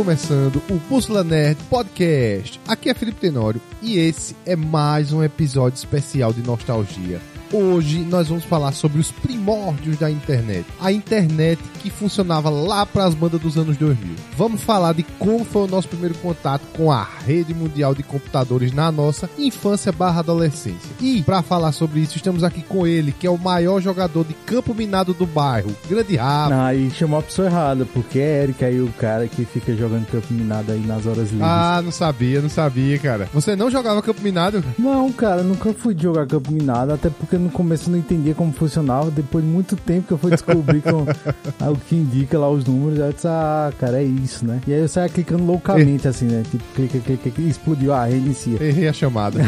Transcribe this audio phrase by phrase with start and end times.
[0.00, 2.58] começando o Bússola Nerd Podcast.
[2.66, 7.20] Aqui é Felipe Tenório e esse é mais um episódio especial de nostalgia.
[7.52, 10.64] Hoje nós vamos falar sobre os primórdios da internet.
[10.80, 14.14] A internet que funcionava lá para as bandas dos anos 2000.
[14.36, 18.72] Vamos falar de como foi o nosso primeiro contato com a rede mundial de computadores
[18.72, 20.90] na nossa infância barra adolescência.
[21.00, 24.34] E para falar sobre isso, estamos aqui com ele, que é o maior jogador de
[24.34, 26.54] campo minado do bairro, Grande Rabo.
[26.54, 30.06] Ah, e chamou a pessoa errada, porque é Eric aí o cara que fica jogando
[30.06, 31.42] campo minado aí nas horas livres.
[31.42, 33.28] Ah, não sabia, não sabia, cara.
[33.32, 34.62] Você não jogava campo minado?
[34.78, 38.52] Não, cara, nunca fui jogar campo minado, até porque no começo eu não entendia como
[38.52, 39.10] funcionava.
[39.10, 41.04] Depois de muito tempo que eu fui descobrir com,
[41.70, 44.60] o que indica lá os números, eu disse, ah, cara, é isso, né?
[44.66, 46.42] E aí eu saia clicando loucamente, assim, né?
[46.50, 48.62] Tipo, clica, clica, clica, explodiu, ah, reinicia.
[48.62, 49.40] Errei a chamada.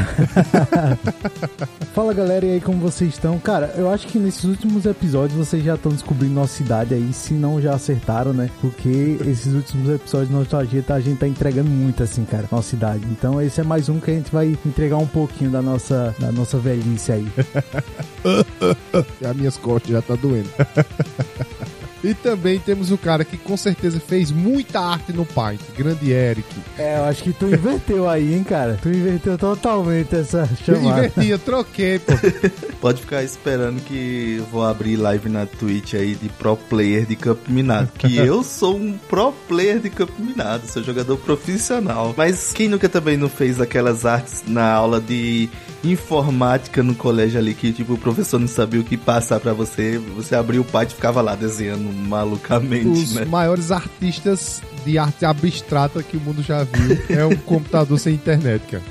[1.95, 3.39] Fala galera, e aí como vocês estão?
[3.39, 7.35] Cara, eu acho que nesses últimos episódios vocês já estão descobrindo nossa cidade aí, se
[7.35, 8.49] não já acertaram, né?
[8.61, 12.71] Porque esses últimos episódios de nostalgia tá, a gente tá entregando muito, assim, cara, nossa
[12.71, 13.07] cidade.
[13.11, 16.33] Então esse é mais um que a gente vai entregar um pouquinho da nossa, da
[16.33, 17.29] nossa velhice aí.
[19.29, 20.49] As minhas costas já tá doendo.
[22.03, 26.49] E também temos o cara que com certeza fez muita arte no Paint, grande Eric.
[26.77, 28.79] É, eu acho que tu inverteu aí, hein, cara?
[28.83, 30.85] Tu inverteu totalmente essa chamada.
[30.85, 32.13] Eu inverti, eu troquei, pô.
[32.81, 37.15] Pode ficar esperando que eu vou abrir live na Twitch aí de pro player de
[37.15, 37.89] campo minado.
[37.97, 42.15] Que eu sou um pro player de campo minado, sou jogador profissional.
[42.17, 45.49] Mas quem nunca também não fez aquelas artes na aula de
[45.85, 49.99] informática no colégio ali que tipo o professor não sabia o que passar para você,
[49.99, 53.25] você abriu o pad e ficava lá desenhando malucamente, Os né?
[53.25, 58.63] maiores artistas de arte abstrata que o mundo já viu é um computador sem internet,
[58.71, 58.83] cara.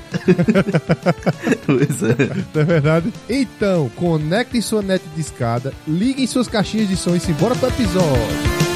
[1.66, 2.16] pois é.
[2.54, 3.12] Não é verdade?
[3.28, 8.71] Então, conectem sua net de escada, liguem suas caixinhas de som e simbora pro episódio.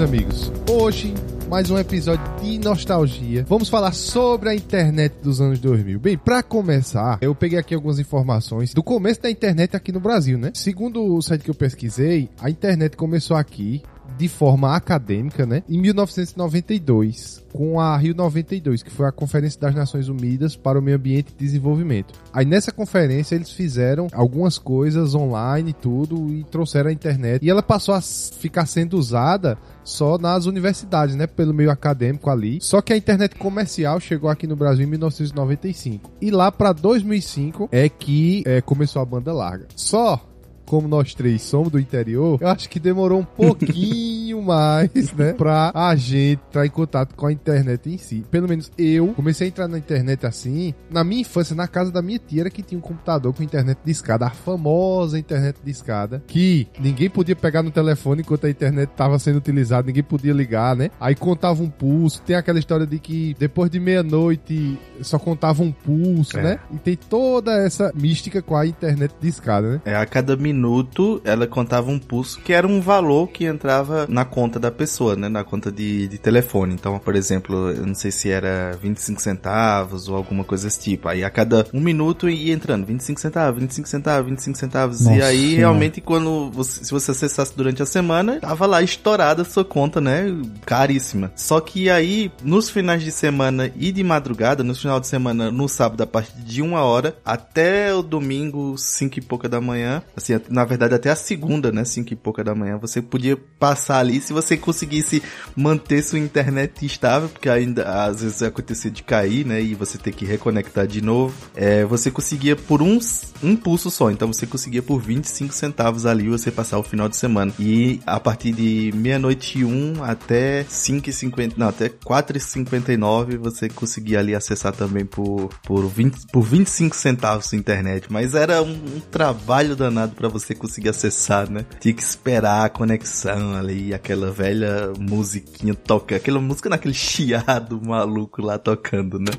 [0.00, 1.12] Amigos, hoje
[1.50, 3.44] mais um episódio de nostalgia.
[3.48, 5.98] Vamos falar sobre a internet dos anos 2000.
[5.98, 10.38] Bem, para começar, eu peguei aqui algumas informações do começo da internet aqui no Brasil,
[10.38, 10.52] né?
[10.54, 13.82] Segundo o site que eu pesquisei, a internet começou aqui
[14.16, 15.62] de forma acadêmica, né?
[15.68, 20.82] Em 1992, com a Rio 92, que foi a Conferência das Nações Unidas para o
[20.82, 22.14] Meio Ambiente e Desenvolvimento.
[22.32, 27.44] Aí nessa conferência eles fizeram algumas coisas online e tudo e trouxeram a internet.
[27.44, 31.26] E ela passou a ficar sendo usada só nas universidades, né?
[31.26, 32.58] Pelo meio acadêmico ali.
[32.60, 36.10] Só que a internet comercial chegou aqui no Brasil em 1995.
[36.20, 39.66] E lá para 2005 é que é, começou a banda larga.
[39.74, 40.29] Só
[40.70, 45.32] como nós três somos do interior, eu acho que demorou um pouquinho mais, né?
[45.32, 48.24] Pra a gente entrar em contato com a internet em si.
[48.30, 52.00] Pelo menos eu comecei a entrar na internet assim, na minha infância, na casa da
[52.00, 55.72] minha tia, era que tinha um computador com internet de escada, a famosa internet de
[55.72, 60.32] escada, que ninguém podia pegar no telefone enquanto a internet estava sendo utilizada, ninguém podia
[60.32, 60.92] ligar, né?
[61.00, 65.72] Aí contava um pulso, tem aquela história de que depois de meia-noite só contava um
[65.72, 66.42] pulso, é.
[66.42, 66.58] né?
[66.72, 69.80] E tem toda essa mística com a internet de escada, né?
[69.84, 74.06] É, a cada minuto minuto ela contava um pulso que era um valor que entrava
[74.08, 75.28] na conta da pessoa, né?
[75.28, 76.74] Na conta de, de telefone.
[76.74, 81.08] Então, por exemplo, eu não sei se era 25 centavos ou alguma coisa desse tipo.
[81.08, 85.00] Aí a cada um minuto ia entrando 25 centavos, 25 centavos, 25 centavos.
[85.00, 89.42] Nossa, e aí realmente quando você, se você acessasse durante a semana, tava lá estourada
[89.42, 90.26] a sua conta, né?
[90.66, 91.32] Caríssima.
[91.34, 95.68] Só que aí, nos finais de semana e de madrugada, no final de semana, no
[95.68, 100.40] sábado, a partir de uma hora até o domingo, cinco e pouca da manhã, assim,
[100.50, 104.20] na verdade até a segunda, né, cinco e pouca da manhã, você podia passar ali
[104.20, 105.22] se você conseguisse
[105.56, 110.12] manter sua internet estável, porque ainda às vezes acontecia de cair, né, e você ter
[110.12, 112.98] que reconectar de novo, é, você conseguia por um,
[113.42, 117.16] um pulso só, então você conseguia por 25 centavos ali você passar o final de
[117.16, 117.52] semana.
[117.58, 122.40] E a partir de meia-noite e um até 5 e 50, não, até 4 e
[122.40, 128.34] 59 você conseguia ali acessar também por, por, 20, por 25 centavos sua internet, mas
[128.34, 131.64] era um, um trabalho danado para você conseguir acessar, né?
[131.78, 138.40] Tinha que esperar a conexão ali, aquela velha musiquinha toca, aquela música naquele chiado maluco
[138.42, 139.32] lá tocando, né?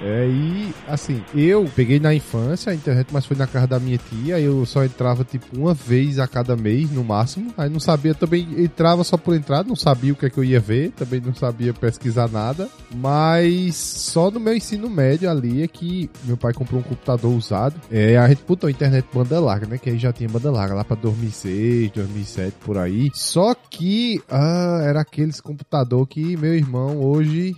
[0.00, 3.98] É, e assim, eu peguei na infância a internet, mas foi na casa da minha
[3.98, 4.38] tia.
[4.38, 7.52] Eu só entrava tipo uma vez a cada mês no máximo.
[7.56, 10.44] Aí não sabia também, entrava só por entrar, não sabia o que é que eu
[10.44, 12.68] ia ver, também não sabia pesquisar nada.
[12.94, 17.80] Mas só no meu ensino médio ali é que meu pai comprou um computador usado.
[17.90, 19.78] É, a gente botou internet banda larga, né?
[19.78, 23.10] Que aí já tinha banda larga lá pra 2006, 2007 por aí.
[23.14, 27.54] Só que ah, era aqueles computador que meu irmão hoje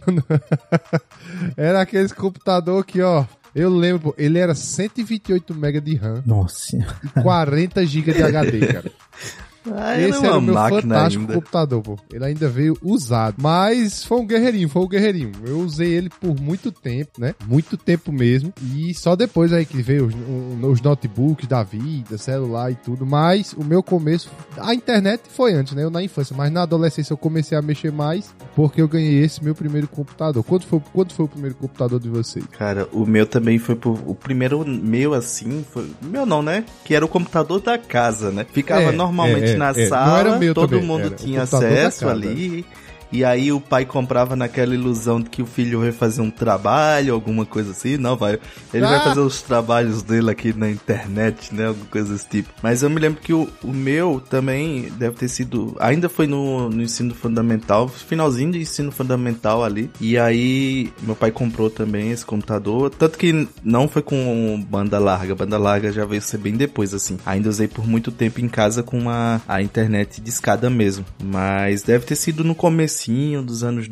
[1.56, 6.76] era aqueles computador que, ó, eu lembro, ele era 128 MB de RAM Nossa.
[6.76, 8.92] e 40 GB de HD, cara.
[9.76, 11.35] Ah, Esse era o meu fantástico ainda.
[11.35, 11.97] computador, pô.
[12.12, 13.37] Ele ainda veio usado.
[13.38, 15.32] Mas foi um guerreirinho, foi um guerreirinho.
[15.44, 17.35] Eu usei ele por muito tempo, né?
[17.47, 18.53] Muito tempo mesmo.
[18.75, 23.05] E só depois aí que veio os, um, os notebooks da vida, celular e tudo.
[23.06, 25.85] Mas o meu começo, a internet foi antes, né?
[25.85, 26.35] Eu na infância.
[26.37, 30.43] Mas na adolescência eu comecei a mexer mais porque eu ganhei esse meu primeiro computador.
[30.44, 32.44] Quando foi, quando foi o primeiro computador de vocês?
[32.47, 36.65] Cara, o meu também foi por, o primeiro meu assim, foi, meu não, né?
[36.85, 38.47] Que era o computador da casa, né?
[38.53, 39.82] Ficava É, normalmente é, é, na é.
[39.82, 42.64] Não sala, era meu todo mundo tinha acesso ali.
[43.10, 47.14] E aí o pai comprava naquela ilusão de que o filho vai fazer um trabalho,
[47.14, 47.96] alguma coisa assim.
[47.96, 48.38] Não, vai.
[48.72, 48.88] Ele Ah!
[48.90, 51.66] vai fazer os trabalhos dele aqui na internet, né?
[51.69, 52.50] Alguma coisa desse tipo.
[52.62, 55.76] Mas eu me lembro que o, o meu também deve ter sido.
[55.81, 59.90] Ainda foi no, no ensino fundamental, finalzinho de ensino fundamental ali.
[60.00, 62.90] E aí meu pai comprou também esse computador.
[62.90, 65.34] Tanto que não foi com banda larga.
[65.34, 67.19] Banda larga já veio ser bem depois, assim.
[67.25, 71.05] Ainda usei por muito tempo em casa com a, a internet de escada mesmo.
[71.22, 72.55] Mas deve ter sido no
[72.98, 73.86] comecinho dos anos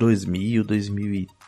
[0.65, 0.65] 2000,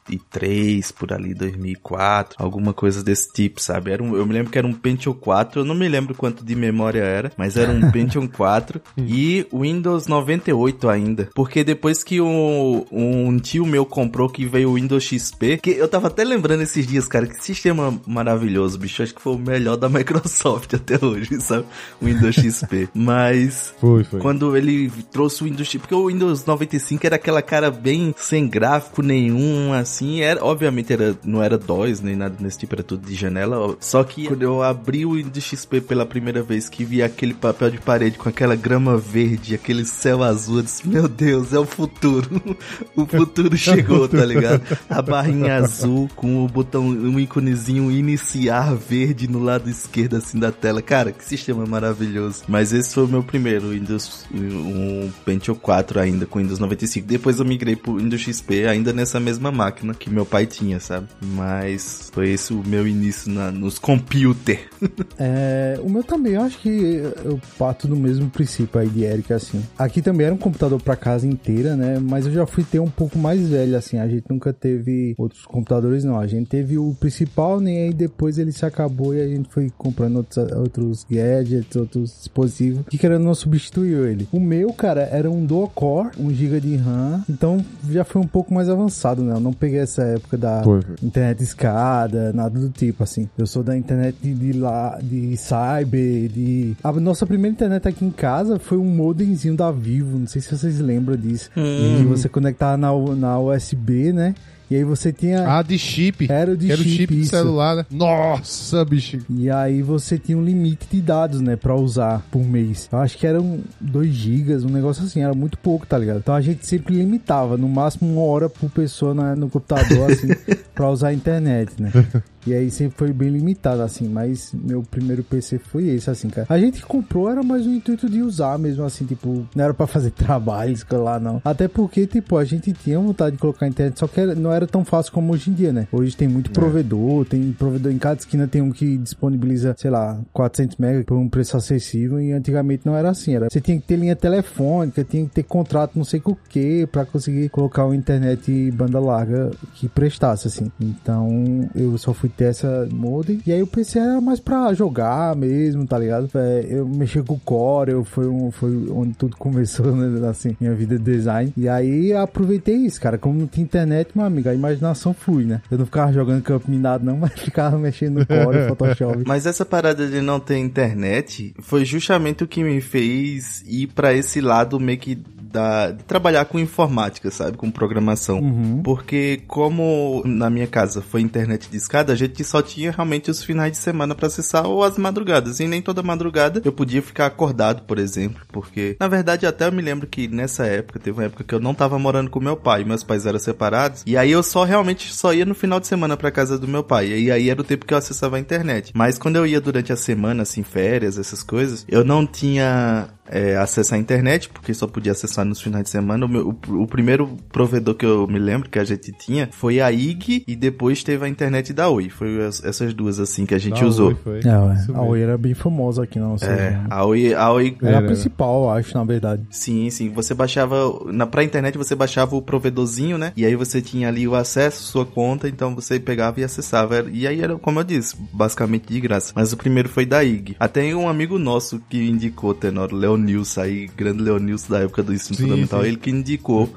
[0.09, 2.37] 2003, por ali, 2004.
[2.39, 3.91] Alguma coisa desse tipo, sabe?
[3.91, 5.61] Era um, eu me lembro que era um Pentium 4.
[5.61, 10.07] Eu não me lembro quanto de memória era, mas era um Pentium 4 e Windows
[10.07, 11.29] 98 ainda.
[11.35, 15.89] Porque depois que o, um tio meu comprou que veio o Windows XP, que eu
[15.89, 19.03] tava até lembrando esses dias, cara, que sistema maravilhoso, bicho.
[19.03, 21.67] Acho que foi o melhor da Microsoft até hoje, sabe?
[22.01, 22.89] O Windows XP.
[22.95, 24.21] Mas Foi, foi.
[24.21, 29.03] quando ele trouxe o Windows, porque o Windows 95 era aquela cara bem sem gráfico
[29.03, 33.15] nenhum, assim, era, obviamente era, não era DOS nem nada nesse tipo, era tudo de
[33.15, 37.35] janela, só que quando eu abri o Windows XP pela primeira vez, que vi aquele
[37.35, 41.59] papel de parede com aquela grama verde, aquele céu azul, eu disse, meu Deus, é
[41.59, 42.29] o futuro,
[42.95, 44.63] o futuro chegou, tá ligado?
[44.89, 50.53] A barrinha azul com o botão, um íconezinho iniciar verde no lado esquerdo, assim, da
[50.53, 56.01] tela, cara, que sistema maravilhoso, mas esse foi o meu primeiro Windows, um Pentium 4
[56.01, 57.07] ainda, com Windows 95.
[57.07, 61.09] Depois eu migrei pro Windows XP, ainda nessa mesma máquina que meu pai tinha, sabe?
[61.21, 64.69] Mas foi esse o meu início na, nos computer.
[65.21, 69.33] É, o meu também, eu acho que eu parto do mesmo princípio aí de Eric,
[69.33, 69.63] assim.
[69.77, 71.99] Aqui também era um computador pra casa inteira, né?
[71.99, 73.99] Mas eu já fui ter um pouco mais velho, assim.
[73.99, 76.21] A gente nunca teve outros computadores, não.
[76.21, 79.71] A gente teve o principal, nem aí depois ele se acabou e a gente foi
[79.77, 84.29] comprando outros, outros gadgets, outros dispositivos que querendo não substituiu ele.
[84.33, 88.27] O meu, cara, era um dual core, 1 GB de RAM, então já foi um
[88.27, 89.35] pouco mais avançado, né?
[89.35, 90.97] Eu não peguei essa época da Foi, foi.
[91.03, 93.29] internet escada, nada do tipo, assim.
[93.37, 96.77] Eu sou da internet de, de lá, de cyber, de...
[96.83, 100.57] A nossa primeira internet aqui em casa foi um modemzinho da Vivo, não sei se
[100.57, 101.51] vocês lembram disso.
[101.57, 101.97] Hum.
[101.99, 104.35] Que você conectava na, na USB, né?
[104.71, 105.49] E aí você tinha...
[105.49, 106.31] Ah, de chip.
[106.31, 107.87] Era o de Era o chip, chip de celular, né?
[107.91, 109.19] Nossa, bicho.
[109.31, 112.89] E aí você tinha um limite de dados, né, pra usar por mês.
[112.93, 116.19] Eu acho que eram 2 gigas, um negócio assim, era muito pouco, tá ligado?
[116.19, 120.29] Então a gente sempre limitava, no máximo uma hora por pessoa na- no computador, assim,
[120.79, 121.91] pra usar a internet, né?
[122.47, 126.47] E aí sempre foi bem limitado, assim, mas meu primeiro PC foi esse, assim, cara.
[126.49, 129.87] A gente comprou, era mais um intuito de usar mesmo, assim, tipo, não era pra
[129.87, 131.43] fazer trabalho, lá não.
[131.45, 134.67] Até porque, tipo, a gente tinha vontade de colocar a internet, só que não era
[134.67, 135.89] tão fácil como hoje em dia, né?
[135.93, 140.19] Hoje tem muito provedor, tem provedor em cada esquina, tem um que disponibiliza, sei lá,
[140.33, 143.51] 400 MB por um preço acessível, e antigamente não era assim, era.
[143.51, 146.87] Você tinha que ter linha telefônica, tinha que ter contrato não sei com o que,
[146.87, 150.68] pra conseguir colocar uma internet banda larga que prestasse, assim.
[150.81, 155.35] Então, eu só fui ter essa modem, e aí o PC era mais pra jogar
[155.37, 156.29] mesmo, tá ligado?
[156.35, 160.57] É, eu mexia com o Core, eu foi, um, foi onde tudo começou, né, assim,
[160.61, 161.53] minha vida de design.
[161.57, 165.61] E aí aproveitei isso, cara, como não tinha internet, meu amigo, a imaginação flui, né?
[165.71, 169.25] Eu não ficava jogando campo minado não, mas ficava mexendo no Core, Photoshop.
[169.27, 174.13] Mas essa parada de não ter internet foi justamente o que me fez ir pra
[174.13, 177.57] esse lado meio que da, de trabalhar com informática, sabe?
[177.57, 178.39] Com programação.
[178.39, 178.83] Uhum.
[178.83, 183.43] Porque como na minha casa foi internet de escada, a gente só tinha realmente os
[183.43, 185.61] finais de semana para acessar ou as madrugadas.
[185.61, 189.73] E nem toda madrugada eu podia ficar acordado, por exemplo, porque na verdade até eu
[189.73, 192.57] me lembro que nessa época teve uma época que eu não tava morando com meu
[192.57, 195.87] pai, meus pais eram separados, e aí eu só realmente só ia no final de
[195.87, 197.09] semana para casa do meu pai.
[197.09, 198.93] E aí era o tempo que eu acessava a internet.
[198.95, 203.57] Mas quando eu ia durante a semana, assim, férias, essas coisas, eu não tinha é,
[203.57, 206.27] acessar a internet, porque só podia acessar nos finais de semana.
[206.27, 209.81] O, meu, o, o, primeiro provedor que eu me lembro que a gente tinha foi
[209.81, 212.09] a IG e depois teve a internet da Oi.
[212.09, 214.09] Foi as, essas duas assim que a gente Da usou.
[214.09, 214.41] Oi foi.
[214.41, 214.51] É,
[214.95, 215.03] a.
[215.03, 218.07] Oi era bem famosa aqui na nossa É, a Oi, a Oi Era a Era.
[218.07, 219.43] principal, eu acho, na verdade.
[219.51, 220.11] Sim, sim.
[220.11, 220.77] Você baixava.
[221.07, 223.33] Na, pra internet você baixava o provedorzinho, né?
[223.37, 227.05] E aí você tinha ali o acesso, sua conta, então você pegava e acessava.
[227.11, 229.33] E aí era, como eu disse, basicamente de graça.
[229.35, 230.57] Mas o primeiro foi da IG.
[230.59, 235.37] Até um amigo nosso que indicou, Tenor, Leonilson, aí, grande Leonilson da época do ensino
[235.37, 235.89] Sim, fundamental, sim.
[235.89, 236.69] ele que indicou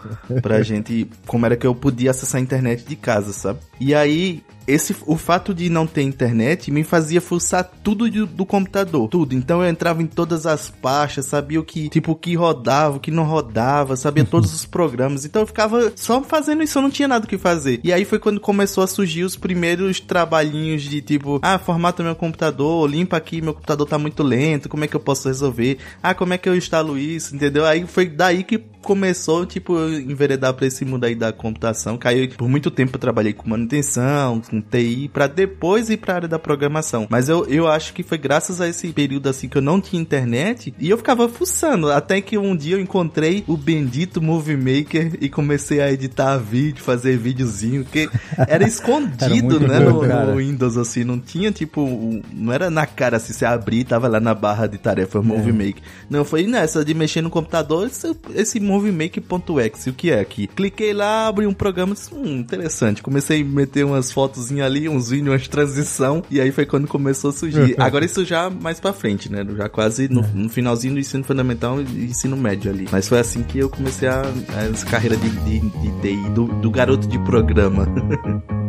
[0.41, 3.59] pra gente como era que eu podia acessar a internet de casa, sabe?
[3.79, 4.43] E aí.
[4.71, 9.35] Esse, o fato de não ter internet me fazia fuçar tudo do, do computador, tudo.
[9.35, 12.99] Então eu entrava em todas as pastas, sabia o que, tipo, o que rodava, o
[12.99, 15.25] que não rodava, sabia todos os programas.
[15.25, 17.81] Então eu ficava só fazendo isso, eu não tinha nada o que fazer.
[17.83, 22.15] E aí foi quando começou a surgir os primeiros trabalhinhos de tipo, ah, formata meu
[22.15, 25.79] computador, limpa aqui, meu computador tá muito lento, como é que eu posso resolver?
[26.01, 27.65] Ah, como é que eu instalo isso, entendeu?
[27.65, 31.97] Aí foi daí que começou, tipo, eu enveredar pra esse mundo aí da computação.
[31.97, 36.27] Caiu, por muito tempo eu trabalhei com manutenção, com TI, pra depois ir pra área
[36.27, 37.07] da programação.
[37.09, 40.01] Mas eu, eu acho que foi graças a esse período assim que eu não tinha
[40.01, 41.91] internet e eu ficava fuçando.
[41.91, 46.83] Até que um dia eu encontrei o bendito Movie Maker e comecei a editar vídeo,
[46.83, 48.09] fazer videozinho, que
[48.47, 52.85] era escondido, muito né, bom, no, no Windows, assim, não tinha, tipo, não era na
[52.85, 55.83] cara, assim, você abrir, tava lá na barra de tarefa, Movie Maker.
[56.09, 60.47] Não, foi nessa de mexer no computador, esse, esse MovieMaker.exe, o que é aqui?
[60.47, 63.01] Cliquei lá, abri um programa, disse, hum, interessante.
[63.01, 67.29] Comecei a meter umas fotozinhas ali, uns vídeos, umas transição, e aí foi quando começou
[67.29, 67.75] a surgir.
[67.79, 71.81] Agora isso já mais pra frente, né, já quase no, no finalzinho do ensino fundamental
[71.81, 72.87] e ensino médio ali.
[72.91, 74.21] Mas foi assim que eu comecei a,
[74.55, 77.87] a essa carreira de, de, de TI, do, do garoto de programa.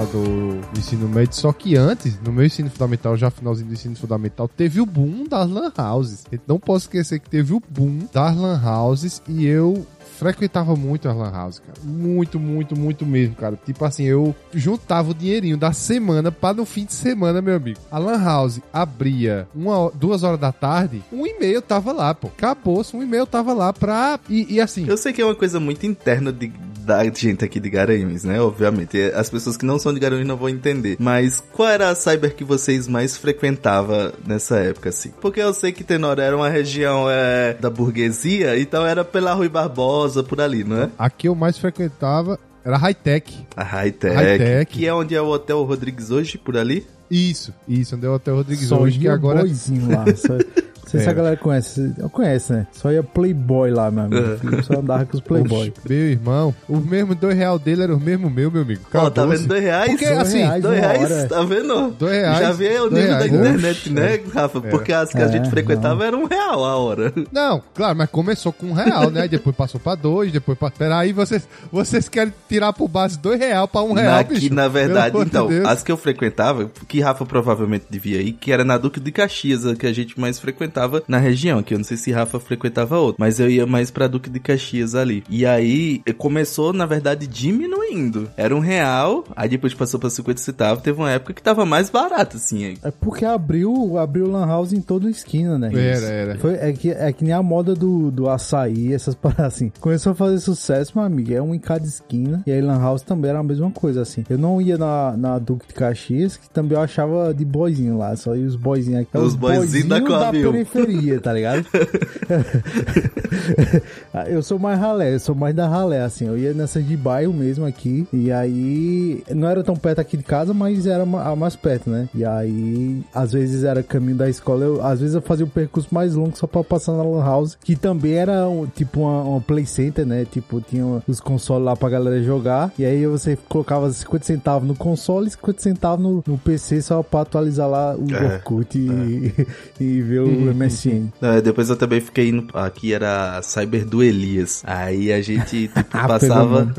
[0.00, 4.48] do ensino médio, só que antes, no meu ensino fundamental, já finalzinho do ensino fundamental,
[4.48, 6.24] teve o boom das lan houses.
[6.32, 9.86] Eu não posso esquecer que teve o boom das lan houses e eu
[10.18, 11.78] frequentava muito as lan houses, cara.
[11.84, 13.58] Muito, muito, muito mesmo, cara.
[13.66, 17.78] Tipo assim, eu juntava o dinheirinho da semana para no fim de semana, meu amigo.
[17.90, 22.28] A lan house abria uma, duas horas da tarde, um e-mail tava lá, pô.
[22.28, 24.18] Acabou-se, um e-mail tava lá pra...
[24.28, 24.86] E, e assim...
[24.86, 26.52] Eu sei que é uma coisa muito interna de,
[26.84, 28.40] da gente aqui de Garanhuns, né?
[28.40, 28.98] Obviamente.
[29.14, 30.96] As pessoas que não são de Garanhuns não vão entender.
[30.98, 35.10] Mas qual era a cyber que vocês mais frequentavam nessa época, assim?
[35.20, 39.48] Porque eu sei que Tenor era uma região é, da burguesia, então era pela Rui
[39.48, 40.90] Barbosa, por ali, não é?
[40.98, 43.46] A que eu mais frequentava era high-tech.
[43.56, 44.14] A Hightech.
[44.14, 44.72] Hightech.
[44.72, 46.86] Que é onde é o Hotel Rodrigues hoje, por ali.
[47.10, 49.40] Isso, isso, onde é o Hotel Rodrigues Só hoje, que agora...
[49.40, 50.04] boyzinho lá.
[50.92, 51.14] Sei se a É.
[51.14, 51.92] galera conhece.
[51.98, 52.66] Eu conhece, né?
[52.70, 54.38] Só ia Playboy lá, meu amigo.
[54.56, 55.68] Eu só andava com os Playboy.
[55.70, 58.82] Oxe, Meu irmão, o mesmo dois real dele era o mesmo meu, meu amigo.
[58.88, 59.38] Ó, tá Acabou-se.
[59.42, 59.48] vendo?
[59.48, 59.90] Dois reais?
[59.90, 60.62] Porque, Dois assim, reais.
[60.62, 61.28] Dois reais, hora.
[61.28, 61.90] tá vendo?
[61.98, 63.32] Dois reais, Já vê o nível da reais.
[63.32, 64.60] internet, Oxe, né, Rafa?
[64.60, 66.02] Porque as que a É, gente frequentava não.
[66.06, 67.12] era um real a hora.
[67.32, 69.26] Não, claro, mas começou com um real, né?
[69.26, 70.70] Depois passou pra dois, depois pra...
[70.70, 74.40] Peraí, vocês, vocês querem tirar por base dois real pra um real, na, bicho?
[74.42, 75.64] que, na verdade, de então, Deus.
[75.66, 79.64] as que eu frequentava, que Rafa provavelmente devia ir, que era na Duque de Caxias,
[79.66, 82.98] a que a gente mais frequentava na região, que eu não sei se Rafa frequentava
[82.98, 85.24] outro, mas eu ia mais pra Duque de Caxias ali.
[85.28, 88.28] E aí, eh, começou, na verdade, diminuindo.
[88.36, 91.90] Era um real, aí depois passou pra 50 centavos, teve uma época que tava mais
[91.90, 92.74] barato, assim.
[92.82, 95.70] É porque abriu, abriu Lan House em toda esquina, né?
[95.72, 96.38] Era, era.
[96.38, 99.72] Foi, é, que, é que nem a moda do, do açaí, essas paradas assim.
[99.80, 101.32] Começou a fazer sucesso, meu amigo.
[101.32, 102.42] É um em cada esquina.
[102.46, 104.24] E aí Lan House também era a mesma coisa, assim.
[104.28, 108.14] Eu não ia na, na Duque de Caxias, que também eu achava de boizinho lá.
[108.16, 109.18] Só ia os boizinhos aqui.
[109.18, 110.32] Os boizinhos da Coab.
[110.32, 110.64] periferia.
[110.72, 111.66] Periferia, tá ligado?
[114.28, 116.26] eu sou mais ralé, eu sou mais da ralé, assim.
[116.26, 118.06] Eu ia nessa de bairro mesmo aqui.
[118.12, 122.08] E aí, não era tão perto aqui de casa, mas era mais perto, né?
[122.14, 124.64] E aí, às vezes era caminho da escola.
[124.64, 127.56] Eu, às vezes eu fazia um percurso mais longo só pra passar na Lan House,
[127.62, 130.26] que também era um, tipo uma, uma Play Center, né?
[130.30, 132.72] Tipo, tinha os consoles lá pra galera jogar.
[132.78, 137.02] E aí você colocava 50 centavos no console e 50 centavos no, no PC só
[137.02, 138.80] pra atualizar lá o é, Orkut é.
[138.80, 139.46] E,
[139.80, 141.08] e, ver o MSN.
[141.22, 142.46] É, depois eu também fiquei indo.
[142.52, 144.62] Aqui era Cyber do Elias.
[144.66, 146.74] Aí a gente tipo, ah, passava.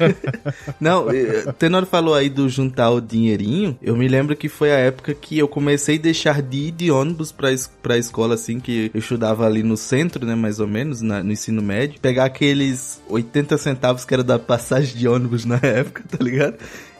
[0.78, 1.06] Não,
[1.46, 3.78] o Tenor falou aí do juntar o dinheirinho.
[3.82, 6.90] Eu me lembro que foi a época que eu comecei a deixar de ir de
[6.90, 7.48] ônibus pra,
[7.82, 11.32] pra escola, assim, que eu estudava ali no centro, né, mais ou menos, na, no
[11.32, 12.00] ensino médio.
[12.00, 16.56] Pegar aqueles 80 centavos que era da passagem de ônibus na época, tá ligado?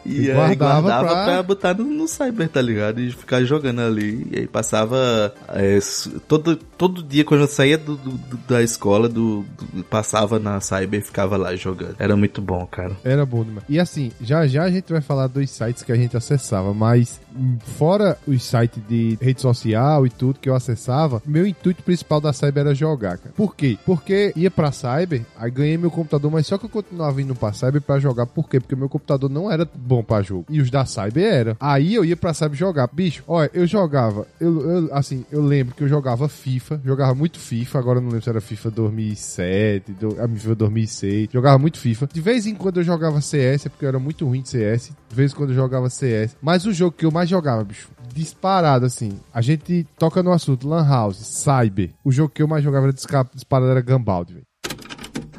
[0.07, 1.23] E, guardava, aí guardava pra...
[1.25, 3.01] pra botar no, no, cyber, tá ligado?
[3.01, 4.27] E ficar jogando ali.
[4.31, 5.79] E aí passava é,
[6.27, 11.01] todo, todo dia quando eu saía do, do, da escola, do, do, passava na cyber
[11.01, 11.95] e ficava lá jogando.
[11.99, 12.95] Era muito bom, cara.
[13.03, 13.65] Era bom demais.
[13.67, 17.19] E assim, já já a gente vai falar dos sites que a gente acessava, mas
[17.77, 22.33] fora os sites de rede social e tudo que eu acessava, meu intuito principal da
[22.33, 23.33] cyber era jogar, cara.
[23.35, 23.77] Por quê?
[23.85, 27.53] Porque ia pra cyber, aí ganhei meu computador, mas só que eu continuava indo pra
[27.53, 28.25] cyber pra jogar.
[28.25, 28.59] Por quê?
[28.59, 30.45] Porque meu computador não era bom bom pra jogo.
[30.49, 31.57] E os da Cyber era.
[31.59, 32.87] Aí eu ia pra Cyber jogar.
[32.91, 34.27] Bicho, olha, eu jogava.
[34.39, 36.81] Eu, eu, assim, eu lembro que eu jogava FIFA.
[36.83, 37.79] Jogava muito FIFA.
[37.79, 41.29] Agora não lembro se era FIFA 2007, do, a FIFA 2006.
[41.31, 42.07] Jogava muito FIFA.
[42.11, 44.91] De vez em quando eu jogava CS, porque eu era muito ruim de CS.
[45.09, 46.35] De vez em quando eu jogava CS.
[46.41, 49.19] Mas o jogo que eu mais jogava, bicho, disparado, assim.
[49.33, 51.91] A gente toca no assunto Lan House, Cyber.
[52.03, 54.45] O jogo que eu mais jogava era disparado era Gambald, velho.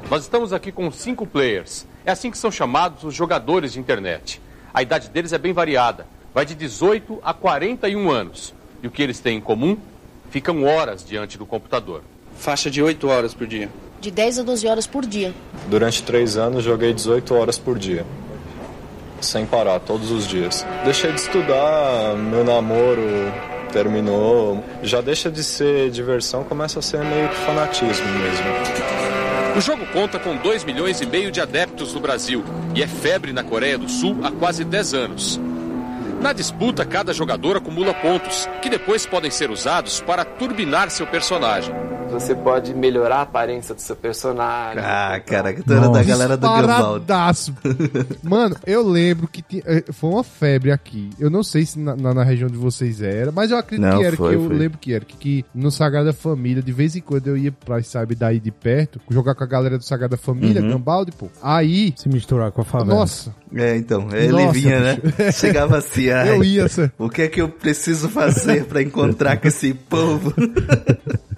[0.09, 1.85] Nós estamos aqui com cinco players.
[2.03, 4.41] É assim que são chamados os jogadores de internet.
[4.73, 8.53] A idade deles é bem variada, vai de 18 a 41 anos.
[8.81, 9.77] E o que eles têm em comum?
[10.29, 12.03] Ficam horas diante do computador.
[12.37, 13.69] Faixa de 8 horas por dia.
[13.99, 15.33] De 10 a 12 horas por dia.
[15.67, 18.05] Durante 3 anos joguei 18 horas por dia.
[19.19, 20.65] Sem parar, todos os dias.
[20.85, 23.01] Deixei de estudar, meu namoro
[23.73, 24.63] terminou.
[24.81, 29.28] Já deixa de ser diversão, começa a ser meio que fanatismo mesmo.
[29.59, 33.33] O jogo conta com 2 milhões e meio de adeptos no Brasil e é febre
[33.33, 35.37] na Coreia do Sul há quase 10 anos.
[36.21, 41.73] Na disputa, cada jogador acumula pontos, que depois podem ser usados para turbinar seu personagem.
[42.11, 44.83] Você pode melhorar a aparência do seu personagem.
[44.83, 46.99] Ah, cara, que tu era da galera do Gambal.
[48.23, 51.11] Mano, eu lembro que tinha, eh, foi uma febre aqui.
[51.19, 53.99] Eu não sei se na, na, na região de vocês era, mas eu acredito não,
[53.99, 54.57] que era, foi, que eu foi.
[54.57, 55.05] lembro que era.
[55.05, 58.51] Que, que, no Sagrada Família, de vez em quando eu ia pra, sabe, daí de
[58.51, 60.69] perto, jogar com a galera do Sagrada Família, uhum.
[60.69, 61.29] Gambaldi, pô.
[61.43, 61.93] Aí...
[61.95, 63.01] Se misturar com a favela.
[63.01, 63.35] Nossa.
[63.55, 64.97] É, então, ele Nossa, vinha, né?
[65.33, 69.73] Chegava assim, eu ia, o que é que eu preciso fazer pra encontrar com esse
[69.73, 70.33] povo?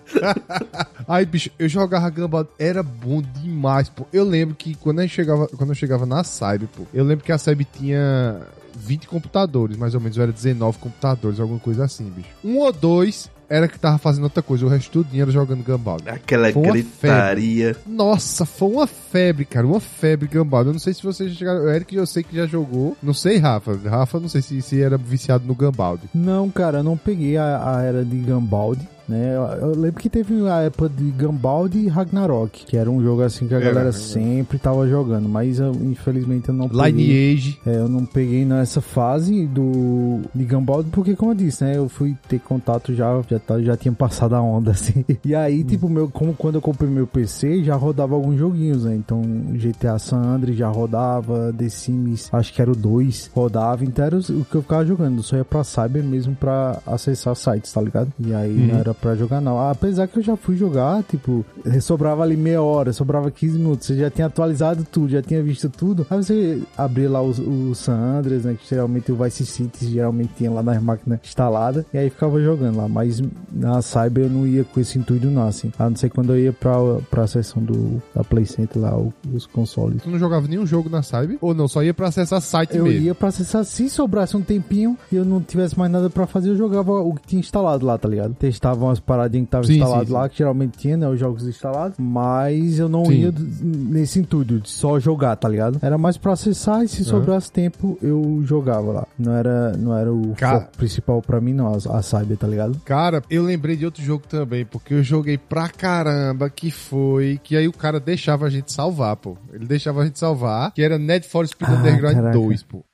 [1.07, 4.05] Aí, bicho, eu jogava Gambad, era bom demais, pô.
[4.11, 7.31] Eu lembro que quando eu chegava, quando eu chegava na Cyber, pô, eu lembro que
[7.31, 8.41] a Cyber tinha
[8.75, 12.29] 20 computadores, mais ou menos, era 19 computadores, alguma coisa assim, bicho.
[12.43, 14.65] Um ou dois era que tava fazendo outra coisa.
[14.65, 16.07] O resto tudo era jogando Gambald.
[16.07, 17.73] Aquela gritaria.
[17.73, 17.93] Febre.
[17.93, 19.67] Nossa, foi uma febre, cara.
[19.67, 20.67] Uma febre Gambald.
[20.67, 21.65] Eu não sei se vocês já chegaram.
[21.65, 22.95] O Eric eu sei que já jogou.
[23.03, 23.77] Não sei, Rafa.
[23.85, 26.01] Rafa, não sei se, se era viciado no Gambald.
[26.13, 28.79] Não, cara, eu não peguei a, a era de Gambald.
[29.11, 29.35] Né?
[29.35, 33.45] Eu, lembro que teve a época de Gambald e Ragnarok, que era um jogo assim
[33.45, 37.59] que a é, galera é, sempre tava jogando, mas eu, infelizmente eu não Lineage.
[37.61, 37.73] peguei.
[37.73, 41.75] É, eu não peguei nessa fase do de Gambald, porque como eu disse, né?
[41.75, 45.05] Eu fui ter contato já, já, tá, já tinha passado a onda, assim.
[45.23, 45.65] E aí, hum.
[45.65, 48.95] tipo, meu, como quando eu comprei meu PC, já rodava alguns joguinhos, né?
[48.95, 49.21] Então,
[49.53, 54.17] GTA San Andreas já rodava, The Sims, acho que era o 2, rodava, então era
[54.17, 55.23] o que eu ficava jogando.
[55.23, 58.11] Só ia pra Cyber mesmo pra acessar sites, tá ligado?
[58.19, 58.67] E aí uhum.
[58.67, 59.59] não era pra jogar, não.
[59.69, 61.45] Apesar que eu já fui jogar, tipo,
[61.81, 63.87] sobrava ali meia hora, sobrava 15 minutos.
[63.87, 66.05] Você já tinha atualizado tudo, já tinha visto tudo.
[66.09, 68.57] Aí você abria lá o, o San Andreas, né?
[68.59, 71.85] Que geralmente o Vice City geralmente tinha lá nas máquinas instaladas.
[71.93, 72.87] E aí ficava jogando lá.
[72.87, 73.20] Mas
[73.51, 75.71] na Cyber eu não ia com esse intuito, não, assim.
[75.77, 76.73] A não ser quando eu ia pra,
[77.09, 78.97] pra sessão do, da Play Center lá,
[79.33, 80.01] os consoles.
[80.01, 81.37] Tu não jogava nenhum jogo na Cyber?
[81.41, 81.67] Ou não?
[81.67, 82.99] Só ia pra acessar site eu mesmo?
[82.99, 86.27] Eu ia pra acessar, se sobrasse um tempinho e eu não tivesse mais nada pra
[86.27, 88.33] fazer, eu jogava o que tinha instalado lá, tá ligado?
[88.33, 90.29] Testava umas paradinhas que tava sim, instalado sim, lá, sim.
[90.29, 94.99] que geralmente tinha, né, os jogos instalados, mas eu não ia nesse intuito de só
[94.99, 95.79] jogar, tá ligado?
[95.81, 97.07] Era mais pra acessar e se uhum.
[97.07, 99.07] sobrasse tempo eu jogava lá.
[99.17, 100.69] Não era, não era o Cara...
[100.77, 102.79] principal pra mim, não, a, a Cyber, tá ligado?
[102.85, 107.57] Cara, eu lembrei de outro jogo também, porque eu joguei pra caramba, que foi, que
[107.57, 109.35] aí o cara deixava a gente salvar, pô.
[109.51, 112.37] Ele deixava a gente salvar, que era Need for Speed ah, Underground caraca.
[112.37, 112.85] 2, pô.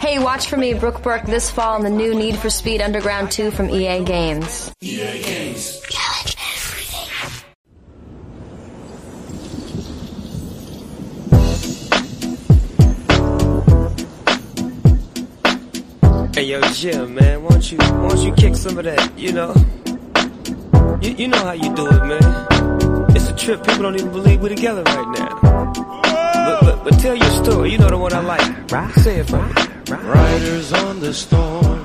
[0.00, 3.30] Hey, watch for me, Brooke Burke, this fall in the new Need for Speed Underground
[3.30, 4.72] 2 from EA Games.
[16.38, 19.18] Hey yo, Jim, man, won't you won't you kick some of that?
[19.18, 19.52] You know,
[21.02, 23.10] you, you know how you do it, man.
[23.10, 23.66] It's a trip.
[23.66, 25.72] People don't even believe we're together right now.
[25.72, 27.72] But, but, but tell your story.
[27.72, 28.92] You know the one I like.
[29.00, 29.52] Say it for me.
[29.90, 31.77] Riders on the storm.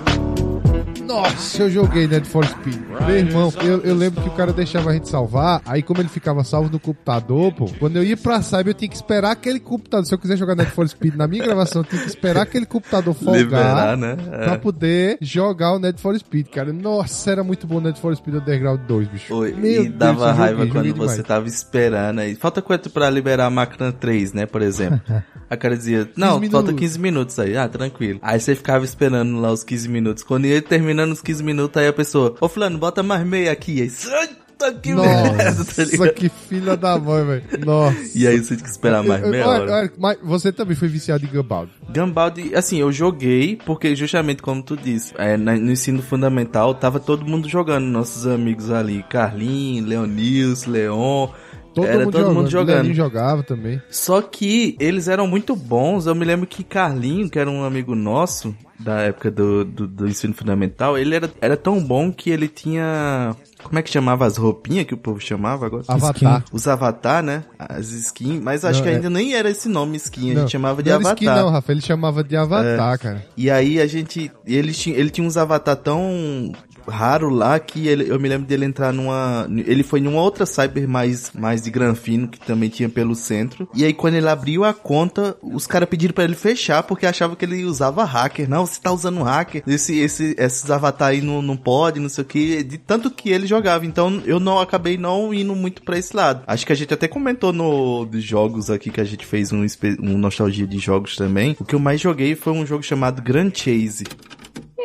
[1.05, 2.79] Nossa, eu joguei Need for Speed.
[3.05, 6.09] Meu irmão, eu, eu lembro que o cara deixava a gente salvar, aí como ele
[6.09, 9.59] ficava salvo no computador, pô, quando eu ia pra Cyber eu tinha que esperar aquele
[9.59, 12.43] computador, se eu quiser jogar Need for Speed na minha gravação, eu tinha que esperar
[12.43, 14.17] aquele computador folgar Liberar, né?
[14.31, 14.45] É.
[14.45, 16.71] pra poder jogar o Need for Speed, cara.
[16.71, 19.35] Nossa, era muito bom o Need for Speed Underground 2, bicho.
[19.35, 22.35] Oi, Meu e dava Deus, eu raiva joguei, quando joguei você tava esperando aí.
[22.35, 25.01] Falta quanto pra liberar a máquina 3, né, por exemplo?
[25.49, 26.87] A cara dizia, não, 15 falta minutos.
[26.87, 27.55] 15 minutos aí.
[27.55, 28.19] Ah, tranquilo.
[28.23, 30.23] Aí você ficava esperando lá os 15 minutos.
[30.23, 30.59] Quando ia
[30.93, 33.81] terminando os 15 minutos, aí a pessoa, ô fulano, bota mais meia aqui.
[33.81, 34.43] Aí, "Santa
[34.81, 36.13] que tá Nossa, ligado?
[36.13, 37.65] que filha da mãe, velho.
[37.65, 38.17] Nossa.
[38.17, 39.91] E aí você tinha que esperar mais meia hora.
[39.97, 41.67] mas você também foi viciado em Gumball.
[41.89, 47.25] Gambald, assim, eu joguei porque justamente como tu disse, é, no ensino fundamental tava todo
[47.25, 51.27] mundo jogando, nossos amigos ali, Carlinhos, Leonils, Leon,
[51.73, 52.35] Todo era mundo todo jogando.
[52.35, 52.77] mundo jogando.
[52.77, 53.81] Leninho jogava também.
[53.89, 56.05] Só que eles eram muito bons.
[56.05, 60.07] Eu me lembro que Carlinho, que era um amigo nosso da época do, do, do
[60.07, 63.33] ensino fundamental, ele era, era tão bom que ele tinha.
[63.63, 65.83] Como é que chamava as roupinhas que o povo chamava agora?
[65.87, 66.43] Avatar.
[66.51, 67.43] Os avatar, né?
[67.57, 68.41] As skins.
[68.43, 70.83] Mas acho Não, que é- ainda nem era esse nome skin, a Não, gente chamava
[70.83, 71.23] de não era avatar.
[71.23, 71.71] skin não, Rafa.
[71.71, 72.39] Ele chamava de É.
[72.39, 73.25] Avatar, cara.
[73.37, 74.29] E aí a gente.
[74.45, 76.51] Ele tinha, ele tinha uns avatar tão
[76.87, 79.47] raro lá que ele, eu me lembro dele entrar numa.
[79.49, 83.67] Ele foi numa outra cyber mais, mais de granfino que também tinha pelo centro.
[83.73, 87.35] E aí quando ele abriu a conta, os caras pediram pra ele fechar porque achavam
[87.35, 88.49] que ele usava hacker.
[88.49, 89.63] Não, você tá usando hacker.
[89.67, 92.63] Esse, esse, esses avatar aí não, não pode, não sei o que.
[92.63, 93.85] De tanto que ele jogava.
[93.85, 96.43] Então eu não acabei não indo muito pra esse lado.
[96.47, 99.65] Acho que a gente até comentou no de jogos aqui que a gente fez um,
[100.01, 101.55] um nostalgia de jogos também.
[101.59, 104.05] O que eu mais joguei foi um jogo chamado Grand Chase.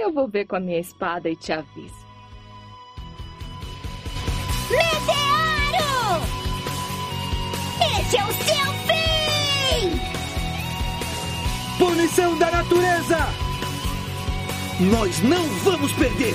[0.01, 2.07] Eu vou ver com a minha espada e te aviso.
[4.71, 6.23] Meteoro!
[7.99, 9.99] Esse é o seu fim!
[11.79, 13.19] Punição da natureza!
[14.81, 16.35] Nós não vamos perder!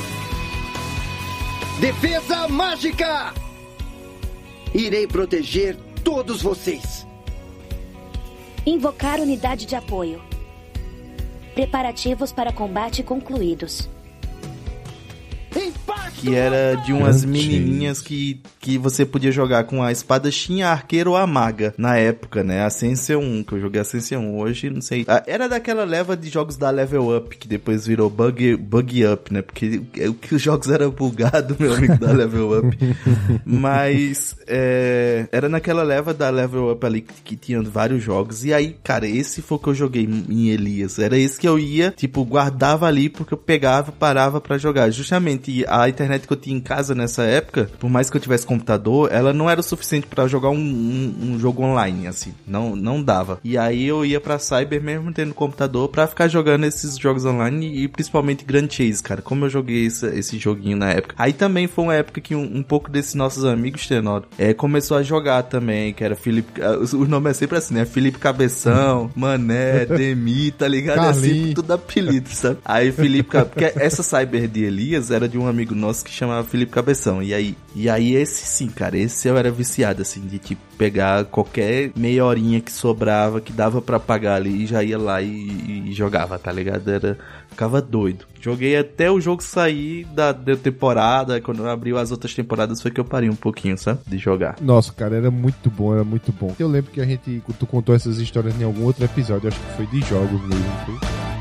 [1.80, 3.34] Defesa mágica!
[4.74, 7.08] Irei proteger todos vocês.
[8.66, 10.33] Invocar unidade de apoio.
[11.54, 13.88] Preparativos para combate concluídos.
[16.16, 21.12] Que era de umas menininhas que, que você podia jogar com a espadachim, a arqueiro
[21.12, 21.74] ou a maga.
[21.78, 22.62] Na época, né?
[22.62, 24.38] A Ascension 1, que eu joguei a Ascension 1.
[24.40, 25.04] Hoje, não sei.
[25.08, 29.34] Ah, Era daquela leva de jogos da Level Up, que depois virou Bug, bug Up,
[29.34, 29.42] né?
[29.42, 32.78] Porque o que os jogos eram bugados, meu amigo, da Level Up.
[33.46, 38.46] Mas é, era naquela leva da Level Up ali que, que tinha vários jogos.
[38.46, 41.00] E aí, cara, esse foi o que eu joguei em Elias.
[41.00, 44.90] Era esse que eu ia, tipo, guardava ali porque eu pegava, parava pra jogar.
[44.90, 48.46] Justamente a internet que eu tinha em casa nessa época, por mais que eu tivesse
[48.46, 52.34] computador, ela não era o suficiente pra jogar um, um- um jogo online, assim.
[52.48, 53.40] Não, não dava.
[53.44, 57.84] E aí eu ia pra Cyber mesmo tendo computador pra ficar jogando esses jogos online
[57.84, 59.22] e principalmente Grand Chase, cara.
[59.22, 61.16] Como eu joguei esse, esse joguinho na época.
[61.18, 64.98] Aí também foi uma época que um, um pouco desses nossos amigos, Tenor, é, começou
[64.98, 66.62] a jogar também, que era Felipe.
[66.62, 67.86] ah, O nome é sempre assim, né?
[67.86, 70.98] Felipe Cabeção, Mané, Demi, tá ligado?
[71.00, 71.38] É Carlinhos.
[71.38, 72.58] sempre tudo apelido, sabe?
[72.66, 76.72] Aí Felipe, porque essa Cyber de Elias era de um amigo nosso que chamava Felipe
[76.72, 77.22] Cabeção.
[77.24, 81.26] E aí, e aí esse sim, cara, esse eu era viciado, assim, de tipo, pegar
[81.26, 85.90] qualquer meia horinha que sobrava, que dava pra pagar ali, e já ia lá e,
[85.90, 86.88] e jogava, tá ligado?
[86.88, 87.18] Era,
[87.50, 88.28] ficava doido.
[88.40, 93.00] Joguei até o jogo sair da, da temporada, quando abriu as outras temporadas foi que
[93.00, 94.02] eu parei um pouquinho, sabe?
[94.06, 94.58] De jogar.
[94.62, 96.56] Nossa, cara, era muito bom, era muito bom.
[96.60, 99.76] Eu lembro que a gente, tu contou essas histórias em algum outro episódio, acho que
[99.78, 100.66] foi de jogos mesmo.
[100.86, 101.33] foi?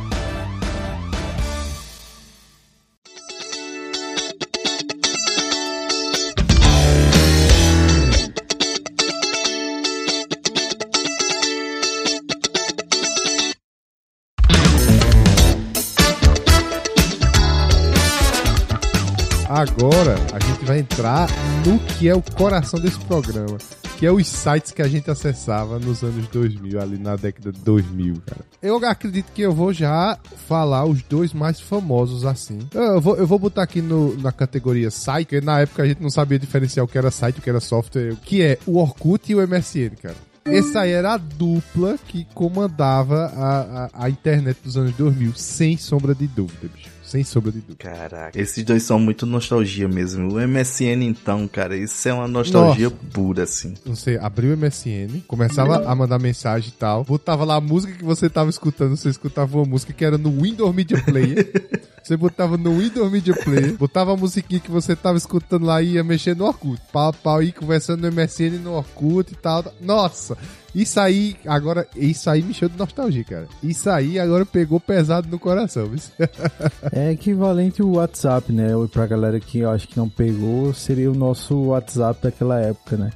[19.62, 21.28] Agora a gente vai entrar
[21.64, 23.58] no que é o coração desse programa,
[23.96, 27.60] que é os sites que a gente acessava nos anos 2000, ali na década de
[27.60, 28.40] 2000, cara.
[28.60, 32.58] Eu acredito que eu vou já falar os dois mais famosos assim.
[32.74, 36.02] Eu vou, eu vou botar aqui no, na categoria site, porque na época a gente
[36.02, 39.30] não sabia diferenciar o que era site o que era software, que é o Orkut
[39.30, 40.16] e o MSN, cara.
[40.44, 45.76] Essa aí era a dupla que comandava a, a, a internet dos anos 2000, sem
[45.76, 46.90] sombra de dúvida, bicho.
[47.12, 47.76] Sem sombra de dúvida.
[47.76, 50.32] Caraca, esses dois são muito nostalgia mesmo.
[50.32, 53.04] O MSN, então, cara, isso é uma nostalgia Nossa.
[53.12, 53.74] pura, assim.
[53.84, 58.02] Você abriu o MSN, começava a mandar mensagem e tal, botava lá a música que
[58.02, 61.52] você tava escutando, você escutava uma música que era no Windows Media Player.
[62.02, 65.92] Você botava no Windows Media Player, botava a musiquinha que você tava escutando lá e
[65.92, 66.82] ia mexer no Orkut.
[66.92, 69.72] Pau, pau, aí conversando no MSN, no Orkut e tal.
[69.80, 70.36] Nossa!
[70.74, 73.46] Isso aí, agora, isso aí me encheu de nostalgia, cara.
[73.62, 75.90] Isso aí agora pegou pesado no coração.
[76.92, 78.68] É equivalente ao WhatsApp, né?
[78.92, 83.10] Pra galera que eu acho que não pegou, seria o nosso WhatsApp daquela época, né?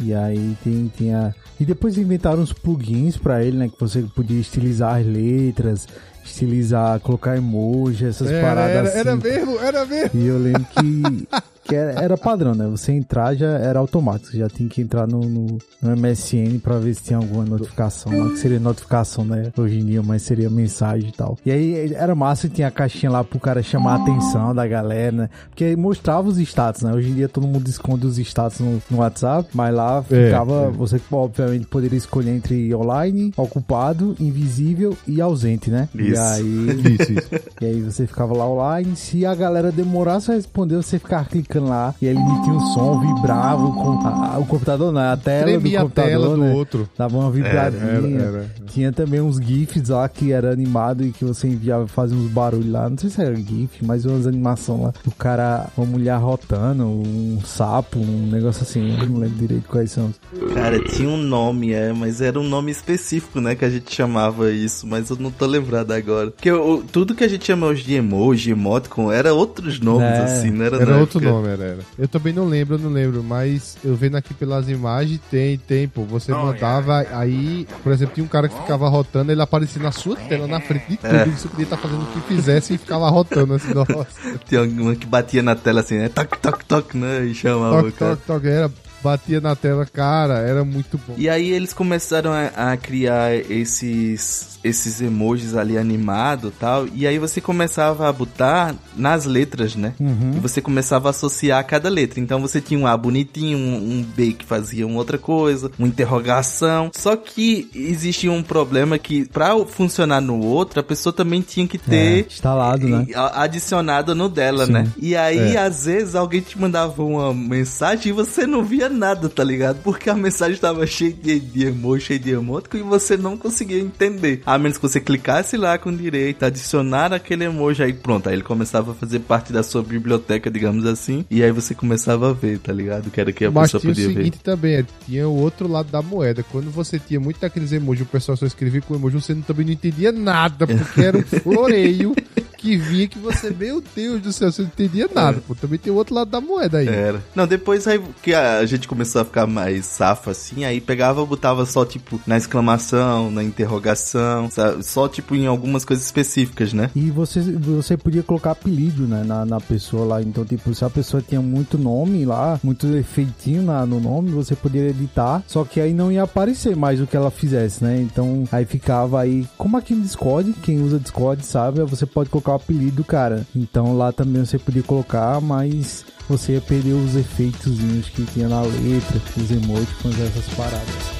[0.00, 1.34] E aí tem, tem a.
[1.58, 3.68] E depois inventaram uns plugins pra ele, né?
[3.68, 5.88] Que você podia estilizar as letras,
[6.24, 8.98] estilizar, colocar emoji, essas Era, paradas era, assim.
[8.98, 10.10] era mesmo, era mesmo.
[10.20, 11.28] E eu lembro que,
[11.66, 12.66] que era, era padrão, né?
[12.68, 16.78] Você entrar já era automático, você já tinha que entrar no, no, no MSN pra
[16.78, 18.12] ver se tinha alguma notificação.
[18.12, 19.50] Não que seria notificação, né?
[19.56, 21.36] Hoje em dia, mas seria mensagem e tal.
[21.44, 25.12] E aí era massa tinha a caixinha lá pro cara chamar a atenção da galera,
[25.12, 25.30] né?
[25.48, 26.92] Porque aí mostrava os status, né?
[26.92, 30.66] Hoje em dia todo mundo esconde os status no, no WhatsApp, mas lá É, ficava.
[30.66, 30.70] é.
[30.70, 35.88] Você obviamente poderia escolher entre online, ocupado, invisível e ausente, né?
[35.94, 36.20] E Isso.
[36.22, 36.66] aí.
[36.96, 37.28] Isso, isso.
[37.60, 41.55] E aí você ficava lá online, se a galera demorasse a responder, você ficava clicando
[41.60, 45.12] lá e ele emitia um som, vibrava com a- a- o computador, né?
[45.12, 46.52] A tela Tremia a do computador, tela do né?
[46.52, 46.88] outro.
[46.96, 47.82] Dava uma vibradinha.
[47.82, 48.50] Era, era, era.
[48.66, 52.70] Tinha também uns GIFs lá que era animado e que você enviava fazia uns barulhos
[52.70, 52.88] lá.
[52.88, 54.92] Não sei se era GIF, mas umas animações lá.
[55.06, 58.96] O cara, uma mulher rotando, um sapo, um negócio assim.
[59.00, 60.12] Eu não lembro direito quais são.
[60.54, 64.50] Cara, tinha um nome, é, mas era um nome específico, né, que a gente chamava
[64.50, 66.30] isso, mas eu não tô lembrado agora.
[66.30, 70.22] Porque o- tudo que a gente chama hoje de emoji, emoticon, era outros nomes, É,
[70.22, 71.32] assim, não era Era outro época.
[71.32, 71.78] nome, era, era.
[71.98, 75.88] Eu também não lembro, eu não lembro, mas eu vendo aqui pelas imagens, tem, tem,
[75.88, 76.02] pô.
[76.04, 80.16] Você mandava, aí, por exemplo, tinha um cara que ficava rotando, ele aparecia na sua
[80.16, 81.26] tela, na frente de tudo, É.
[81.26, 84.06] e você podia estar fazendo o que fizesse e ficava rotando assim, nossa.
[84.48, 87.88] Tinha uma que batia na tela assim, né, toc, toc, toc, né, e chamava Toque,
[87.88, 88.16] o cara.
[88.16, 88.70] toque, toque, era,
[89.02, 91.14] batia na tela, cara, era muito bom.
[91.16, 97.20] E aí eles começaram a, a criar esses esses emojis ali animado tal, e aí
[97.20, 99.94] você começava a botar nas letras, né?
[100.00, 100.32] Uhum.
[100.36, 102.18] E você começava a associar cada letra.
[102.18, 105.86] Então você tinha um A bonitinho, um, um B que fazia uma outra coisa, uma
[105.86, 106.90] interrogação.
[106.92, 111.76] Só que existia um problema que pra funcionar no outro, a pessoa também tinha que
[111.76, 113.06] É, ter instalado, né?
[113.34, 114.72] adicionado no dela, Sim.
[114.72, 114.92] né?
[114.98, 115.58] E aí, É.
[115.58, 119.78] às vezes, alguém te mandava uma mensagem e você não via nada, tá ligado?
[119.82, 123.78] Porque a mensagem tava cheia de, de emoji, cheia de emoticon e você não conseguia
[123.80, 124.42] entender.
[124.46, 128.42] A menos que você clicasse lá com direito, adicionar aquele emoji, aí pronto, aí ele
[128.42, 132.58] começava a fazer parte da sua biblioteca, digamos assim, e aí você começava a ver,
[132.58, 133.10] tá ligado?
[133.10, 134.14] Que era que a Mas pessoa tinha o podia ver.
[134.14, 136.42] seguinte também, é, tinha o outro lado da moeda.
[136.42, 139.72] Quando você tinha muito daqueles emojis, o pessoal só escrevia com emoji, você também não
[139.72, 142.14] entendia nada, porque era um floreio
[142.56, 145.42] que vinha que você, meu Deus do céu, você não entendia nada.
[145.46, 146.88] Pô, também tem o outro lado da moeda aí.
[146.88, 147.22] Era.
[147.34, 151.66] Não, depois aí que a gente começou a ficar mais safa assim, aí pegava, botava
[151.66, 154.82] só tipo na exclamação, na interrogação, sabe?
[154.84, 156.90] só tipo em algumas coisas específicas, né?
[156.94, 160.22] E você, você podia colocar apelido, né, na, na pessoa lá.
[160.22, 164.54] Então, tipo, se a pessoa tinha muito nome lá, muito efeitinho na, no nome, você
[164.54, 168.00] poderia editar, só que aí não ia aparecer mais o que ela fizesse, né?
[168.00, 172.45] Então, aí ficava aí, como aqui no Discord, quem usa Discord sabe, você pode colocar
[172.52, 173.46] o apelido do cara.
[173.54, 178.62] Então, lá também você podia colocar, mas você ia perder os efeitozinhos que tinha na
[178.62, 181.15] letra, os emoticons, essas paradas.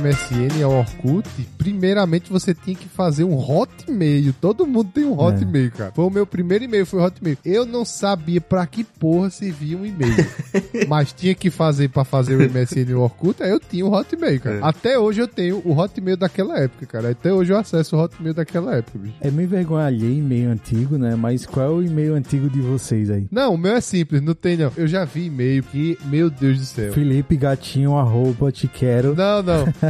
[0.00, 4.34] MSN ao Orkut, primeiramente você tinha que fazer um Hotmail.
[4.40, 5.92] Todo mundo tem um Hotmail, cara.
[5.92, 7.38] Foi o meu primeiro e-mail, foi o Hotmail.
[7.44, 10.14] Eu não sabia pra que porra servia um e-mail.
[10.88, 13.92] mas tinha que fazer pra fazer o MSN e o Orkut, aí eu tinha o
[13.92, 14.56] Hotmail, cara.
[14.56, 14.60] É.
[14.62, 17.10] Até hoje eu tenho o Hotmail daquela época, cara.
[17.10, 19.16] Até hoje eu acesso o Hotmail daquela época, bicho.
[19.20, 21.14] É meio vergonha alheia e-mail antigo, né?
[21.16, 23.26] Mas qual é o e-mail antigo de vocês aí?
[23.30, 24.72] Não, o meu é simples, não tem não.
[24.76, 26.92] Eu já vi e-mail que, meu Deus do céu.
[26.92, 29.14] Felipe Gatinho, arroba, te quero.
[29.14, 29.64] Não, não.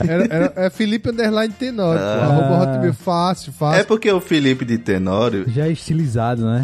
[0.00, 2.00] Era, era- é Felipe Underline Tenório.
[2.00, 2.06] pô.
[2.06, 2.24] Ah.
[2.24, 3.80] Arroba Hotmail fácil, fácil.
[3.80, 6.60] É porque o Felipe de Tenório, Já é estilizado, né?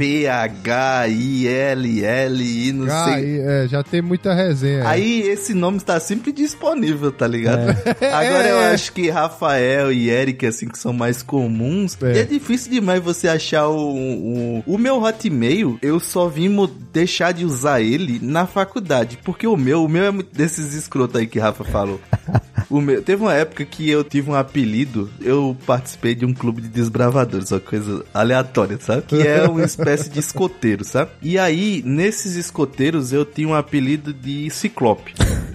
[1.40, 3.24] P-H-I-L-L-I, não Ah, sei.
[3.24, 4.88] e, é, já tem muita resenha.
[4.88, 7.70] Aí esse nome está sempre disponível, tá ligado?
[8.00, 8.10] É.
[8.12, 8.72] Agora eu É.
[8.74, 11.96] acho que Rafael e Eric, assim, que são mais comuns.
[12.02, 12.12] É.
[12.16, 16.66] E é difícil demais você achar o, o, o meu Hotmail, eu só vim mo-
[16.92, 19.18] deixar de usar ele na faculdade.
[19.24, 22.00] Porque o meu, o meu é muito desses escrotos aí que Rafa falou.
[22.70, 26.68] Meu, teve uma época que eu tive um apelido, eu participei de um clube de
[26.68, 29.02] desbravadores, uma coisa aleatória, sabe?
[29.02, 31.10] Que é uma espécie de escoteiro, sabe?
[31.22, 35.14] E aí, nesses escoteiros, eu tinha um apelido de Ciclope.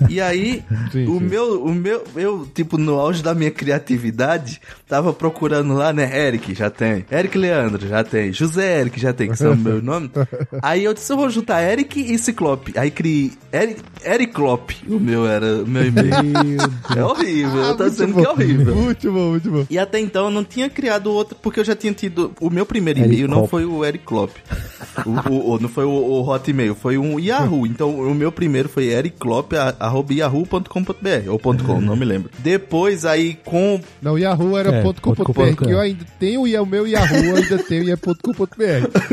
[0.09, 1.25] E aí, Sim, o sim.
[1.25, 6.09] meu, o meu, eu, tipo, no auge da minha criatividade, tava procurando lá, né?
[6.27, 7.05] Eric, já tem.
[7.11, 8.31] Eric Leandro, já tem.
[8.31, 10.11] José Eric, já tem, que são meus nomes.
[10.61, 12.73] Aí eu disse, eu vou juntar Eric e Ciclope.
[12.77, 16.13] Aí criei Eric, Eric Klopp, o meu era, o meu e-mail.
[16.95, 18.21] É horrível, eu tô Ah, dizendo bom.
[18.21, 18.75] que é horrível.
[18.75, 19.65] Muito bom, muito bom.
[19.69, 22.31] E até então eu não tinha criado outro, porque eu já tinha tido.
[22.39, 24.31] O meu primeiro e-mail não foi o Eric Klopp.
[25.05, 27.65] O, o- o- não foi o, o Hotmail, foi um Yahoo.
[27.65, 32.29] Então o meu primeiro foi ericklop.yahoo.com.br ou ponto .com, não me lembro.
[32.39, 33.79] Depois aí com.
[34.01, 37.17] Não, Yahoo era .com.br, ponto com, que eu ainda tenho e é o meu Yahoo,
[37.25, 38.63] eu ainda tenho e é ponto .com.br.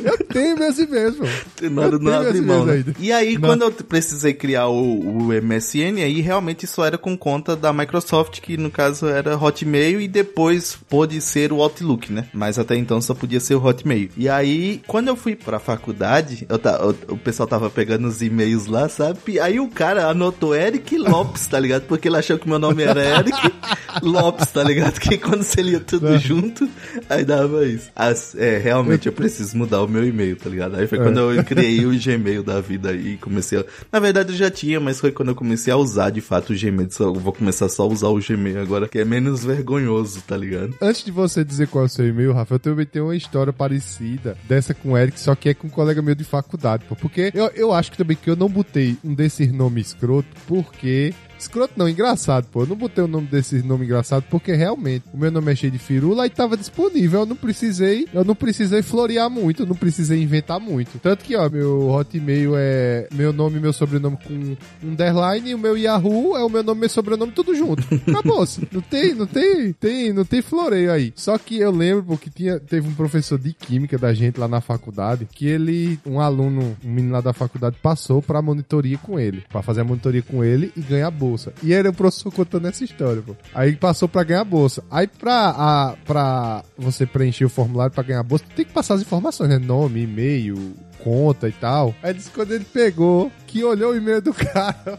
[0.02, 1.24] Eu tenho meus e-mails, pô.
[1.68, 2.72] Não, Eu não tenho abre meus mão, né?
[2.74, 2.94] ainda.
[2.98, 3.48] E aí, Não.
[3.48, 8.40] quando eu precisei criar o, o MSN, aí realmente só era com conta da Microsoft,
[8.40, 12.26] que no caso era Hotmail, e depois pôde ser o Outlook, né?
[12.32, 14.08] Mas até então só podia ser o Hotmail.
[14.16, 18.22] E aí, quando eu fui pra faculdade, eu ta- o, o pessoal tava pegando os
[18.22, 19.18] e-mails lá, sabe?
[19.28, 21.82] E aí o cara anotou Eric Lopes, tá ligado?
[21.82, 23.36] Porque ele achou que meu nome era Eric
[24.02, 24.98] Lopes, tá ligado?
[24.98, 26.68] Que quando você lia tudo junto,
[27.08, 27.90] aí dava isso.
[27.94, 30.76] As- é, realmente eu preciso mudar o meu e-mail, tá ligado?
[30.76, 31.02] Aí foi É.
[31.02, 33.64] quando eu criei o Gmail da vida e comecei a...
[33.92, 36.58] Na verdade eu já tinha, mas foi quando eu comecei a usar de fato o
[36.58, 36.88] Gmail.
[37.00, 40.74] Eu vou começar só a usar o Gmail agora, que é menos vergonhoso, tá ligado?
[40.80, 43.52] Antes de você dizer qual é o seu e-mail, Rafa, eu também tenho uma história
[43.52, 46.96] parecida dessa com o Eric, só que é com um colega meu de faculdade, pô.
[46.96, 51.12] Porque eu, eu acho que também que eu não botei um desses nomes escroto, porque.
[51.42, 52.62] Escroto não, engraçado, pô.
[52.62, 55.72] Eu não botei o nome desse nome engraçado porque realmente o meu nome é cheio
[55.72, 57.20] de firula e tava disponível.
[57.20, 61.00] Eu não precisei, eu não precisei florear muito, eu não precisei inventar muito.
[61.00, 65.58] Tanto que, ó, meu hotmail é meu nome e meu sobrenome com underline e o
[65.58, 67.82] meu Yahoo é o meu nome e meu sobrenome tudo junto.
[68.06, 68.62] Acabou-se.
[68.72, 71.12] Não tem, não tem, tem, não tem floreio aí.
[71.16, 74.60] Só que eu lembro porque tinha, teve um professor de química da gente lá na
[74.60, 79.44] faculdade que ele, um aluno, um menino lá da faculdade passou pra monitoria com ele,
[79.50, 81.31] Pra fazer a monitoria com ele e ganhar bolsa.
[81.62, 83.34] E era o professor contando essa história, pô.
[83.54, 84.82] Aí passou pra ganhar bolsa.
[84.90, 89.00] Aí pra, a, pra você preencher o formulário pra ganhar bolsa, tem que passar as
[89.02, 89.58] informações, né?
[89.58, 91.94] Nome, e-mail, conta e tal.
[92.02, 94.98] Aí disse quando ele pegou, que olhou o e-mail do cara,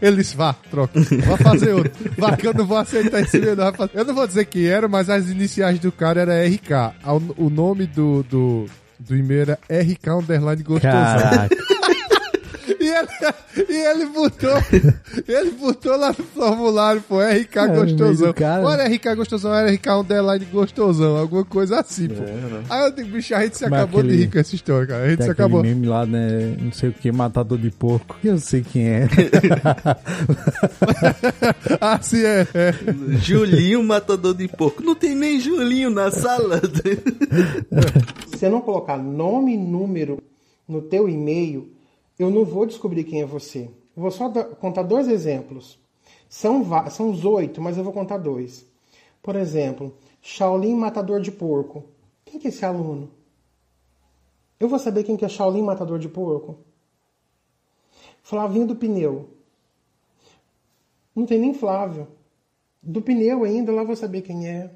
[0.00, 1.92] ele disse, vá, troca, vá fazer outro.
[2.18, 3.72] Vá que eu não vou aceitar esse e-mail, não.
[3.94, 6.72] Eu não vou dizer que era, mas as iniciais do cara era RK.
[6.72, 8.66] A- O nome do, do,
[8.98, 10.92] do e-mail era RK Underline Gostosão.
[10.92, 11.56] Caraca.
[12.80, 13.08] E ele,
[13.68, 14.50] e ele botou,
[15.28, 18.32] ele botou lá no formulário, pô, RK É, Gostosão.
[18.32, 18.62] cara.
[18.62, 22.22] Ou era RK Gostosão, era RK Underline Gostosão, alguma coisa assim, pô.
[22.70, 24.86] Aí eu digo, bicho, a gente se Mas acabou de aquele- rir com essa história,
[24.86, 25.04] cara.
[25.04, 25.62] A gente Tem se acabou.
[25.62, 26.56] meme lá, né?
[26.58, 28.16] Não sei o que, matador de porco.
[28.24, 29.06] Eu sei quem é.
[31.80, 32.74] assim é, é.
[33.20, 34.82] Julinho Matador de Porco.
[34.82, 36.60] Não tem nem Julinho na sala.
[38.28, 40.18] Se você não colocar nome e número
[40.68, 41.68] no teu e-mail,
[42.20, 43.70] eu não vou descobrir quem é você.
[43.96, 45.78] Eu vou só contar dois exemplos.
[46.28, 48.66] São, são os oito, mas eu vou contar dois.
[49.22, 51.84] Por exemplo, Shaolin Matador de Porco.
[52.24, 53.10] Quem que é esse aluno?
[54.58, 56.58] Eu vou saber quem que é Shaolin Matador de Porco?
[58.22, 59.30] Flavinho do Pneu.
[61.16, 62.06] Não tem nem Flávio.
[62.82, 64.70] Do pneu ainda, lá vou saber quem é.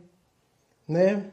[0.89, 1.31] Né?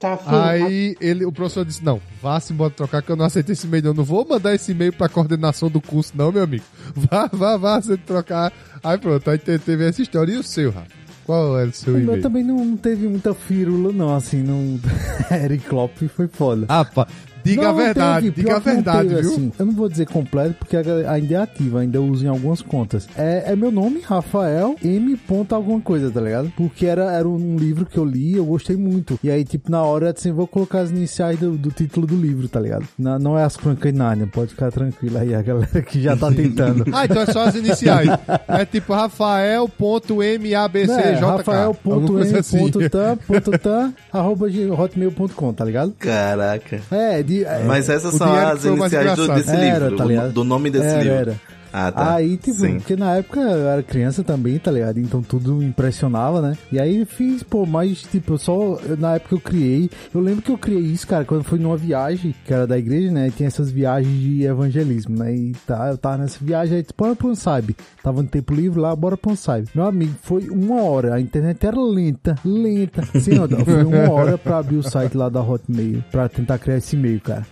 [0.00, 0.18] Tá.
[0.26, 3.82] Aí ele, o professor disse: Não, vá-se embora trocar, que eu não aceito esse e-mail.
[3.84, 3.90] não.
[3.90, 6.64] Eu não vou mandar esse e-mail pra coordenação do curso, não, meu amigo.
[6.96, 8.50] Vá, vá, vá, você trocar.
[8.82, 10.32] Aí pronto, aí te- teve essa história.
[10.32, 10.86] E o seu, Rafa?
[11.26, 12.22] Qual era o seu O meu e-mail?
[12.22, 14.80] também não, não teve muita firula, não, assim, não.
[15.36, 16.64] Eric Klopp foi foda.
[16.68, 17.06] Ah, pá,
[17.44, 19.18] diga Não, a verdade, teve, diga pior a verdade, viu?
[19.20, 19.52] assim.
[19.58, 23.08] eu não vou dizer completo porque ainda é ativo, ainda uso em algumas contas.
[23.16, 25.16] É, é meu nome, Rafael M.
[25.16, 26.52] ponto alguma coisa, tá ligado?
[26.56, 29.18] Porque era, era um livro que eu li eu gostei muito.
[29.22, 32.48] E aí, tipo, na hora, assim, vou colocar as iniciais do, do título do livro,
[32.48, 32.86] tá ligado?
[32.98, 36.16] Na- não é as Crônicas de Nárnia, pode ficar tranquilo aí, a galera que já
[36.16, 36.84] tá tentando.
[36.92, 38.08] Ah, então é só as iniciais.
[38.48, 40.90] é tipo Rafael.mabcj.
[40.90, 43.92] É, Rafael.m.tan, assim.
[44.12, 44.46] arroba
[44.78, 45.92] hotmail.com, tá ligado?
[45.98, 46.80] Caraca.
[46.90, 47.22] É,
[47.66, 51.16] Mas essas são as iniciais do, desse Era, livro, tá do nome desse Era, livro.
[51.16, 51.34] era.
[51.72, 52.14] Ah, tá.
[52.16, 52.78] Aí, tipo, Sim.
[52.78, 54.98] porque na época eu era criança também, tá ligado?
[54.98, 56.56] Então tudo me impressionava, né?
[56.72, 58.54] E aí eu fiz, pô, mas, tipo, eu só
[58.86, 59.90] eu- na época eu criei.
[60.14, 63.10] Eu lembro que eu criei isso, cara, quando fui numa viagem, que era da igreja,
[63.12, 63.28] né?
[63.28, 65.34] E tinha essas viagens de evangelismo, né?
[65.34, 67.76] E tá, eu tava nessa viagem aí, bora pra um Saib.
[68.02, 69.68] Tava no tempo livre lá, bora pra um Saib.
[69.74, 71.14] Meu amigo, foi uma hora.
[71.14, 73.02] A internet era lenta, lenta.
[73.20, 76.78] Sim, ó, foi uma hora pra abrir o site lá da Hotmail, pra tentar criar
[76.78, 77.46] esse e-mail, cara.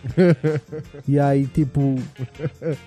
[1.06, 1.94] E aí, tipo,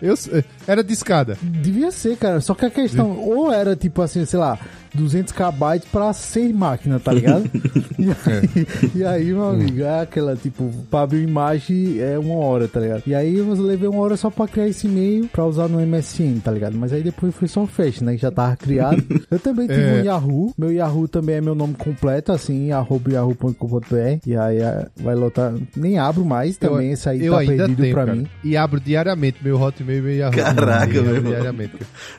[0.01, 0.93] Eu, sei- era de
[1.41, 2.39] Devia ser, cara.
[2.41, 4.57] Só que a questão, ou era tipo assim, sei lá,
[4.93, 7.49] 200 KB pra 6 máquinas, tá ligado?
[7.97, 12.67] e, aí, e aí, meu amigo, é aquela, tipo, pra abrir imagem é uma hora,
[12.67, 13.03] tá ligado?
[13.07, 16.39] E aí eu levei uma hora só pra criar esse e-mail pra usar no MSN,
[16.43, 16.77] tá ligado?
[16.77, 18.15] Mas aí depois foi só festa, né?
[18.15, 19.03] Que já tava criado.
[19.29, 20.01] Eu também tive É.
[20.01, 20.53] um Yahoo.
[20.57, 24.19] Meu Yahoo também é meu nome completo, assim, arroba yahoo.com.br.
[24.25, 25.53] E aí é, vai lotar.
[25.75, 28.17] Nem abro mais também, esse aí eu tá ainda perdido tenho, pra cara.
[28.17, 28.27] mim.
[28.43, 30.35] E abro diariamente meu Hotmail e meu Yahoo.
[30.35, 31.31] Caraca, Eu meu irmão.
[31.31, 31.73] diariamente.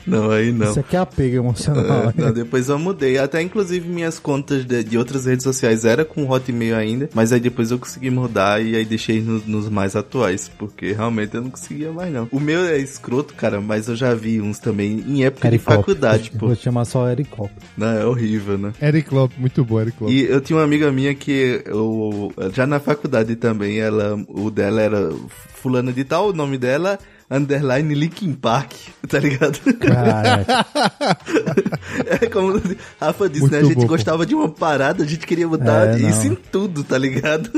[0.06, 0.70] Não, aí não.
[0.70, 2.10] Isso aqui é apego emocional.
[2.10, 3.18] É, não, depois eu mudei.
[3.18, 7.40] Até inclusive minhas contas de, de outras redes sociais era com Hotmail ainda, mas aí
[7.40, 11.50] depois eu consegui mudar e aí deixei nos, nos mais atuais, porque realmente eu não
[11.50, 12.28] conseguia mais não.
[12.30, 15.76] O meu é escroto, cara, mas eu já vi uns também em época de Ericop.
[15.76, 16.46] faculdade, pô.
[16.46, 17.50] Vou chamar só Ericop.
[17.76, 18.72] Não, é horrível, né?
[18.80, 20.10] Eric Klopp, muito bom, Eric Klopp.
[20.12, 24.80] E eu tinha uma amiga minha que eu, já na faculdade também, ela, o dela
[24.80, 25.10] era
[25.54, 26.98] fulana de tal, o nome dela
[27.37, 28.72] underline Linkin Park,
[29.09, 29.59] tá ligado?
[29.78, 30.66] Caraca.
[32.20, 32.61] É como
[33.01, 33.59] Rafa disse, Muito né?
[33.59, 33.89] A gente bom, pô.
[33.89, 36.33] gostava de uma parada, a gente queria mudar É, isso não.
[36.33, 37.51] em tudo, tá ligado?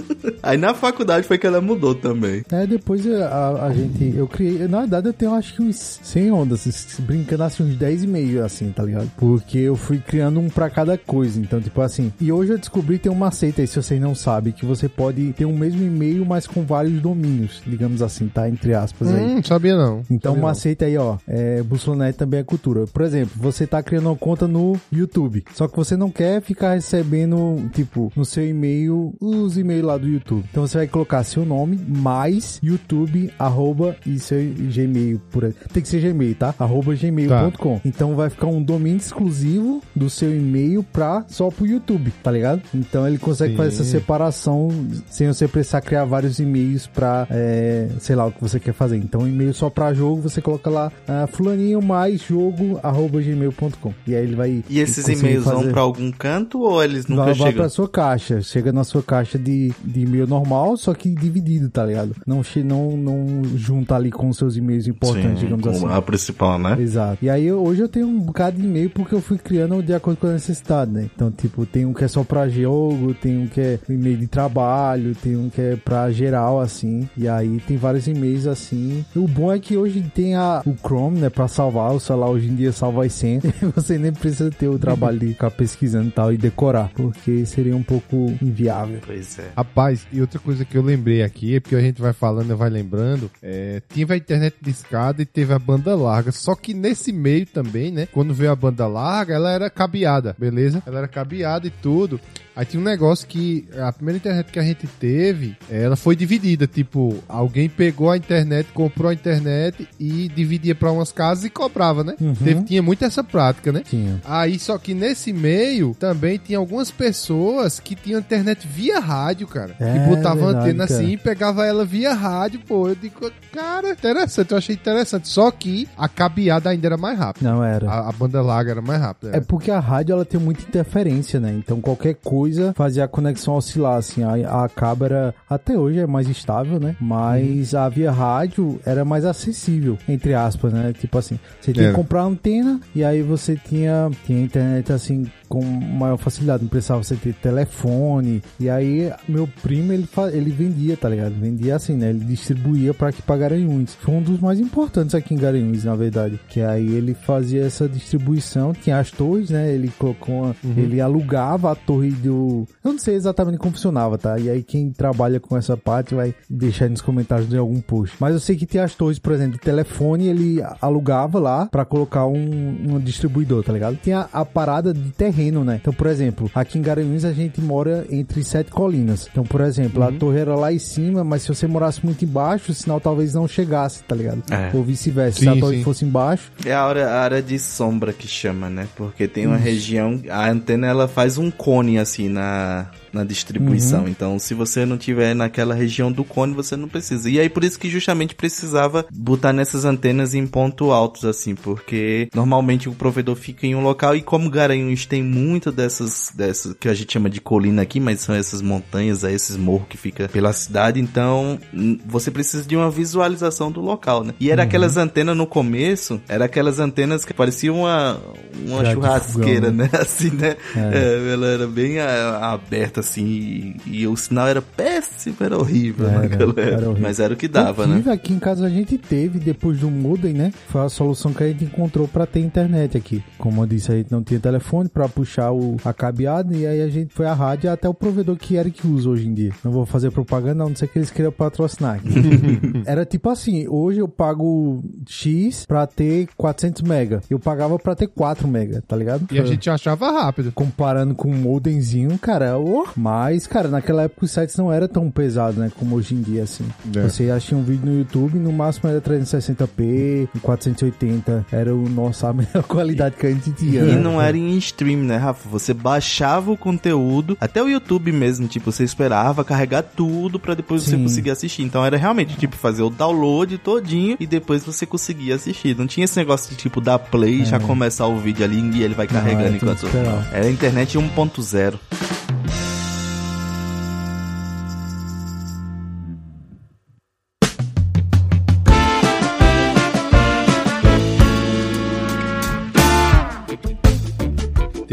[0.42, 2.44] Aí na faculdade foi que ela mudou também.
[2.50, 4.14] É, depois a, a- gente.
[4.16, 4.66] Eu criei.
[4.68, 8.06] Na verdade, eu tenho acho que uns 100 ondas, se- brincando assim, uns 10 e
[8.06, 9.10] meio, assim, tá ligado?
[9.16, 11.40] Porque eu fui criando um pra cada coisa.
[11.40, 12.12] Então, tipo assim.
[12.20, 14.88] E hoje eu descobri que tem uma macete aí, se vocês não sabem, que você
[14.88, 18.48] pode ter um mesmo e-mail, mas com vários domínios, digamos assim, tá?
[18.48, 19.24] Entre aspas aí.
[19.24, 20.02] Hum, sabia não.
[20.10, 20.48] Então, sabia uma não.
[20.48, 21.16] aceita aí, ó.
[21.26, 22.86] É, Bussonet também é cultura.
[22.86, 25.44] Por exemplo, você tá criando uma conta no YouTube.
[25.54, 30.06] Só que você não quer ficar recebendo, tipo, no seu e-mail, os e-mails lá do
[30.06, 30.44] YouTube.
[30.50, 35.20] Então você vai colocar seu nome, mais YouTube, arroba e seu Gmail.
[35.30, 35.54] Por aí.
[35.72, 36.54] Tem que ser Gmail, tá?
[36.58, 37.80] Arroba gmail.com.
[37.84, 42.62] Então vai ficar um domínio exclusivo do seu e-mail pra só pro YouTube, tá ligado?
[42.74, 43.56] Então ele consegue Sim.
[43.56, 44.68] fazer essa separação
[45.08, 48.96] sem você precisar criar vários e-mails pra, é, sei lá, o que você quer fazer.
[48.96, 53.92] Então, e-mail só pra jogo, você coloca lá ah, fulaninho mais jogo arroba gmail.com.
[54.06, 54.64] E aí ele vai.
[54.68, 57.62] E esses e-mails vão fazer- pra algum canto ou eles nunca vai, vai chegam?
[57.62, 58.40] pra sua caixa.
[58.42, 62.14] Chega na sua caixa de, de e-mail normal, só que dividido, tá ligado?
[62.26, 65.86] Não, não, não junta ali com os seus e-mails importantes, Sim, digamos assim.
[65.88, 66.76] a principal, né?
[66.80, 67.18] Exato.
[67.24, 70.18] E aí hoje eu tenho um bocado de e-mail porque eu fui criando de acordo
[70.18, 71.08] com a necessidade, né?
[71.14, 74.26] Então, tipo, tem um que é só pra jogo, tem um que é e-mail de
[74.26, 77.08] trabalho, tem um que é pra geral, assim.
[77.16, 79.04] E aí tem vários e-mails assim.
[79.14, 81.30] O bom é que hoje tem a, o Chrome, né?
[81.30, 81.92] Pra salvar.
[81.92, 83.44] O celular hoje em dia salva as senhas.
[83.74, 86.90] Você nem precisa ter o trabalho de ficar pesquisando e tal e decorar.
[86.94, 89.00] Porque seria um pouco inviável.
[89.04, 89.50] Pois é.
[89.56, 92.54] Rapaz, e outra coisa que eu lembrei aqui, é porque a gente vai falando e
[92.54, 96.74] vai lembrando, é, tive a internet de escada e teve a banda larga, só que
[96.74, 100.82] nesse meio também, né, quando veio a banda larga, ela era cabeada, beleza?
[100.86, 102.20] Ela era cabeada e tudo.
[102.56, 106.66] Aí tinha um negócio que a primeira internet que a gente teve, ela foi dividida,
[106.66, 112.04] tipo, alguém pegou a internet, comprou a internet e dividia pra umas casas e cobrava,
[112.04, 112.14] né?
[112.20, 112.34] Uhum.
[112.34, 113.82] Teve- tinha muito essa prática, né?
[113.84, 114.20] Tinha.
[114.24, 119.74] Aí, só que nesse meio também tinha algumas pessoas que tinham internet via rádio, cara.
[119.80, 121.00] É, que botavam verdade, antena cara.
[121.00, 122.88] assim e pegava ela via rádio, pô.
[122.88, 125.28] Eu digo, cara, interessante, eu achei interessante.
[125.28, 127.50] Só que a cabeada ainda era mais rápida.
[127.50, 127.88] Não era.
[127.90, 129.36] A, a banda larga era mais rápida.
[129.36, 131.52] É porque a rádio ela tem muita interferência, né?
[131.52, 132.43] Então qualquer coisa
[132.74, 134.22] fazia a conexão oscilar, assim.
[134.22, 136.96] A, a cabo era, até hoje é mais estável, né?
[137.00, 140.92] Mas a via rádio era mais acessível, entre aspas, né?
[140.92, 141.94] Tipo assim, você tinha Era.
[141.94, 146.68] que comprar a antena e aí você tinha, tinha internet assim com maior facilidade, não
[146.68, 148.42] precisava você ter telefone.
[148.58, 151.32] E aí meu primo ele, ele vendia, tá ligado?
[151.34, 152.10] Vendia assim, né?
[152.10, 153.94] Ele distribuía para aqui pra Garanhuns.
[153.94, 156.40] Foi um dos mais importantes aqui em Garanhuns, na verdade.
[156.48, 159.72] Que aí ele fazia essa distribuição, tinha as torres, né?
[159.72, 162.66] Ele colocou uma, ele alugava a torre do.
[162.82, 164.36] Eu não sei exatamente como funcionava, tá?
[164.36, 168.16] E aí quem trabalha com essa parte vai deixar aí nos comentários de algum post.
[168.18, 171.84] Mas eu sei que tinha as torres, por exemplo, de telefone, ele alugava lá pra
[171.84, 173.96] colocar um, um distribuidor, tá ligado?
[174.02, 175.78] Tinha a parada de terreno terreno, né?
[175.80, 179.28] Então, por exemplo, aqui em Garanhuns a gente mora entre sete colinas.
[179.30, 182.72] Então, por exemplo, a torre era lá em cima, mas se você morasse muito embaixo,
[182.72, 184.42] o sinal talvez não chegasse, tá ligado?
[184.50, 184.70] É.
[184.74, 185.40] Ou vice-versa.
[185.40, 185.84] Se a torre sim.
[185.84, 188.88] fosse embaixo, É a área, a área de sombra que chama, né?
[188.96, 194.02] Porque tem uma região, a antena ela faz um cone assim na, na distribuição.
[194.02, 194.08] Uhum.
[194.08, 197.30] Então, se você não tiver naquela região do cone, você não precisa.
[197.30, 202.28] E aí por isso que justamente precisava botar nessas antenas em ponto altos assim, porque
[202.34, 206.88] normalmente o provedor fica em um local e como Garanhuns tem muito dessas dessas que
[206.88, 210.28] a gente chama de colina aqui, mas são essas montanhas, aí, esses morros que fica
[210.28, 211.58] pela cidade, então
[212.06, 214.34] você precisa de uma visualização do local, né?
[214.40, 214.68] E era Uhum.
[214.68, 218.18] aquelas antenas no começo, era aquelas antenas que pareciam uma,
[218.66, 219.90] uma Já churrasqueira, fogão, né?
[220.00, 220.56] Assim, né?
[220.74, 220.80] É.
[221.28, 226.08] É, ela era bem a- aberta, assim, e, e o sinal era péssimo, era horrível
[226.08, 226.88] Era, naquela era época.
[226.88, 227.02] horrível.
[227.02, 228.02] Mas era o que dava, Eu né?
[228.12, 230.52] aqui em casa a gente teve, depois do modem, né?
[230.68, 233.22] Foi a solução que a gente encontrou pra ter internet aqui.
[233.38, 236.82] Como eu disse, a gente não tinha telefone pra puxar o, a cabeada e aí
[236.82, 239.52] a gente foi à rádio até o provedor que era que usa hoje em dia.
[239.64, 242.08] Não vou fazer propaganda, a não sei que eles queriam patrocinar aqui.
[242.86, 247.20] era tipo assim, hoje eu pago X pra ter 400 mega.
[247.28, 249.26] Eu pagava pra ter 4 mega, tá ligado?
[249.32, 250.52] E a gente achava rápido.
[250.52, 255.10] comparando com um modemzinho, cara, oh, mas, cara, naquela época os sites não era tão
[255.10, 256.64] pesado, né, como hoje em dia, assim.
[256.94, 257.00] É.
[257.02, 262.32] Você achava um vídeo no YouTube, no máximo era 360p, 480, era o nosso, a
[262.32, 263.96] melhor qualidade que a gente tinha, E né?
[263.96, 265.48] não era em stream, né, Rafa?
[265.48, 270.82] Você baixava o conteúdo, até o YouTube mesmo, tipo, você esperava carregar tudo pra depois
[270.82, 271.02] você Sim.
[271.02, 271.62] conseguir assistir.
[271.62, 275.76] Então era realmente, tipo, fazer o download todinho e depois você conseguia assistir.
[275.76, 278.82] Não tinha esse negócio de, tipo, dar play e já começar o vídeo ali e
[278.82, 280.32] ele vai carregando era tudo enquanto...
[280.32, 281.74] Era internet 1.0.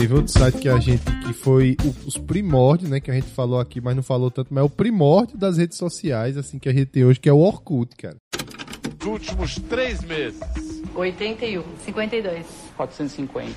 [0.01, 3.27] Teve outro site que a gente, que foi o- os primórdios, né, que a gente
[3.27, 6.67] falou aqui, mas não falou tanto, mas é o primórdio das redes sociais, assim, que
[6.67, 8.15] a gente tem hoje, que é o Orkut, cara.
[8.99, 10.39] Nos últimos três meses.
[10.95, 11.61] 81.
[11.85, 12.47] 52.
[12.75, 13.55] 450.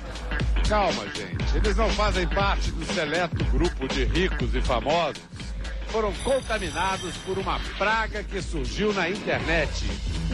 [0.69, 1.57] Calma, gente.
[1.57, 5.23] Eles não fazem parte do seleto grupo de ricos e famosos.
[5.89, 9.85] Foram contaminados por uma praga que surgiu na internet.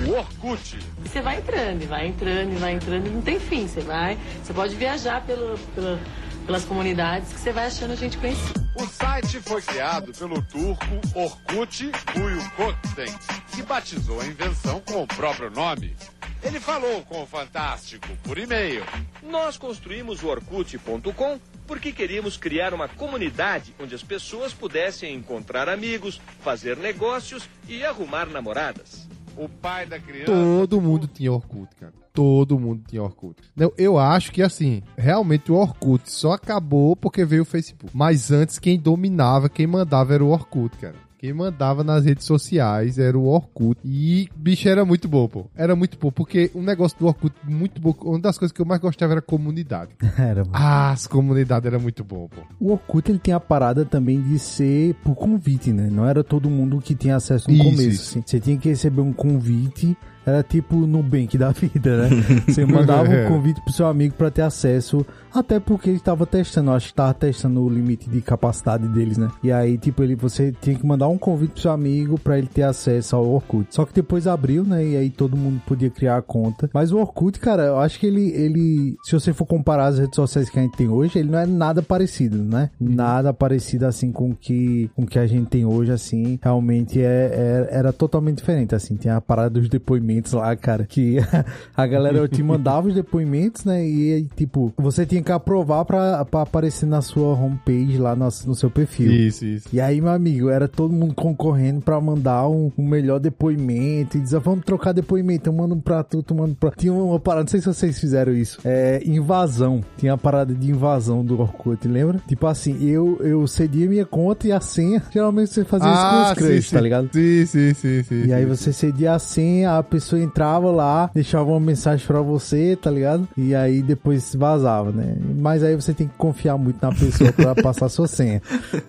[0.08, 0.80] O Orkut.
[1.04, 3.68] Você vai entrando, vai entrando, vai entrando, e não tem fim.
[3.68, 4.18] Você vai.
[4.44, 6.00] Você pode viajar pelo, pela-
[6.48, 8.60] pelas comunidades que você vai achando gente conhecida.
[8.76, 13.14] O site foi criado pelo turco Orkut Buyukotsen,
[13.54, 15.96] que batizou a invenção com o próprio nome.
[16.42, 18.84] Ele falou com o Fantástico por e-mail.
[19.22, 21.40] Nós construímos o Orkut.com
[21.72, 28.26] porque queríamos criar uma comunidade onde as pessoas pudessem encontrar amigos, fazer negócios e arrumar
[28.26, 29.08] namoradas.
[29.38, 30.26] O pai da criança.
[30.26, 31.94] Todo mundo tinha Orkut, cara.
[32.12, 33.42] Todo mundo tinha Orkut.
[33.56, 37.96] Eu, eu acho que, assim, realmente o Orkut só acabou porque veio o Facebook.
[37.96, 40.96] Mas antes, quem dominava, quem mandava era o Orkut, cara.
[41.22, 43.80] Quem mandava nas redes sociais era o Orkut.
[43.86, 45.46] E, bicho, era muito bom, pô.
[45.56, 47.94] Era muito bom, porque um negócio do Orkut muito bom.
[48.02, 49.92] Uma das coisas que eu mais gostava era a comunidade.
[50.18, 50.50] Era, mano.
[50.52, 52.42] Ah, as comunidades era muito bom, pô.
[52.60, 55.90] O Orkut ele tem a parada também de ser por convite, né?
[55.92, 57.88] Não era todo mundo que tinha acesso no Isso, começo.
[57.90, 58.10] isso.
[58.18, 58.24] assim.
[58.26, 59.96] Você tinha que receber um convite,
[60.32, 62.10] era tipo no Nubank da vida, né?
[62.48, 63.26] Você mandava É.
[63.26, 66.94] um convite pro seu amigo pra ter acesso, até porque ele estava testando, acho que
[66.94, 69.30] tava testando o limite de capacidade deles, né?
[69.44, 72.48] E aí, tipo, ele, você tinha que mandar um convite pro seu amigo pra ele
[72.48, 73.68] ter acesso ao Orkut.
[73.74, 74.86] Só que depois abriu, né?
[74.86, 76.70] E aí todo mundo podia criar a conta.
[76.74, 80.16] Mas o Orkut, cara, eu acho que ele, ele, se você for comparar as redes
[80.16, 82.70] sociais que a gente tem hoje, ele não é nada parecido, né?
[82.80, 86.38] Nada parecido assim com o que, com que a gente tem hoje, assim.
[86.42, 88.96] Realmente é, é- era totalmente diferente, assim.
[88.96, 91.18] Tem a parada dos depoimentos lá, cara, que
[91.76, 93.86] a galera te mandava os depoimentos, né?
[93.86, 98.56] E tipo, você tinha que aprovar pra, pra aparecer na sua homepage lá no, no
[98.56, 99.12] seu perfil.
[99.12, 99.70] Isso, isso.
[99.72, 104.18] E aí, meu amigo, era todo mundo concorrendo pra mandar um, um melhor depoimento.
[104.18, 105.50] E dizer, vamos trocar depoimento.
[105.50, 106.72] Eu mando um pra tu, tu manda pra.
[106.72, 108.60] Tinha uma parada, não sei se vocês fizeram isso.
[108.64, 109.82] É, invasão.
[109.98, 112.20] Tinha a parada de invasão do Orkut, lembra?
[112.28, 115.02] Tipo assim, eu, eu cedia minha conta e a senha.
[115.12, 117.10] Geralmente você fazia isso com os crushes, Ah, sim, tá ligado?
[117.14, 118.26] Sim, sim, sim, sim.
[118.26, 118.50] E aí sim.
[118.50, 123.28] você cedia a senha, a pessoa entrava lá, deixava uma mensagem pra você, tá ligado?
[123.38, 125.16] E aí depois vazava, né?
[125.40, 128.42] Mas aí você tem que confiar muito na pessoa pra passar sua senha.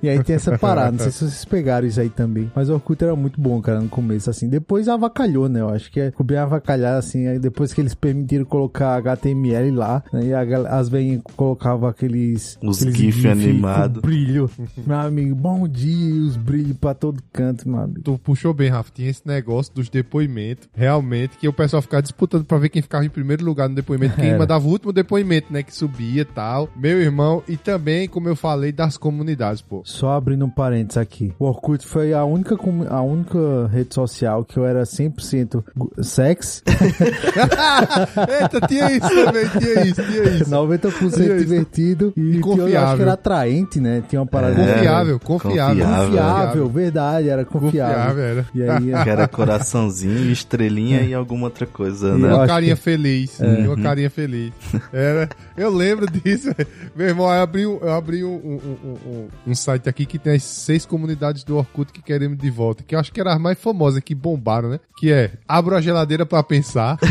[0.03, 2.51] E aí tem essa parada, não sei se vocês pegaram isso aí também.
[2.55, 4.49] Mas o Orkut era muito bom, cara, no começo, assim.
[4.49, 5.61] Depois avacalhou, né?
[5.61, 7.27] Eu acho que ficou bem avacalhado, assim.
[7.27, 10.27] Aí depois que eles permitiram colocar HTML lá, né?
[10.27, 10.43] E a
[10.73, 12.59] as velhinhas colocavam aqueles...
[12.63, 14.01] Os aqueles GIF com animado.
[14.01, 14.51] brilho.
[14.87, 18.03] meu amigo, bom dia, os brilhos pra todo canto, meu amigo.
[18.03, 18.91] Tu puxou bem, Rafa.
[18.93, 20.69] Tinha esse negócio dos depoimentos.
[20.75, 23.75] Realmente realmente, que o pessoal ficava disputando pra ver quem ficava em primeiro lugar no
[23.75, 24.39] depoimento, quem Era.
[24.39, 26.69] mandava o último depoimento, né, que subia e tal.
[26.77, 29.83] Meu irmão, e também, como eu falei, das comunidades, pô.
[29.85, 31.33] Só abrindo um parênteses aqui.
[31.39, 32.57] O Orkut foi a única,
[32.89, 36.63] a única rede social que eu era 100% gu- sex,
[38.41, 40.51] Eita, tinha isso também, tinha isso, tinha isso.
[40.51, 41.39] 90% Tinha isso.
[41.39, 42.97] divertido e, que eu acho confiável.
[42.97, 44.03] que era atraente, né?
[44.09, 44.55] Tinha uma parada...
[44.55, 45.87] Confiável, confiável.
[45.87, 47.97] Confiável, verdade, era confiável.
[47.97, 48.47] Confiável, era.
[48.55, 52.34] E aí, Que era coraçãozinho, estrelinha e alguma outra coisa, E né?
[52.34, 53.40] uma carinha que- feliz.
[53.40, 53.61] É.
[53.62, 54.53] E uma carinha feliz.
[54.93, 56.49] Era, eu lembro disso.
[56.95, 60.18] Meu irmão, eu abri, um- eu abri um, um, um- um- um site aqui que
[60.18, 62.82] tem as seis comunidades do Orkut que queremos de volta.
[62.82, 64.80] Que eu acho que era as mais famosas, que bombaram, né?
[64.99, 66.99] Que é Abro a geladeira pra pensar.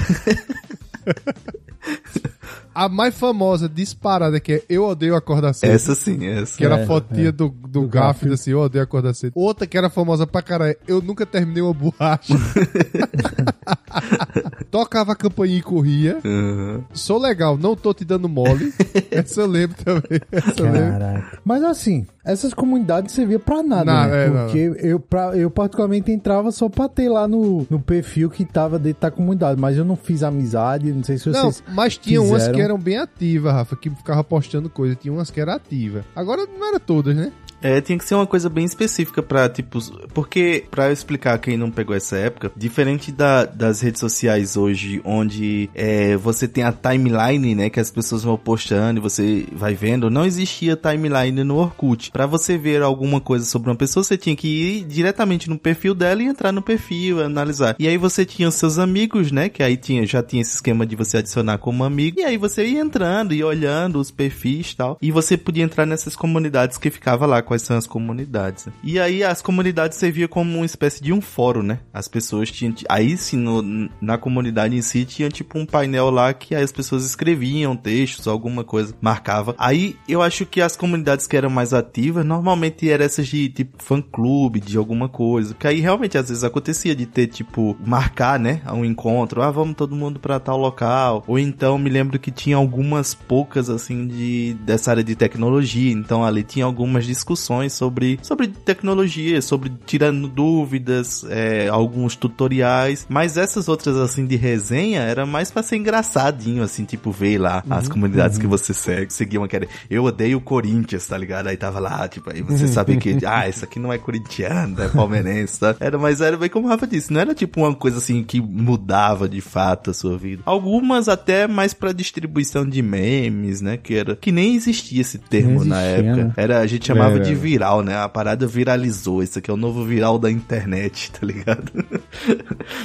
[2.74, 5.72] a mais famosa disparada que é Eu Odeio Acordar Cedo.
[5.72, 6.58] Essa sim, essa.
[6.58, 7.32] Que era É, a fotinha é.
[7.32, 9.34] do, do, Garfield, assim, eu odeio acordar cedo.
[9.36, 12.34] Outra que era famosa pra caralho, eu nunca terminei uma borracha.
[14.70, 16.18] Tocava a campainha e corria.
[16.24, 16.82] Uhum.
[16.94, 18.74] Sou legal, não tô te dando mole.
[19.12, 20.22] Essa eu lembro também.
[20.32, 20.92] Essa eu lembro.
[21.00, 21.40] Caraca.
[21.44, 24.26] Mas assim, essas comunidades servia pra nada, Não, né?
[24.26, 28.30] é, não, Porque eu, pra, eu particularmente entrava só pra ter lá no, no perfil
[28.30, 31.64] que tava dentro da comunidade, mas eu não fiz amizade, não sei se Não, vocês
[31.74, 32.56] mas tinha umas fizeram.
[32.56, 34.96] que eram bem ativas, Rafa, que ficava postando coisa.
[34.96, 36.04] Tinha umas que eram ativas.
[36.16, 37.32] Agora não era todas, né?
[37.62, 39.80] É, tinha que ser uma coisa bem específica pra, tipo,
[40.14, 45.02] porque, pra eu explicar quem não pegou essa época, diferente da- das redes sociais hoje,
[45.04, 49.74] onde é, você tem a timeline, né, que as pessoas vão postando e você vai
[49.74, 52.12] vendo, não existia timeline no Orkut.
[52.12, 55.94] Pra você ver alguma coisa sobre uma pessoa, você tinha que ir diretamente no perfil
[55.94, 57.76] dela e entrar no perfil, analisar.
[57.78, 60.86] E aí você tinha os seus amigos, né, que aí tinha, já tinha esse esquema
[60.86, 64.98] de você adicionar como amigo, e aí você ia entrando e olhando os perfis tal,
[65.02, 68.68] e você podia entrar nessas comunidades que ficava lá, quais são as comunidades.
[68.82, 71.80] E aí as comunidades serviam como uma espécie de um fórum, né?
[71.94, 76.34] As pessoas tinham, aí sim, no- na comunidade em si, tinha tipo um painel lá
[76.34, 79.54] que as pessoas escreviam textos, alguma coisa, marcava.
[79.58, 83.84] Aí eu acho que as comunidades que eram mais ativas, normalmente eram essas de tipo
[83.84, 85.54] fã-clube, de alguma coisa.
[85.54, 88.62] Que aí realmente às vezes acontecia de ter tipo, marcar, né?
[88.74, 91.22] Um encontro, ah, vamos todo mundo pra tal local.
[91.28, 96.24] Ou então me lembro que tinha algumas poucas assim de dessa área de tecnologia, então
[96.24, 103.68] ali tinha algumas discussões sobre, sobre tecnologia, sobre tirando dúvidas, é, alguns tutoriais, mas essas
[103.68, 108.38] outras assim de resenha era mais pra ser engraçadinho, assim, tipo, ver lá as comunidades
[108.38, 111.48] que você segue, seguia uma que era, eu odeio o Corinthians, tá ligado?
[111.48, 114.88] Aí tava lá, tipo, aí você sabia que, ah, isso aqui não é corintiano, é
[114.88, 115.76] palmeirense, tá?
[115.80, 118.40] Era, mas era bem como o Rafa disse, não era tipo uma coisa assim que
[118.42, 120.42] mudava de fato a sua vida.
[120.46, 123.78] Algumas até mais pra distribuição de memes, né?
[123.78, 126.24] Que era, que nem existia esse termo Nem na existia, época.
[126.26, 126.34] né?
[126.38, 127.40] Era, a gente chamava Era, de era.
[127.42, 127.98] viral, né?
[127.98, 129.22] A parada viralizou.
[129.24, 131.72] Isso aqui é o novo viral da internet, tá ligado?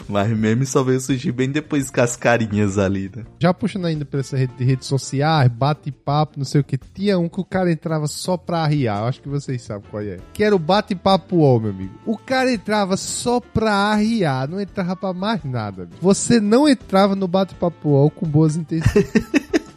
[0.09, 3.25] Mas meme só veio surgir bem depois com as carinhas ali, né?
[3.39, 6.77] Já puxando ainda pra essa rede de redes sociais, bate-papo, não sei o que.
[6.79, 9.01] Tinha um que o cara entrava só pra arriar.
[9.01, 10.19] Eu acho que vocês sabem qual é.
[10.33, 11.93] Que era o bate-papo UOL, meu amigo.
[12.05, 15.83] O cara entrava só pra arriar, não entrava pra mais nada.
[15.83, 15.97] amigo.
[16.01, 19.07] Você não entrava no bate-papo UOL com boas intenções.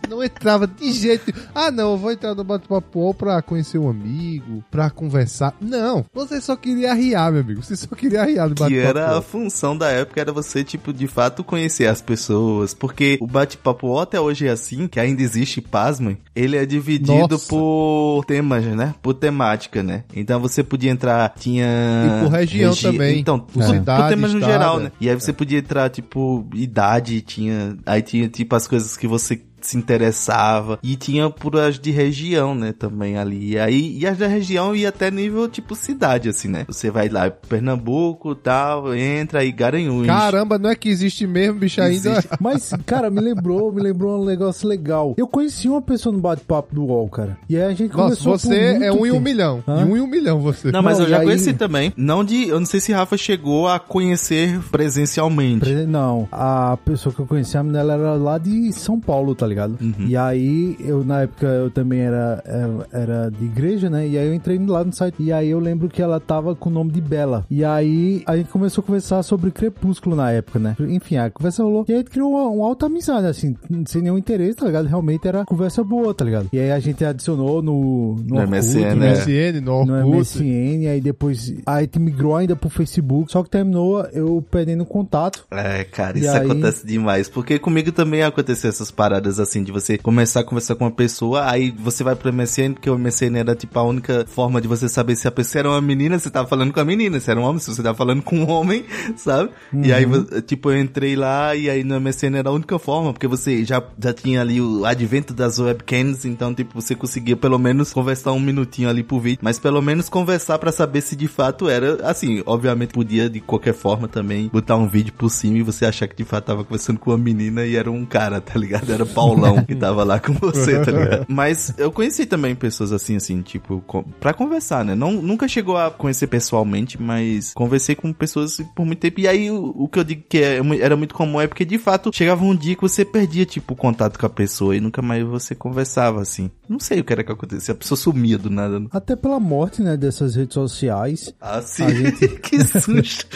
[0.09, 1.31] Não entrava de jeito.
[1.53, 5.55] Ah, não, eu vou entrar no bate-papo pra conhecer um amigo, pra conversar.
[5.61, 7.61] Não, você só queria arriar, meu amigo.
[7.61, 10.91] Você só queria arriar no Que bate-papo era a função da época, era você, tipo,
[10.91, 12.73] de fato conhecer as pessoas.
[12.73, 16.17] Porque o bate-papo até hoje é assim, que ainda existe, pasmem.
[16.35, 17.47] Ele é dividido Nossa.
[17.47, 18.95] por temas, né?
[19.01, 20.05] Por temática, né?
[20.15, 21.67] Então você podia entrar, tinha...
[21.67, 23.19] E por região também.
[23.19, 24.83] Então, Por por, cidade, por temas no geral, é.
[24.83, 24.91] né?
[24.99, 27.77] E aí você podia entrar, tipo, idade, tinha...
[27.85, 32.53] Aí tinha, tipo, as coisas que você se interessava e tinha por as de região,
[32.55, 33.51] né, também ali.
[33.53, 36.65] E aí, e as da região ia até nível tipo cidade, assim, né?
[36.67, 40.07] Você vai lá, Pernambuco, tal, entra aí, Garanhuns.
[40.07, 42.11] Caramba, não é que existe mesmo, bicho, ainda.
[42.11, 42.29] Existe.
[42.39, 45.13] Mas, cara, me lembrou, me lembrou um negócio legal.
[45.17, 47.37] Eu conheci uma pessoa no bate-papo do UOL, cara.
[47.49, 49.21] E aí a gente Nossa, começou por você é um em um tempo.
[49.21, 49.63] milhão.
[49.67, 49.77] Hã?
[49.85, 50.71] De um em um milhão, você.
[50.71, 51.93] Não, mas Não, eu e já aí- conheci também.
[51.97, 52.47] Não de.
[52.47, 55.59] Eu não sei se Rafa chegou a conhecer presencialmente.
[55.61, 59.33] Pre- Não, a pessoa que eu conheci, a menina, ela era lá de São Paulo,
[59.35, 59.77] tá ligado?
[59.81, 59.93] Uhum.
[60.07, 64.07] E aí, eu na época, eu também era, era, era de igreja, né?
[64.07, 65.15] E aí eu entrei lá no site.
[65.19, 67.45] E aí eu lembro que ela tava com o nome de Bela.
[67.49, 70.75] E aí a gente começou a conversar sobre Crepúsculo na época, né?
[70.79, 71.85] Enfim, a conversa rolou.
[71.87, 73.55] E aí a gente criou uma, uma alta amizade, assim,
[73.87, 74.85] sem nenhum interesse, tá ligado?
[74.87, 76.49] Realmente era conversa boa, tá ligado?
[76.53, 79.11] E aí a gente adicionou no, no, No Orkut, MSN, No né?
[79.13, 80.39] MSN, no no Orkut.
[80.39, 85.45] MSN, aí depois a gente migrou ainda pro Facebook, só que terminou eu perdendo contato.
[85.51, 87.29] É, cara, isso aí- acontece demais.
[87.29, 91.49] Porque comigo também aconteceu essas paradas assim, de você começar a conversar com uma pessoa,
[91.49, 94.87] aí você vai pro MSN, porque o MSN era, tipo, a única forma de você
[94.89, 97.39] saber se a pessoa era uma menina, você tava falando com a menina, se era
[97.39, 98.83] um homem, se você tava falando com um homem,
[99.15, 99.49] sabe?
[99.83, 100.25] E aí, Uhum.
[100.45, 103.81] tipo, eu entrei lá e aí no MSN era a única forma, porque você já,
[104.01, 108.39] já tinha ali o advento das webcams, então, tipo, você conseguia pelo menos conversar um
[108.39, 112.41] minutinho ali por vídeo, mas pelo menos conversar pra saber se de fato era, assim,
[112.45, 116.15] obviamente podia de qualquer forma também botar um vídeo por cima e você achar que
[116.15, 118.91] de fato tava conversando com uma menina e era um cara, tá ligado?
[118.91, 119.05] Era
[119.35, 121.25] Paulão que tava lá com você, tá ligado?
[121.29, 124.95] Mas eu conheci também pessoas assim, assim, tipo, com, pra conversar, né?
[124.95, 129.19] Não, nunca chegou a conhecer pessoalmente, mas conversei com pessoas por muito tempo.
[129.19, 131.77] E aí o, o que eu digo que é, era muito comum é porque de
[131.77, 135.01] fato chegava um dia que você perdia, tipo, o contato com a pessoa e nunca
[135.01, 136.49] mais você conversava, assim.
[136.67, 138.81] Não sei o que era que acontecia, a pessoa sumia do nada.
[138.91, 141.33] Até pela morte, né, dessas redes sociais.
[141.39, 141.83] Ah, sim.
[141.83, 142.27] A gente...
[142.39, 143.27] que susto.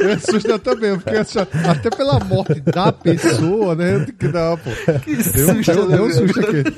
[0.00, 4.06] Eu assusto também, porque até pela morte da pessoa, né?
[4.18, 4.70] Que dar, pô.
[5.04, 6.50] Que susto, deu, deu um né, susto meu?
[6.50, 6.70] aqui.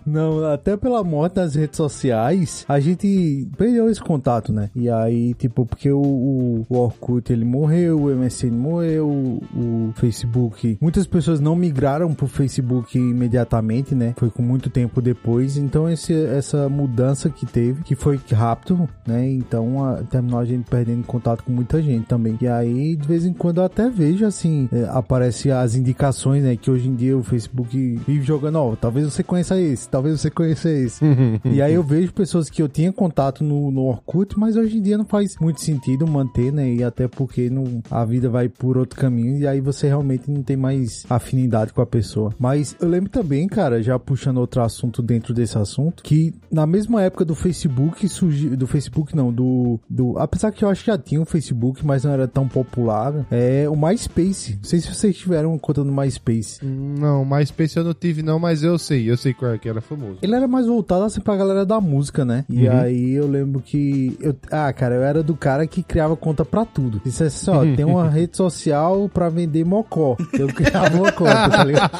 [0.06, 4.70] Não, até pela morte das redes sociais, a gente perdeu esse contato, né?
[4.74, 9.92] E aí, tipo, porque o, o, o Orkut ele morreu, o MSN morreu, o, o
[9.94, 10.78] Facebook.
[10.80, 14.14] Muitas pessoas não migraram pro Facebook imediatamente, né?
[14.16, 15.56] Foi com muito tempo depois.
[15.56, 19.28] Então, esse, essa mudança que teve, que foi rápido, né?
[19.28, 22.36] Então, a, terminou a gente perdendo contato com muita gente também.
[22.40, 26.56] E aí, de vez em quando, eu até vejo assim, é, aparece as indicações, né?
[26.56, 30.30] Que hoje em dia o Facebook vive jogando, ó, talvez você conheça esse, talvez você
[30.30, 31.04] conheça esse.
[31.44, 34.82] e aí eu vejo pessoas que eu tinha contato no, no Orkut, mas hoje em
[34.82, 36.72] dia não faz muito sentido manter, né?
[36.72, 40.42] E até porque não, a vida vai por outro caminho e aí você realmente não
[40.42, 42.32] tem mais afinidade com a pessoa.
[42.38, 47.02] Mas eu lembro também, cara, já puxando outro assunto dentro desse assunto, que na mesma
[47.02, 50.98] época do Facebook surgiu, do Facebook não, do, do, apesar que eu acho que já
[50.98, 54.56] tinha um Facebook, mas não era tão popular, é o MySpace.
[54.56, 56.64] Não sei se vocês tiveram conta no MySpace.
[56.64, 59.80] Não, MySpace eu não tive não, mas eu sei, eu sei qual é que era
[59.80, 60.18] famoso.
[60.22, 62.44] Ele era mais voltado assim pra galera da música, né?
[62.48, 62.80] E Uhum.
[62.80, 64.16] aí eu lembro que.
[64.20, 67.00] Eu, ah, cara, eu era do cara que criava conta pra tudo.
[67.04, 70.16] Disse assim, ó, tem uma rede social pra vender mocó.
[70.32, 71.90] Eu criava uma conta, tá ligado?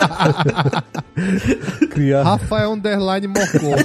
[1.90, 2.22] Criar.
[2.22, 3.76] Rafael Underline Mocó.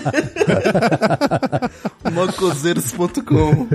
[2.11, 3.67] Mocoseiros.com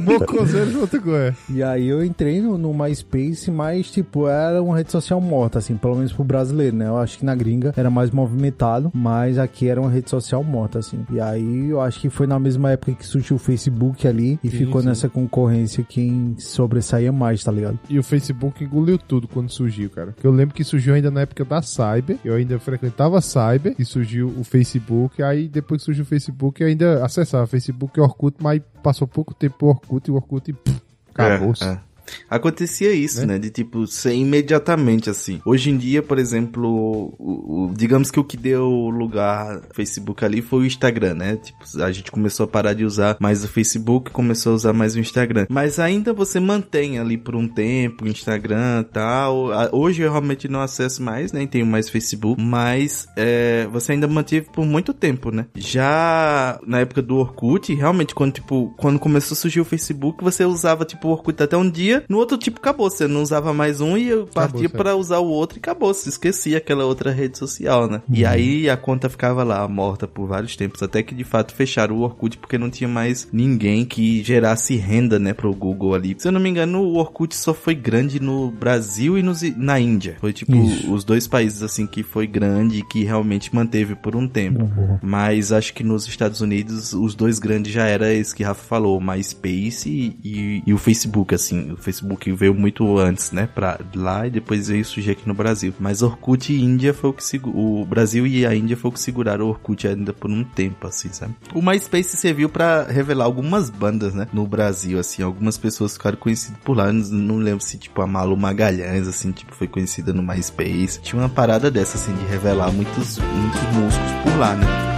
[0.02, 1.34] Mocoseiros.com, é.
[1.48, 5.76] E aí eu entrei no, no MySpace, mas, tipo, era uma rede social morta, assim,
[5.76, 6.88] pelo menos pro brasileiro, né?
[6.88, 10.78] Eu acho que na gringa era mais movimentado, mas aqui era uma rede social morta,
[10.78, 11.04] assim.
[11.10, 14.50] E aí eu acho que foi na mesma época que surgiu o Facebook ali e
[14.50, 14.88] Sim, ficou sim.
[14.88, 17.78] nessa concorrência quem sobressaía mais, tá ligado?
[17.88, 20.14] E o Facebook engoliu tudo quando surgiu, cara.
[20.22, 22.18] Eu lembro que surgiu ainda na época da Cyber.
[22.24, 25.22] Eu ainda frequentava a Cyber e surgiu o Facebook.
[25.22, 29.34] Aí depois que surgiu o Facebook, eu ainda acessava Facebook e Orkut, mas passou pouco
[29.34, 30.80] tempo o Orkut e o Orkut pff,
[31.12, 31.64] acabou-se.
[31.64, 31.89] É, é.
[32.28, 33.38] Acontecia isso, né?
[33.38, 35.40] De tipo, ser imediatamente assim.
[35.44, 40.24] Hoje em dia, por exemplo, o, o- digamos que o que deu lugar ao Facebook
[40.24, 41.36] ali foi o Instagram, né?
[41.36, 44.94] Tipo, a gente começou a parar de usar mais o Facebook, começou a usar mais
[44.94, 45.46] o Instagram.
[45.48, 49.48] Mas ainda você mantém ali por um tempo o Instagram e tal.
[49.72, 54.48] Hoje eu realmente não acesso mais, nem tenho mais Facebook, mas é, você ainda manteve
[54.52, 55.46] por muito tempo, né?
[55.56, 60.44] Já na época do Orkut, realmente, quando, tipo, quando começou a surgir o Facebook, você
[60.44, 62.90] usava, tipo, o Orkut até um dia, no outro, tipo, acabou.
[62.90, 65.92] Você não usava mais um e eu partia pra usar o outro e acabou.
[65.94, 68.02] Se esquecia aquela outra rede social, né?
[68.12, 71.96] E aí a conta ficava lá, morta por vários tempos, até que de fato fecharam
[71.96, 76.16] o Orkut porque não tinha mais ninguém que gerasse renda, né, pro Google ali.
[76.18, 79.78] Se eu não me engano, o Orkut só foi grande no Brasil e nos, na
[79.78, 80.16] Índia.
[80.20, 80.92] Foi, tipo, Isso.
[80.92, 84.70] os dois países, assim, que foi grande e que realmente manteve por um tempo.
[85.02, 88.98] Mas acho que nos Estados Unidos, os dois grandes já era esse que Rafa falou,
[88.98, 91.72] o MySpace e, e, e o Facebook, assim.
[91.72, 95.74] O Facebook veio muito antes, né, pra lá e depois veio surgir aqui no Brasil.
[95.78, 99.00] Mas Orkut e Índia foi o que o Brasil e a Índia foi o que
[99.00, 101.34] seguraram o Orkut ainda por um tempo, assim, sabe?
[101.54, 105.22] O MySpace serviu pra revelar algumas bandas, né, no Brasil, assim.
[105.22, 106.92] Algumas pessoas ficaram conhecidas por lá.
[106.92, 111.00] Não, não lembro se, tipo, a Malu Magalhães, assim, tipo, foi conhecida no MySpace.
[111.02, 114.89] Tinha uma parada dessa, assim, de revelar muitos, muitos músicos por lá, né?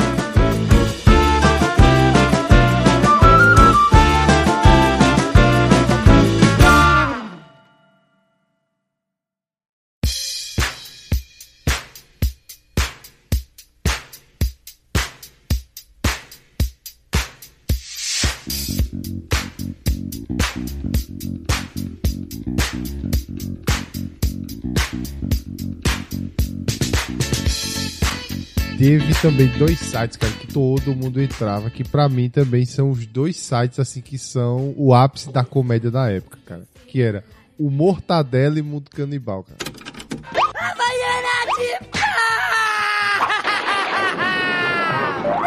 [28.82, 33.06] Teve também dois sites, cara, que todo mundo entrava, que pra mim também são os
[33.06, 36.64] dois sites, assim, que são o ápice da comédia da época, cara.
[36.88, 37.22] Que era
[37.56, 39.58] o Mortadela e Mundo Canibal, cara.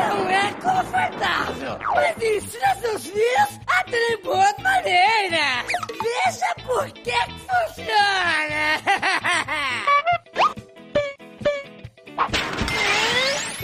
[0.07, 5.65] Não é confortável, mas ensina seus filhos a terem boas maneiras.
[5.91, 7.11] Veja por que
[7.41, 8.79] funciona.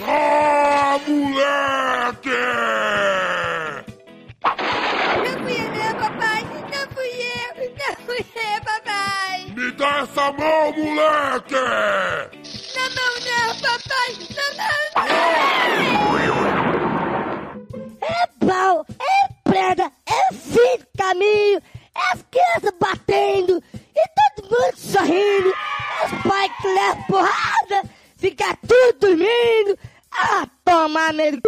[0.04, 2.30] Ah, moleque!
[4.43, 6.41] Não fui eu, não, papai.
[6.43, 7.52] Não fui eu.
[7.70, 9.38] Não fui eu, papai.
[9.56, 11.62] Me dá essa mão, moleque!
[12.76, 14.10] Na mão não, papai.
[14.36, 14.80] Na mão
[18.02, 21.60] É pau, é preda, é fim de caminho,
[21.95, 23.64] é as crianças batendo
[23.95, 24.04] e
[24.36, 25.49] todo mundo sorrindo.
[26.02, 29.78] É os pais que levam porrada, fica tudo dormindo.
[30.14, 31.39] Ah, toma meu.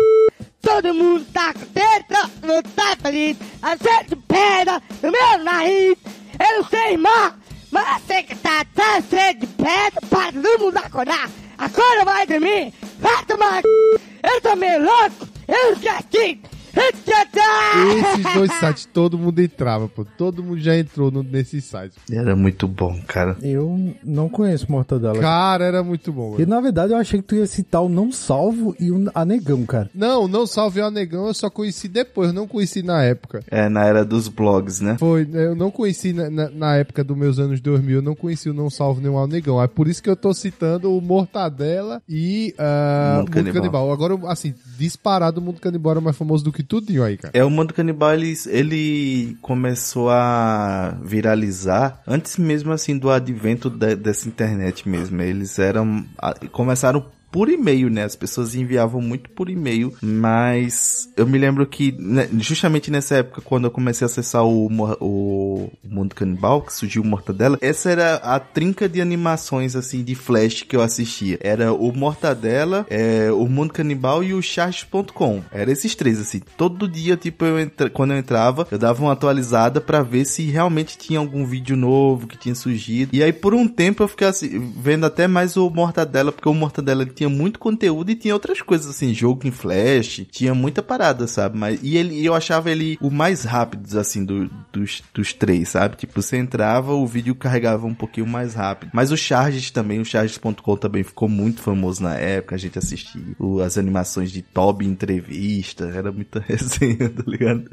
[0.61, 3.37] Todo mundo tá dentro, não tá feliz.
[3.61, 5.97] A gente pedra no meu nariz.
[6.39, 7.33] Eu não sei, irmão,
[7.71, 11.29] mas sei que tá tão cheio de pedra para todo mundo acordar.
[11.57, 13.61] Agora vai dormir, vai tomar.
[13.63, 16.41] Eu tô meio louco, eu esqueci.
[16.73, 20.05] Esses dois sites todo mundo entrava, pô.
[20.17, 21.97] Todo mundo já entrou no, nesses sites.
[22.11, 23.37] Era muito bom, cara.
[23.41, 25.19] Eu não conheço Mortadela.
[25.19, 26.35] Cara, era muito bom.
[26.39, 29.65] E na verdade eu achei que tu ia citar o Não Salvo e o Anegão,
[29.65, 29.89] cara.
[29.93, 33.43] Não, Não Salve o Anegão eu só conheci depois, eu não conheci na época.
[33.49, 34.97] É, na era dos blogs, né?
[34.99, 38.49] Foi, eu não conheci na, na, na época dos meus anos 2000, eu não conheci
[38.49, 39.61] o Não Salvo nem o Anegão.
[39.61, 43.53] É por isso que eu tô citando o Mortadela e uh, o Mundo Canibal.
[43.53, 43.91] Canibal.
[43.91, 47.31] Agora, assim, disparado o Mundo Canibal era mais famoso do que tudinho aí, cara.
[47.35, 53.95] É, o Mundo Canibal, ele, ele começou a viralizar antes mesmo, assim, do advento de-
[53.95, 55.21] dessa internet mesmo.
[55.21, 56.05] Eles eram...
[56.17, 58.03] a- começaram por e-mail, né?
[58.03, 63.41] As pessoas enviavam muito por e-mail, mas eu me lembro que né, justamente nessa época,
[63.41, 64.67] quando eu comecei a acessar o,
[65.01, 70.13] o Mundo Canibal, que surgiu o Mortadela, essa era a trinca de animações, assim, de
[70.13, 71.39] flash que eu assistia.
[71.41, 75.41] Era o Mortadela, é, o Mundo Canibal e o Charges.com.
[75.51, 76.39] Era esses três, assim.
[76.55, 77.89] Todo dia, tipo, eu entra...
[77.89, 82.27] quando eu entrava, eu dava uma atualizada pra ver se realmente tinha algum vídeo novo
[82.27, 83.09] que tinha surgido.
[83.11, 86.53] E aí, por um tempo, eu fiquei assim, vendo até mais o Mortadela, porque o
[86.53, 90.81] Mortadela ele tinha muito conteúdo e tinha outras coisas, assim, jogo em flash, tinha muita
[90.83, 91.57] parada, sabe?
[91.57, 95.95] Mas, e ele, eu achava ele o mais rápido, assim, do- dos, dos três, sabe?
[95.95, 98.91] Tipo, você entrava, o vídeo carregava um pouquinho mais rápido.
[98.93, 103.21] Mas o Charges também, o Charges.com também ficou muito famoso na época, a gente assistia
[103.65, 107.69] as animações de Toby entrevista, era muita resenha, tá ligado?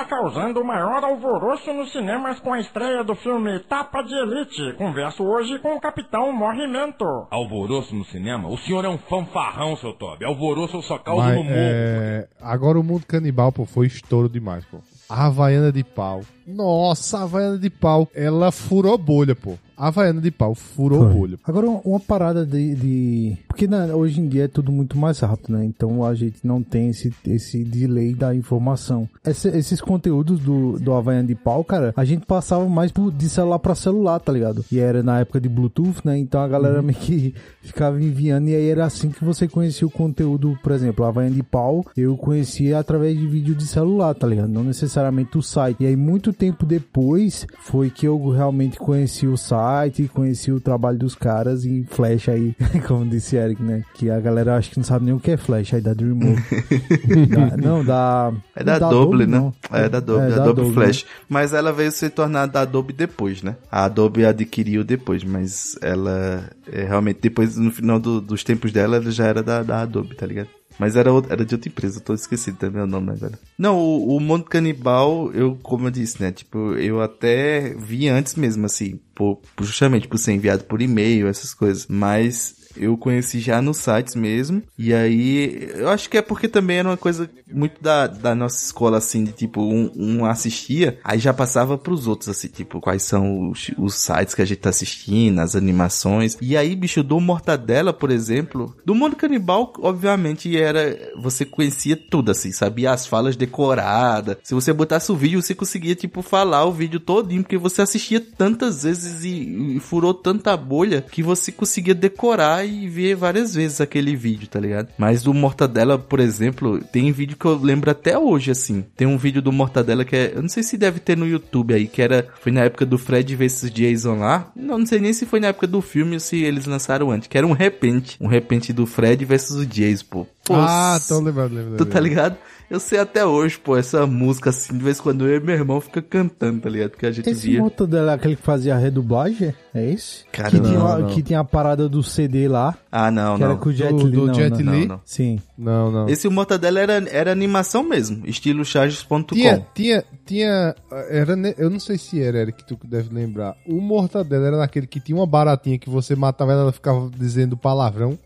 [0.00, 4.72] Está causando o maior alvoroço nos cinemas com a estreia do filme Tapa de Elite.
[4.78, 7.04] Converso hoje com o Capitão Morrimento.
[7.30, 8.48] Alvoroço no cinema?
[8.48, 10.24] O senhor é um fanfarrão, seu Toby.
[10.24, 11.54] Alvoroço eu só causo Mas, no morro.
[11.54, 14.78] é, agora o Mundo Canibal, pô, foi estouro demais, pô.
[15.08, 16.22] A Havaiana de pau.
[16.54, 18.08] Nossa, a Havaiana de pau.
[18.14, 19.54] Ela furou bolha, pô.
[19.76, 21.14] A Havaiana de pau furou Foi.
[21.14, 21.38] bolha.
[21.42, 22.74] Agora, uma- parada de.
[22.74, 25.64] de- Porque né, hoje em dia é tudo muito mais rápido, né?
[25.64, 29.08] Então a gente não tem esse, esse delay da informação.
[29.26, 33.26] Esse- esses conteúdos do, do Havaiana de pau, cara, a gente passava mais por- de
[33.30, 34.62] celular pra celular, tá ligado?
[34.70, 36.18] E era na época de Bluetooth, né?
[36.18, 39.90] Então a galera meio que ficava enviando e aí era assim que você conhecia o
[39.90, 44.26] conteúdo, por exemplo, a Havaiana de pau, eu conhecia através de vídeo de celular, tá
[44.26, 44.48] ligado?
[44.50, 45.78] Não necessariamente o site.
[45.82, 50.98] E aí muito tempo depois foi que eu realmente conheci o site, conheci o trabalho
[50.98, 52.56] dos caras em Flash aí,
[52.88, 53.84] como disse Eric, né?
[53.94, 56.40] Que a galera acho que não sabe nem o que é Flash aí da Dreamwave.
[57.28, 58.32] Da- não, da...
[58.56, 59.38] É da da Adobe, né?
[59.38, 59.54] não.
[59.70, 61.06] É da Adobe, É, da Adobe Adobe, Flash.
[61.28, 63.56] Mas ela veio se tornar da Adobe depois, né?
[63.70, 68.96] A Adobe adquiriu depois, mas ela é, realmente depois, no final do- dos tempos dela,
[68.96, 70.48] ela já era da, da Adobe, tá ligado?
[70.80, 73.38] Mas era, era de outra empresa, tô esquecido também o nome agora.
[73.58, 76.32] Não, o, o Mundo Canibal, eu, como eu disse, né?
[76.32, 81.52] Tipo, eu até vi antes mesmo, assim, por, justamente por ser enviado por e-mail, essas
[81.52, 81.86] coisas.
[81.86, 84.62] Mas eu conheci já nos sites mesmo.
[84.78, 88.64] E aí, eu acho que é porque também era uma coisa muito da, da nossa
[88.64, 93.02] escola, assim, de tipo, um, um assistia, aí já passava pros outros, assim, tipo, quais
[93.02, 96.36] são os, os sites que a gente tá assistindo, as animações.
[96.40, 102.30] E aí, bicho, do Mortadela, por exemplo, do Mundo Canibal, obviamente, era, você conhecia tudo,
[102.30, 104.36] assim, sabia as falas decoradas.
[104.42, 108.20] Se você botasse o vídeo, você conseguia, tipo, falar o vídeo todinho, porque você assistia
[108.20, 113.80] tantas vezes e, e furou tanta bolha que você conseguia decorar e ver várias vezes
[113.80, 114.88] aquele vídeo, tá ligado?
[114.96, 118.84] Mas do Mortadela, por exemplo, tem vídeo que eu lembro até hoje, assim.
[118.96, 121.74] Tem um vídeo do Mortadela que é, eu não sei se deve ter no YouTube
[121.74, 124.50] aí, que era, foi na época do Fred vs Jason lá.
[124.54, 127.28] Não, não sei nem se foi na época do filme ou se eles lançaram antes,
[127.28, 130.26] que era um repente, um repente do Fred versus o Jason, pô.
[130.44, 131.76] Pô, ah, tô lembrando, lembrando.
[131.76, 132.36] Tu tá ligado?
[132.70, 135.56] Eu sei até hoje, pô, essa música, assim, de vez em quando eu e meu
[135.56, 136.90] irmão fica cantando, tá ligado?
[136.90, 137.58] Porque a gente Esse via.
[137.60, 139.52] Mortadela é aquele que fazia a redublagem?
[139.74, 140.24] É esse?
[140.30, 141.06] Cara, que, não, tinha, não.
[141.08, 142.76] que tinha a parada do CD lá.
[142.92, 143.50] Ah, não, que não.
[143.50, 144.12] era com o Jet Do- Li.
[144.16, 144.86] do não, Jet não, Li?
[144.86, 145.00] não.
[145.04, 145.40] Sim.
[145.58, 146.08] Não, não.
[146.08, 149.24] Esse Mortadela era, era animação mesmo, estilo charges.com.
[149.34, 150.74] Tinha, tinha, tinha,
[151.08, 153.56] era, eu não sei se era, Eric, tu que deve lembrar.
[153.66, 157.56] O Mortadela era naquele que tinha uma baratinha que você matava ela, ela ficava dizendo
[157.56, 158.16] palavrão.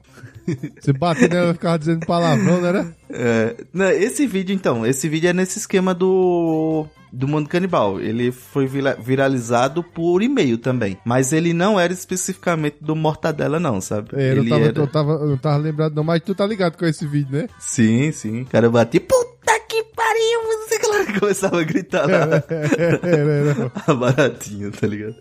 [0.81, 2.97] Você batia nela, ela ficava dizendo palavrão, não era?
[3.11, 8.01] É, não, esse vídeo, então, esse vídeo é nesse esquema do do Mundo Canibal.
[8.01, 10.99] Ele foi vira- viralizado por e-mail também.
[11.05, 14.09] Mas ele não era especificamente do Mortadela, não, sabe?
[14.15, 14.79] É, eu, ele tava, era...
[14.81, 17.49] eu, tava, eu não tava lembrado não, mas tu tá ligado com esse vídeo, né?
[17.59, 18.43] Sim, sim.
[18.43, 22.43] O cara batia, puta que pariu, você que lá começava a gritar lá.
[22.51, 23.73] Era, era.
[23.87, 25.15] A baratinha, tá ligado?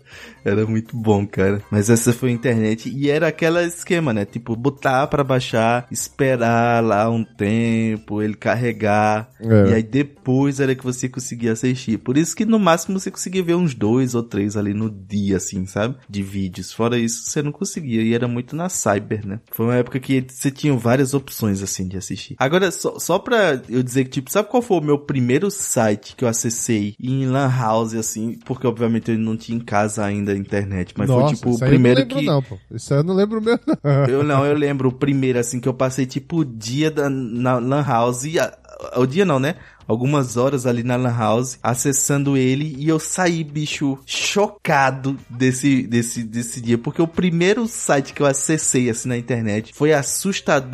[0.44, 1.62] Era muito bom, cara.
[1.70, 4.24] Mas essa foi a internet e era aquela esquema, né?
[4.24, 9.30] Tipo, botar pra baixar, esperar lá um tempo, ele carregar.
[9.40, 9.70] É.
[9.70, 11.98] E aí depois era que você conseguia assistir.
[11.98, 15.38] Por isso que no máximo você conseguia ver uns dois ou três ali no dia,
[15.38, 15.96] assim, sabe?
[16.08, 16.72] De vídeos.
[16.72, 18.02] Fora isso, você não conseguia.
[18.02, 19.40] E era muito na Cyber, né?
[19.50, 22.36] Foi uma época que você tinha várias opções, assim, de assistir.
[22.38, 26.14] Agora, só, só pra eu dizer que, tipo, sabe qual foi o meu primeiro site
[26.16, 28.38] que eu acessei em Lan House, assim?
[28.44, 30.94] Porque, obviamente, eu não tinha em casa ainda a internet.
[30.96, 32.26] Mas Nossa, foi, tipo, o primeiro eu não lembro que...
[32.26, 32.58] não, pô.
[32.74, 33.74] Isso eu não lembro mesmo, não.
[34.08, 37.58] Eu não, eu lembro o primeiro, assim, que eu passei, tipo, o dia da, na
[37.58, 38.24] Lan House.
[38.24, 38.52] E a-
[38.96, 39.54] o dia não, né?
[39.86, 46.22] Algumas horas ali na Lan House, acessando ele, e eu saí, bicho, chocado desse, desse,
[46.22, 46.78] desse dia.
[46.78, 49.92] Porque o primeiro site que eu acessei, assim, na internet foi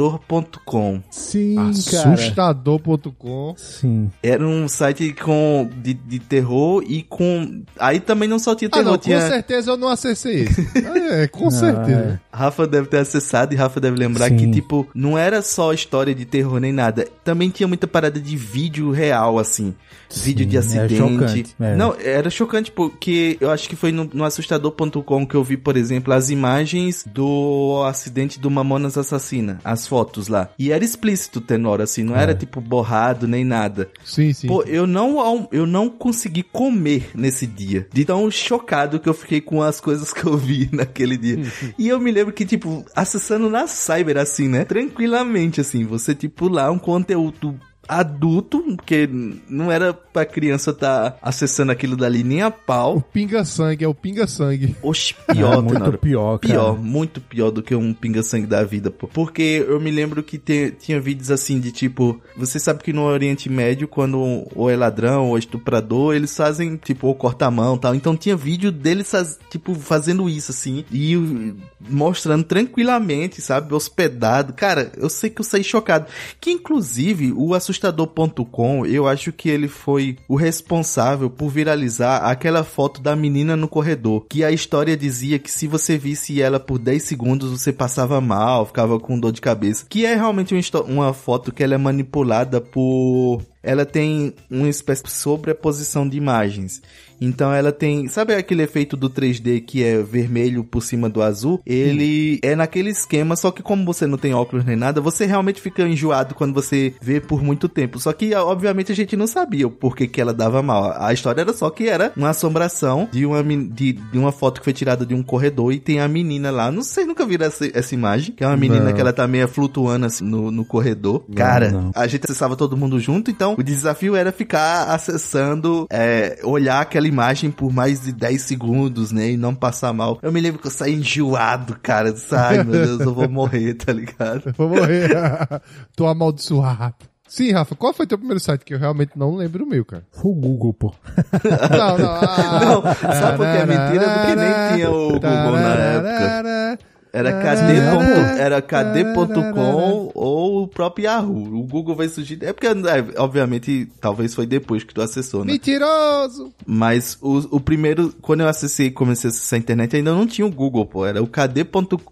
[0.01, 1.03] assustador.com.
[1.11, 1.55] Sim,
[1.91, 2.13] cara.
[2.15, 3.55] Assustador.com.
[3.57, 4.11] Sim.
[4.23, 7.63] Era um site com, de, de terror e com...
[7.79, 9.21] Aí também não só tinha Ah, terror, não, tinha...
[9.21, 10.61] com certeza eu não acessei esse.
[11.11, 12.21] É, com Ah, certeza.
[12.33, 14.37] Rafa deve ter acessado e Rafa deve lembrar Sim.
[14.37, 17.07] que, tipo, não era só história de terror nem nada.
[17.25, 19.74] Também tinha muita parada de vídeo real, assim.
[20.12, 20.96] vídeo de é acidente.
[20.96, 21.76] chocante, é.
[21.76, 25.76] Não, era chocante porque eu acho que foi no, no assustador.com que eu vi, por
[25.76, 29.59] exemplo, as imagens do acidente do Mamonas Assassina.
[29.64, 30.51] As fotos lá.
[30.59, 32.03] E era explícito, tenor, assim.
[32.03, 32.22] Não É.
[32.22, 33.88] era, tipo, borrado nem nada.
[34.05, 34.46] Sim, sim.
[34.48, 37.86] Pô, eu não, eu não consegui comer nesse dia.
[37.92, 41.38] De tão chocado que eu fiquei com as coisas que eu vi naquele dia.
[41.78, 44.64] e eu me lembro que, tipo, acessando na Cyber, assim, né?
[44.64, 47.59] Tranquilamente, assim, você, tipo, lá um conteúdo
[47.99, 49.09] adulto, porque
[49.49, 53.01] não era pra criança tá acessando aquilo dali nem a pau.
[53.12, 54.76] Pinga-sangue, é o pinga-sangue.
[54.82, 56.55] Oxe, pior, É, muito pior, cara.
[56.55, 59.07] Pior, muito pior do que um pinga-sangue da vida, pô.
[59.09, 63.03] Porque eu me lembro que te- tinha vídeos assim de tipo, você sabe que no
[63.03, 67.51] Oriente Médio, quando ou é ladrão ou é estuprador, eles fazem, tipo, ou corta a
[67.51, 67.95] mão e tal.
[67.95, 71.55] Então tinha vídeo deles, faz- tipo, fazendo isso, assim, e
[71.88, 74.53] mostrando tranquilamente, sabe, hospedado.
[74.53, 76.07] Cara, eu sei que eu saí chocado.
[76.41, 83.01] Que inclusive, o assustador.com, eu acho que ele foi o responsável por viralizar aquela foto
[83.01, 84.26] da menina no corredor.
[84.28, 88.66] Que a história dizia que se você visse ela por 10 segundos, você passava mal,
[88.66, 89.87] ficava com dor de cabeça.
[89.89, 95.03] Que é realmente uma, uma foto que ela é manipulada por ela tem uma espécie
[95.03, 96.83] de sobreposição de imagens.
[97.21, 101.61] Então ela tem, sabe aquele efeito do 3D que é vermelho por cima do azul?
[101.67, 105.61] Ele é naquele esquema, só que como você não tem óculos nem nada, você realmente
[105.61, 107.99] fica enjoado quando você vê por muito tempo.
[107.99, 110.95] Só que obviamente a gente não sabia o porquê que ela dava mal.
[110.97, 114.65] A história era só que era uma assombração de uma de, de uma foto que
[114.65, 116.71] foi tirada de um corredor e tem a menina lá.
[116.73, 118.93] Não sei, nunca viram essa, essa imagem, que é uma menina Não.
[118.95, 121.25] que ela tá meio flutuando assim no, no corredor.
[121.35, 121.91] Cara, não.
[121.95, 127.07] a gente acessava todo mundo junto, então o desafio era ficar acessando, é, olhar aquela
[127.09, 129.30] imagem por mais de 10 segundos, né?
[129.30, 130.18] E não passar mal.
[130.22, 132.14] Eu me lembro que eu saí enjoado, cara.
[132.32, 134.53] Ai, meu Deus, eu vou morrer, tá ligado?
[134.57, 135.11] Vou morrer.
[135.96, 136.94] Tô amaldiçoado.
[137.30, 138.64] Sim, Rafa, qual foi teu primeiro site?
[138.64, 140.03] Que eu realmente não lembro o meu, cara.
[140.11, 140.92] Foi o Google, pô.
[141.70, 142.11] Não, não.
[142.11, 142.61] ah.
[142.64, 144.11] Não, sabe por que é mentira?
[144.11, 146.78] Porque nem tinha o Google na época.
[147.13, 147.81] Era KD.
[147.91, 151.55] ponto- Era KD.com ou o próprio Yahoo.
[151.61, 152.39] O Google vai surgir.
[152.43, 152.73] É porque, é,
[153.19, 155.53] obviamente, talvez foi depois que tu acessou, né?
[155.53, 156.53] Mentiroso!
[156.67, 160.27] Mas o, o primeiro, quando eu acessei e comecei a acessar a internet, ainda não
[160.27, 161.05] tinha o Google, pô.
[161.07, 161.65] Era o KD.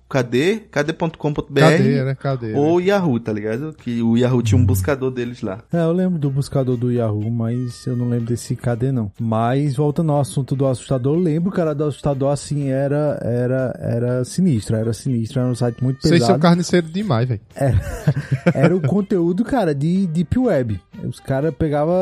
[0.08, 2.14] KD, KD.com.br Cadê, né?
[2.14, 2.54] Cadê?
[2.54, 3.74] ou o Yahoo, tá ligado?
[3.74, 5.60] Que o Yahoo tinha um buscador deles lá.
[5.72, 9.10] É, eu lembro do buscador do Yahoo, mas eu não lembro desse KD não.
[9.20, 14.24] Mas voltando ao assunto do assustador, eu lembro, cara, do assustador assim era era era
[14.24, 16.42] sinistro, era sinistro, era um site muito Vocês são pesado.
[16.42, 17.40] carniceiro demais, velho.
[17.54, 17.80] Era,
[18.54, 20.80] era o conteúdo, cara, de Deep Web.
[21.04, 21.94] Os caras pegavam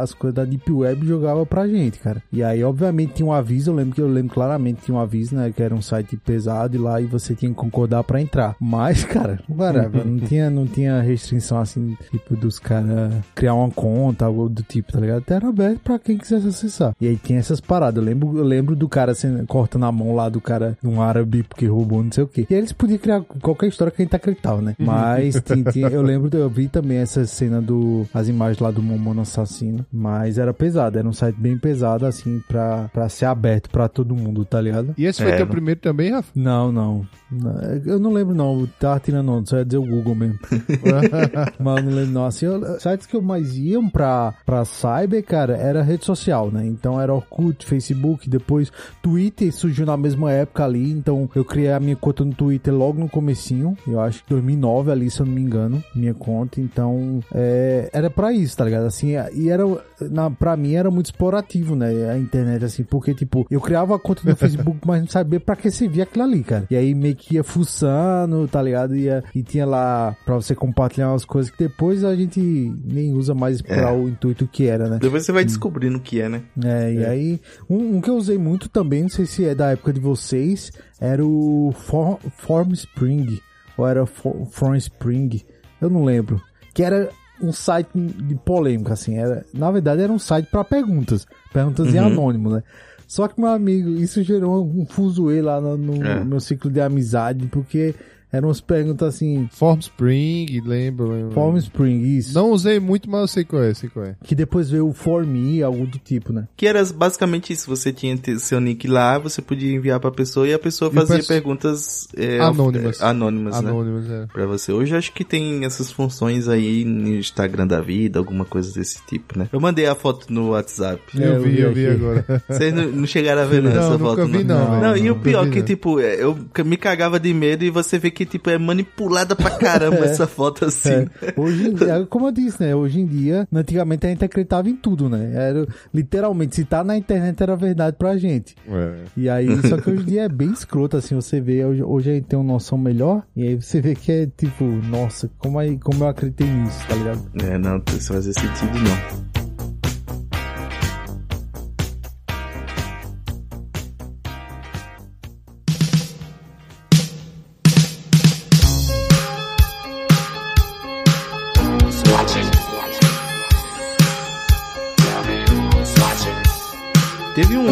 [0.00, 2.22] as coisas da Deep Web e jogavam pra gente, cara.
[2.32, 5.34] E aí, obviamente, tinha um aviso, eu lembro que eu lembro claramente tinha um aviso,
[5.34, 5.52] né?
[5.54, 8.54] Que era um site pesado e lá e você tinha que concordar pra entrar.
[8.60, 14.26] Mas, cara, whatever, não tinha, não tinha restrição assim, tipo, dos caras criar uma conta,
[14.26, 15.18] algo do tipo, tá ligado?
[15.18, 16.94] Até era aberto pra quem quisesse acessar.
[17.00, 17.96] E aí tinha essas paradas.
[18.02, 21.42] Eu lembro, eu lembro do cara sendo, cortando a mão lá do cara, um árabe,
[21.42, 22.46] porque roubou não sei o quê.
[22.50, 24.74] E aí eles podiam criar qualquer história que a gente acreditava, né?
[24.78, 28.82] Mas tinha- tinha- eu lembro, eu vi também essa cena do, as imagens lá do
[28.82, 29.84] Momono Assassino.
[29.92, 34.14] Mas era pesado, era um site bem pesado, assim, pra, pra ser aberto pra todo
[34.14, 34.94] mundo, tá ligado?
[34.98, 36.28] E esse foi É, teu não- primeiro também, Rafa?
[36.34, 37.06] Não, não.
[37.30, 37.52] Não,
[37.84, 38.66] Eu não lembro, não.
[38.78, 40.38] Tava tirando onda, só ia dizer o Google mesmo.
[41.58, 42.24] Mas eu não lembro, não.
[42.24, 46.66] Assim, eu- sites que eu mais iam pra, pra Cyber, cara, era rede social, né?
[46.66, 48.70] Então era Orkut, Facebook, depois
[49.02, 50.90] Twitter surgiu na mesma época ali.
[50.92, 53.76] Então eu criei a minha conta no Twitter logo no comecinho.
[53.86, 56.60] Eu acho que 2009 ali, se eu não me engano, minha conta.
[56.60, 58.86] Então é, era pra isso, tá ligado?
[58.86, 59.64] Assim, e era,
[60.00, 62.10] na, pra mim era muito explorativo, né?
[62.10, 65.56] A internet, assim, porque tipo, eu criava a conta no Facebook, mas não sabia pra
[65.56, 66.66] que servia aquilo ali, cara.
[66.70, 68.96] E aí meio que ia fuçando, tá ligado?
[68.96, 72.40] Ia, e tinha lá pra você compartilhar umas coisas que depois a gente
[72.84, 73.92] nem usa mais pra É.
[73.92, 74.98] o intuito que era, né?
[75.00, 76.42] Depois você vai descobrindo o que é, né?
[76.64, 79.72] É, e aí, um, um que eu usei muito também, não sei se é da
[79.72, 80.70] época de vocês,
[81.00, 83.40] era o For, Form Spring,
[83.76, 85.42] ou era For, From Spring,
[85.80, 86.40] eu não lembro,
[86.74, 87.08] que era
[87.40, 91.98] um site de polêmica, assim, era, na verdade era um site para perguntas, perguntas em
[91.98, 92.06] Uhum.
[92.06, 92.62] anônimo, né?
[93.06, 96.24] Só que, meu amigo, isso gerou um fuzuê lá no, no É.
[96.24, 97.94] meu ciclo de amizade, porque
[98.32, 101.30] eram umas perguntas assim, Form Spring, lembro, lembro.
[101.32, 102.34] Form Spring, isso.
[102.34, 104.16] Não usei muito, mas eu sei qual é, sei qual é.
[104.22, 106.46] Que depois veio o For Me, algo do tipo, né?
[106.56, 107.68] Que era basicamente isso.
[107.68, 111.28] Você tinha seu nick lá, você podia enviar pra pessoa e a pessoa fazia peço-
[111.28, 113.00] perguntas é, Anônimas.
[113.00, 113.70] é, anônimas, né?
[113.70, 114.26] Anônimas, é.
[114.32, 114.72] Pra você.
[114.72, 118.98] Hoje eu acho que tem essas funções aí no Instagram da vida, alguma coisa desse
[119.06, 119.48] tipo, né?
[119.52, 121.00] Eu mandei a foto no WhatsApp.
[121.14, 121.94] Eu vi, eu vi aqui.
[121.96, 122.42] agora.
[122.48, 124.26] Vocês não, não chegaram a ver não, Não, essa nunca foto?
[124.26, 125.04] vi não, Não, velho.
[125.06, 125.66] e o pior vi que, não.
[125.66, 129.50] tipo, é, eu me cagava de medo e você vê que, tipo, é manipulada pra
[129.58, 130.04] caramba É.
[130.06, 130.90] essa foto assim.
[130.90, 132.74] É, hoje em dia, como eu disse, né?
[132.74, 135.32] Hoje em dia, antigamente a gente acreditava em tudo, né?
[135.34, 138.54] Era literalmente, se tá na internet era verdade pra gente.
[138.68, 138.94] É.
[139.16, 142.10] E aí, só que hoje em dia é bem escroto, assim, você vê, hoje, hoje
[142.10, 145.58] a gente tem uma noção melhor, e aí você vê que é tipo, nossa, como,
[145.58, 147.20] aí, como eu acreditei nisso, tá ligado?
[147.44, 149.45] É, não, isso fazia sentido não.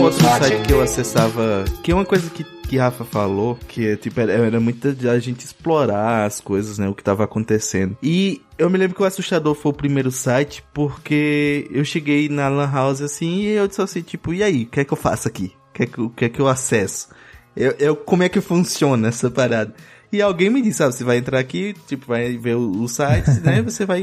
[0.04, 3.96] Outro site que eu acessava, que é uma coisa que, que Rafa falou, que é,
[3.96, 7.96] tipo, era, era muito de a gente explorar as coisas, né, o que tava acontecendo.
[8.02, 12.48] E eu me lembro que o Assustador foi o primeiro site, porque eu cheguei na
[12.48, 14.96] Lan House assim, e eu disse assim, tipo, e aí, o que é que eu
[14.96, 15.54] faço aqui?
[15.70, 17.08] O que é que, o que, é que eu acesso?
[17.56, 19.74] Eu, eu, como é que funciona essa parada?
[20.12, 23.40] E alguém me disse, sabe, você vai entrar aqui, tipo, vai ver o, o site,
[23.40, 23.62] né?
[23.64, 24.00] Você vai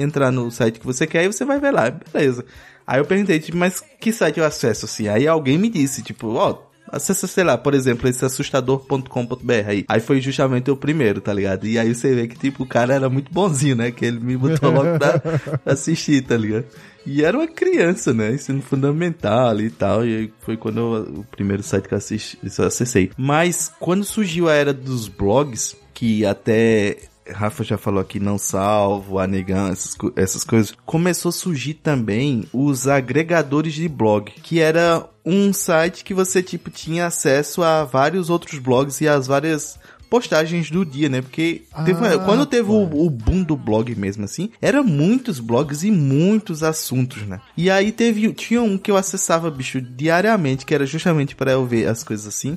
[0.00, 2.44] entrar no site que você quer e você vai ver lá, beleza.
[2.86, 5.08] Aí eu perguntei, tipo, mas que site eu acesso, assim?
[5.08, 9.84] Aí alguém me disse, tipo, ó, acessa, sei lá, por exemplo, esse assustador.com.br aí.
[9.88, 11.66] Aí foi justamente o primeiro, tá ligado?
[11.66, 13.90] E aí você vê que, tipo, o cara era muito bonzinho, né?
[13.90, 15.20] Que ele me botou logo pra
[15.72, 16.66] assistir, tá ligado?
[17.04, 18.34] E era uma criança, né?
[18.34, 20.04] Ensino fundamental e tal.
[20.04, 23.10] E foi quando eu, o primeiro site que eu, assisti, eu acessei.
[23.16, 26.98] Mas quando surgiu a era dos blogs, que até
[27.32, 30.74] Rafa já falou aqui, não salvo, Anegan, essas, essas coisas.
[30.84, 36.70] Começou a surgir também os agregadores de blog, que era um site que você, tipo,
[36.70, 41.20] tinha acesso a vários outros blogs e as várias postagens do dia, né?
[41.20, 45.82] Porque teve Ah, quando teve o, o boom do blog mesmo assim, era muitos blogs
[45.82, 47.40] e muitos assuntos, né?
[47.56, 51.66] E aí teve, tinha um que eu acessava, bicho, diariamente, que era justamente para eu
[51.66, 52.56] ver as coisas assim,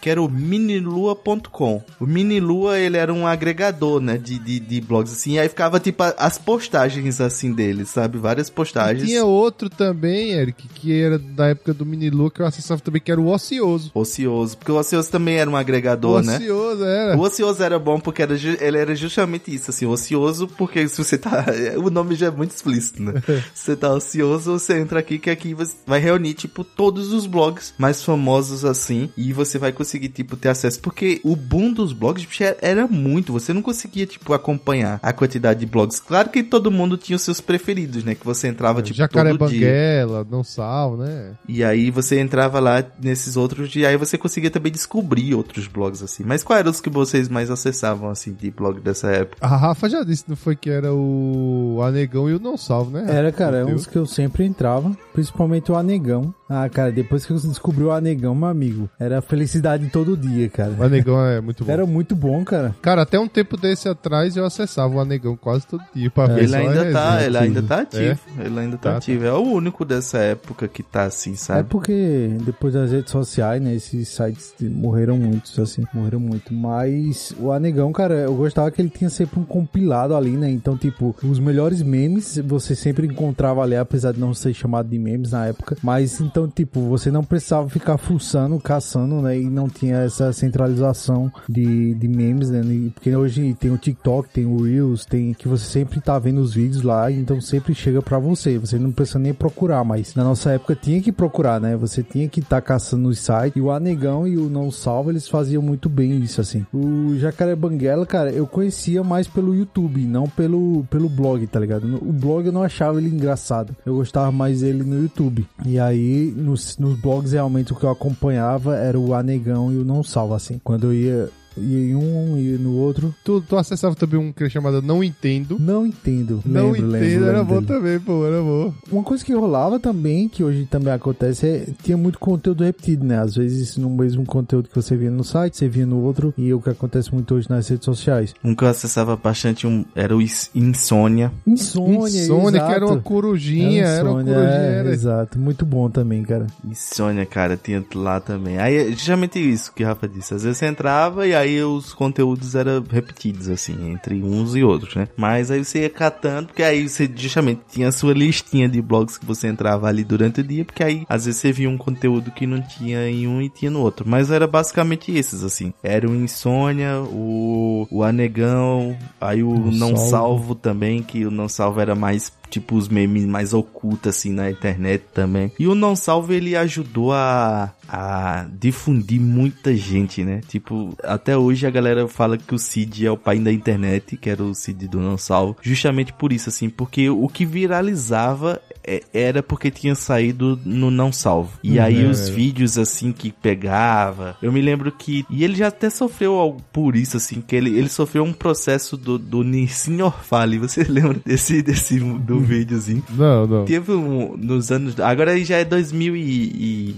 [0.00, 1.82] que era o minilua.com.
[1.98, 5.78] O Minilua, ele era um agregador, né, de, de, de blogs assim, e aí ficava
[5.78, 8.18] tipo as postagens assim dele, sabe?
[8.18, 9.06] Várias postagens.
[9.06, 13.12] Tinha outro também, Eric, que era da época do Minilu, que eu acessava também, que
[13.12, 13.90] era o Ocioso.
[13.94, 16.36] Ocioso, porque o Ocioso também era um agregador, o né?
[16.36, 17.16] Ocioso, era.
[17.16, 21.18] O ocioso era bom porque era, ele era justamente isso, assim, ocioso, porque se você
[21.18, 21.44] tá.
[21.80, 23.14] O nome já é muito explícito, né?
[23.54, 27.74] você tá ocioso, você entra aqui que aqui você vai reunir, tipo, todos os blogs
[27.78, 30.78] mais famosos assim, e você vai conseguir, tipo, ter acesso.
[30.80, 35.12] Porque o boom dos blogs bicho, era- era muito, você não conseguia, tipo, acompanhar a
[35.12, 35.98] quantidade de blogs.
[36.00, 38.14] Claro que todo mundo tinha os seus preferidos, né?
[38.14, 39.60] Que você entrava, tipo, Jacaré todo dia.
[39.66, 41.32] Banguela, não sal, né?
[41.48, 46.02] E aí você entrava lá nesses outros e aí você conseguia também descobrir outros blogs
[46.02, 46.22] assim.
[46.24, 49.38] Mas qual eram os que vocês mais acessavam, assim, de blog dessa época?
[49.44, 53.06] A Rafa já disse, não foi que era o Anegão e o Não Salvo, né?
[53.08, 56.34] Era, cara, é uns que eu sempre entrava, principalmente o Anegão.
[56.52, 60.72] Ah, cara, depois que eu descobri o Anegão, meu amigo, era felicidade todo dia, cara.
[60.76, 61.70] O Anegão é muito bom.
[61.72, 62.74] Era muito bom, cara.
[62.82, 66.40] Cara, até um tempo desse atrás eu acessava o Anegão quase todo dia pra ver
[66.40, 68.20] Ele só a ainda tá, resenha, ele ainda tá ativo.
[68.38, 68.44] É?
[68.44, 69.24] Ele ainda tá, Tá, ativo.
[69.24, 71.68] É o único dessa época que tá assim, É sabe?
[71.68, 76.52] porque depois das redes sociais, né, esses sites de- morreram muitos, assim, morreram muito.
[76.52, 80.50] Mas o Anegão, cara, eu gostava que ele tinha sempre um compilado ali, né?
[80.50, 84.98] Então, tipo, os melhores memes você sempre encontrava ali, apesar de não ser chamado de
[84.98, 85.76] memes na época.
[85.82, 89.38] Mas então, tipo, você não precisava ficar fuçando, caçando, né?
[89.38, 92.60] E não tinha essa centralização de, de memes, né?
[92.94, 96.54] Porque hoje tem o TikTok, tem o Reels, tem que você sempre tá vendo os
[96.54, 98.58] vídeos lá, então sempre chega pra você.
[98.58, 101.76] Você não precisa nem procurar, mas na nossa época tinha que procurar, né?
[101.76, 103.56] Você tinha que estar caçando nos sites.
[103.56, 106.66] E o Anegão e o Não Salvo, eles faziam muito bem isso, assim.
[106.72, 111.96] O Jacaré Banguela, cara, eu conhecia mais pelo YouTube, não pelo, pelo blog, tá ligado?
[111.96, 113.74] O blog eu não achava ele engraçado.
[113.84, 115.46] Eu gostava mais dele no YouTube.
[115.64, 119.84] E aí, nos, nos blogs, realmente, o que eu acompanhava era o Anegão e o
[119.84, 120.60] Não Salvo, assim.
[120.62, 123.14] Quando eu ia, ia em um, ia no outro.
[123.24, 125.56] Tu, tu acessava também um que era chamado Não Entendo.
[125.58, 126.42] Não entendo.
[126.44, 127.66] Não Lembro, Entendo, lembro, era lembro bom dele.
[127.66, 128.72] também, pô, era bom.
[128.90, 133.18] Uma coisa que rolava também, que hoje também acontece, é tinha muito conteúdo repetido, né?
[133.18, 136.50] Às vezes no mesmo conteúdo que você via no site, você via no outro, e
[136.50, 138.34] é o que acontece muito hoje nas redes sociais.
[138.44, 140.20] Um que eu acessava bastante um, era o
[140.54, 141.32] Insônia.
[141.46, 143.02] Insônia, Insônia, que era uma exato.
[143.02, 144.90] corujinha, era uma Insônia, corujinha, é, era.
[144.92, 146.46] Exato, muito bom também, cara.
[146.64, 148.58] Insônia, cara, tinha lá também.
[148.58, 150.34] Aí, é justamente isso que o Rafa disse.
[150.34, 154.94] Às vezes você entrava e aí os conteúdos eram repetidos, assim, entre uns e outros,
[154.94, 155.08] né?
[155.16, 159.18] Mas aí você ia catando, porque aí você justamente tinha a sua listinha de blogs
[159.18, 162.30] que você entrava ali durante o dia, porque aí às vezes você via um conteúdo
[162.30, 164.08] que não tinha em um e tinha no outro.
[164.08, 165.72] Mas era basicamente esses, assim.
[165.82, 170.10] Era o Insônia, o, o Anegão, aí o O Não Salvo.
[170.10, 174.50] Salvo também, que o Não Salvo era mais tipo os memes mais ocultos assim na
[174.50, 175.52] internet também.
[175.58, 180.40] E o Não Salvo ele ajudou a, a difundir muita gente, né?
[180.48, 184.28] Tipo, até hoje a galera fala que o Cid é o pai da internet, que
[184.28, 189.02] era o Cid do Não Salvo, justamente por isso assim, porque o que viralizava é-
[189.12, 191.58] era porque tinha saído no Não Salvo.
[191.62, 191.84] E Uhum.
[191.84, 192.08] aí É.
[192.08, 196.60] os vídeos assim que pegava, eu me lembro que e ele já até sofreu algo
[196.72, 200.58] por isso assim, que ele, ele sofreu um processo do do Nissin Orfale.
[200.58, 203.02] Você lembra desse desse do videozinho?
[203.10, 203.64] Não, não.
[203.64, 206.96] Teve um nos anos, agora já é 2000 e, e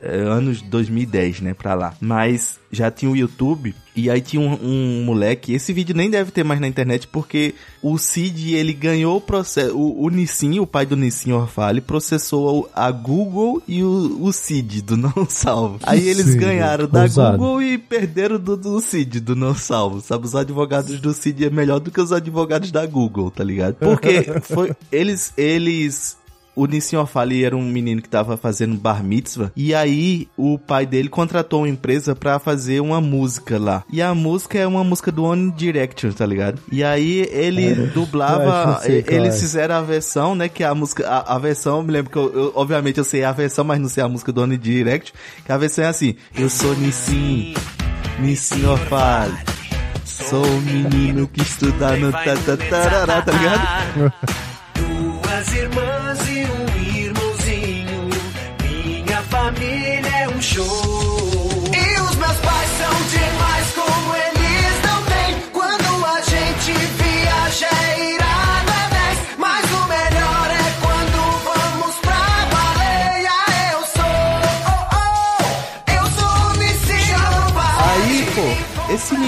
[0.00, 1.94] é, anos 2010, né, pra lá.
[2.00, 6.30] Mas já tinha o YouTube e aí tinha um, um moleque, esse vídeo nem deve
[6.30, 10.66] ter mais na internet porque o Cid, ele ganhou o processo, o, o Nissin, o
[10.66, 15.80] pai do Nissin Orfale, processou a Google e o, o Cid do Não Salvo.
[15.82, 17.38] Aí eles Sim, ganharam da ousado.
[17.38, 20.26] Google e perderam do, do Cid, do Não Salvo, sabe?
[20.26, 23.74] Os advogados do Cid é melhor do que os advogados da Google, tá ligado?
[23.74, 26.16] Porque foi, eles, eles
[26.60, 30.84] o Nissin Orfali era um menino que tava fazendo bar mitzvah e aí o pai
[30.86, 33.84] dele contratou uma empresa pra fazer uma música lá.
[33.92, 36.60] E a música é uma música do One Direction, tá ligado?
[36.72, 41.34] E aí ele É, dublava, sei eles fizeram a versão, né, que a música, a,
[41.36, 43.88] a versão, eu me lembro que eu, eu- obviamente eu sei a versão, mas não
[43.88, 45.14] sei a música do One Direction,
[45.44, 47.54] que a versão é assim, eu sou Nissin,
[48.18, 48.62] Nissin.
[50.04, 54.12] Sou um menino que estuda no tatatara, tá ligado?
[54.74, 55.87] Duas irmãs
[60.58, 60.87] família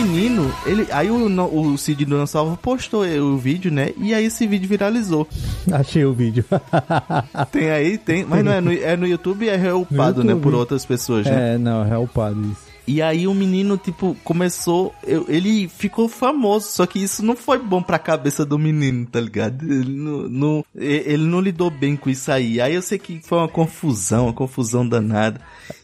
[0.05, 1.27] menino, ele, aí o,
[1.73, 3.91] o Cid do Salvo postou o vídeo, né?
[3.99, 5.27] E aí esse vídeo viralizou.
[5.71, 6.45] Achei o vídeo.
[7.53, 10.35] Tem aí, tem, mas não é no, é no YouTube e é reupado, né?
[10.35, 11.55] Por outras pessoas, né?
[11.55, 12.71] É, não, é o padre isso.
[12.87, 14.93] E aí o menino, tipo, começou.
[15.29, 19.63] ele ficou famoso, só que isso não foi bom pra cabeça do menino, tá ligado?
[19.65, 22.61] Ele não, não- ele não lidou bem com isso aí.
[22.61, 25.41] Aí eu sei que foi uma confusão, uma confusão danada.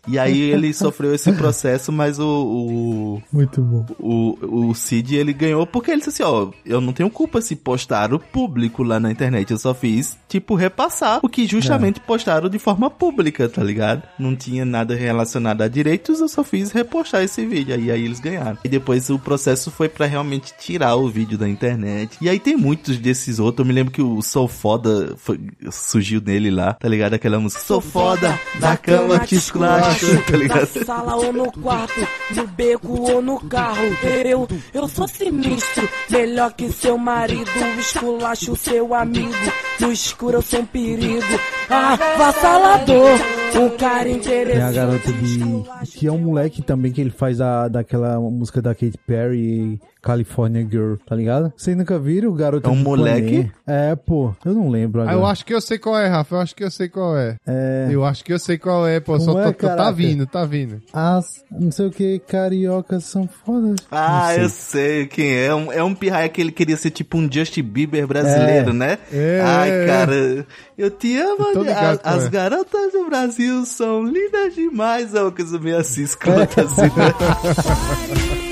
[0.06, 3.84] E aí ele sofreu esse processo, mas o, o, Muito bom.
[3.98, 7.56] o, o Cid ele ganhou porque ele disse assim, ó, eu não tenho culpa se
[7.56, 12.58] postaram público lá na internet, eu só fiz, tipo, repassar o que justamente postaram de
[12.58, 14.02] forma pública, tá ligado?
[14.18, 18.20] Não tinha nada relacionado a direitos, eu só fiz repostar esse vídeo, aí, aí eles
[18.20, 18.58] ganharam.
[18.64, 22.16] E depois o processo foi pra realmente tirar o vídeo da internet.
[22.20, 26.20] E aí tem muitos desses outros, eu me lembro que o Sou Foda foi- surgiu
[26.24, 27.14] nele lá, tá ligado?
[27.14, 29.95] Aquela música, Sou Foda, da cama te esculacho.
[30.00, 30.84] Dentro, tá Na ligado?
[30.84, 33.84] sala ou no quarto, no beco ou no carro.
[34.24, 37.50] Eu, eu sou sinistro, melhor que seu marido.
[37.78, 39.34] Esculacho seu amigo,
[39.80, 41.24] no escuro eu sou um perigo.
[41.70, 43.18] Ah, vassalador,
[43.54, 44.74] um cara Tem a interessante.
[44.74, 45.90] garota de.
[45.98, 50.66] Que é um moleque também que ele faz a, daquela música da Katy Perry, California
[50.68, 51.52] Girl, tá ligado?
[51.56, 53.26] Vocês nunca viram o garoto É um de moleque?
[53.26, 53.52] Ipanema?
[53.66, 55.16] É, pô, eu não lembro Ah, agora.
[55.18, 56.34] eu acho que eu sei qual é, Rafa.
[56.36, 57.36] Eu acho que eu sei qual é.
[57.46, 57.88] É.
[57.90, 59.18] Eu acho que eu sei qual é, pô.
[59.18, 60.80] Só Como tô- é, tô- tá vindo, tá vindo.
[60.92, 63.76] As, não sei o que, cariocas são fodas.
[63.90, 65.46] Ah, Não eu sei quem é.
[65.46, 68.72] É um, é um pirraia que ele queria ser tipo um Justin Bieber brasileiro, É.
[68.72, 68.98] né?
[69.12, 69.40] É.
[69.44, 70.46] Ai, cara,
[70.76, 71.46] eu te amo.
[71.48, 72.30] Eu tô ligado a- qual as é.
[72.30, 75.14] garotas do Brasil são lindas demais.
[75.14, 78.45] É uma coisa meio assim, escrota assim, né?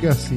[0.00, 0.36] Blog, assim,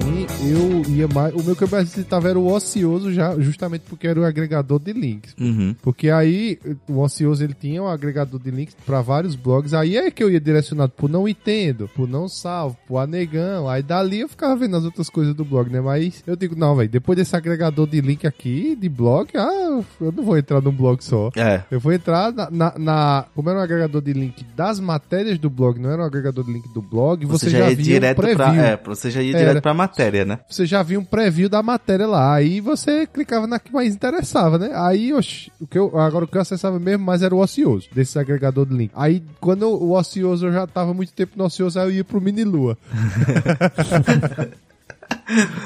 [0.49, 1.33] eu ia mais.
[1.33, 4.79] O meu que eu mais visitava era o Ocioso, já, justamente porque era o agregador
[4.79, 5.35] de links.
[5.39, 5.75] Uhum.
[5.81, 9.73] Porque aí o Ocioso ele tinha um agregador de links pra vários blogs.
[9.73, 13.67] Aí é que eu ia direcionado pro Não Entendo, pro Não Salvo, pro Anegão.
[13.69, 15.79] Aí dali eu ficava vendo as outras coisas do blog, né?
[15.81, 20.11] Mas eu digo, não, velho, depois desse agregador de link aqui, de blog, ah, eu
[20.11, 21.29] não vou entrar num blog só.
[21.35, 21.63] É.
[21.69, 25.49] Eu vou entrar na, na, na- Como era um agregador de link das matérias do
[25.49, 28.21] blog, não era um agregador de link do blog, você, Você, já, ia direto um
[28.35, 28.45] pra.
[28.45, 28.61] preview.
[28.63, 29.50] É, você já ia Era.
[29.51, 30.39] Direto pra matéria, né?
[30.49, 34.57] Você já viu um preview da matéria lá, aí você clicava na que mais interessava,
[34.57, 34.71] né?
[34.73, 37.87] Aí, oxi, o que eu, agora o que eu acessava mesmo mais era o ocioso,
[37.93, 38.91] desse agregador de link.
[38.95, 42.21] Aí, quando o ocioso eu já tava muito tempo no ocioso, aí eu ia pro
[42.21, 42.77] Mini Lua.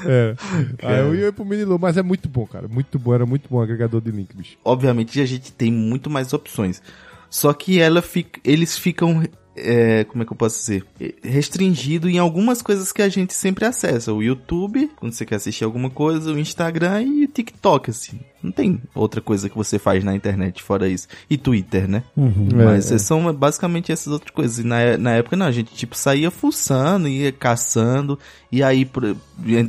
[0.05, 0.35] é.
[0.83, 2.67] Aí eu ia pro Mini Lua, mas é muito bom, cara.
[2.67, 4.57] Muito bom, era muito bom o agregador de link, bicho.
[4.63, 6.81] Obviamente a gente tem muito mais opções.
[7.29, 9.23] Só que ela fica, eles ficam.
[9.55, 10.85] É, como é que eu posso dizer?
[11.23, 14.13] Restringido em algumas coisas que a gente sempre acessa.
[14.13, 18.19] O YouTube, quando você quer assistir alguma coisa, o Instagram e o TikTok, assim.
[18.45, 21.07] Não tem outra coisa que você faz na internet fora isso.
[21.29, 22.03] E Twitter, né?
[22.15, 22.47] Uhum.
[22.53, 22.97] Mas É, é.
[22.97, 24.59] são basicamente essas outras coisas.
[24.59, 28.17] E na, na época não, a gente tipo saía fuçando, ia caçando.
[28.51, 28.87] E aí,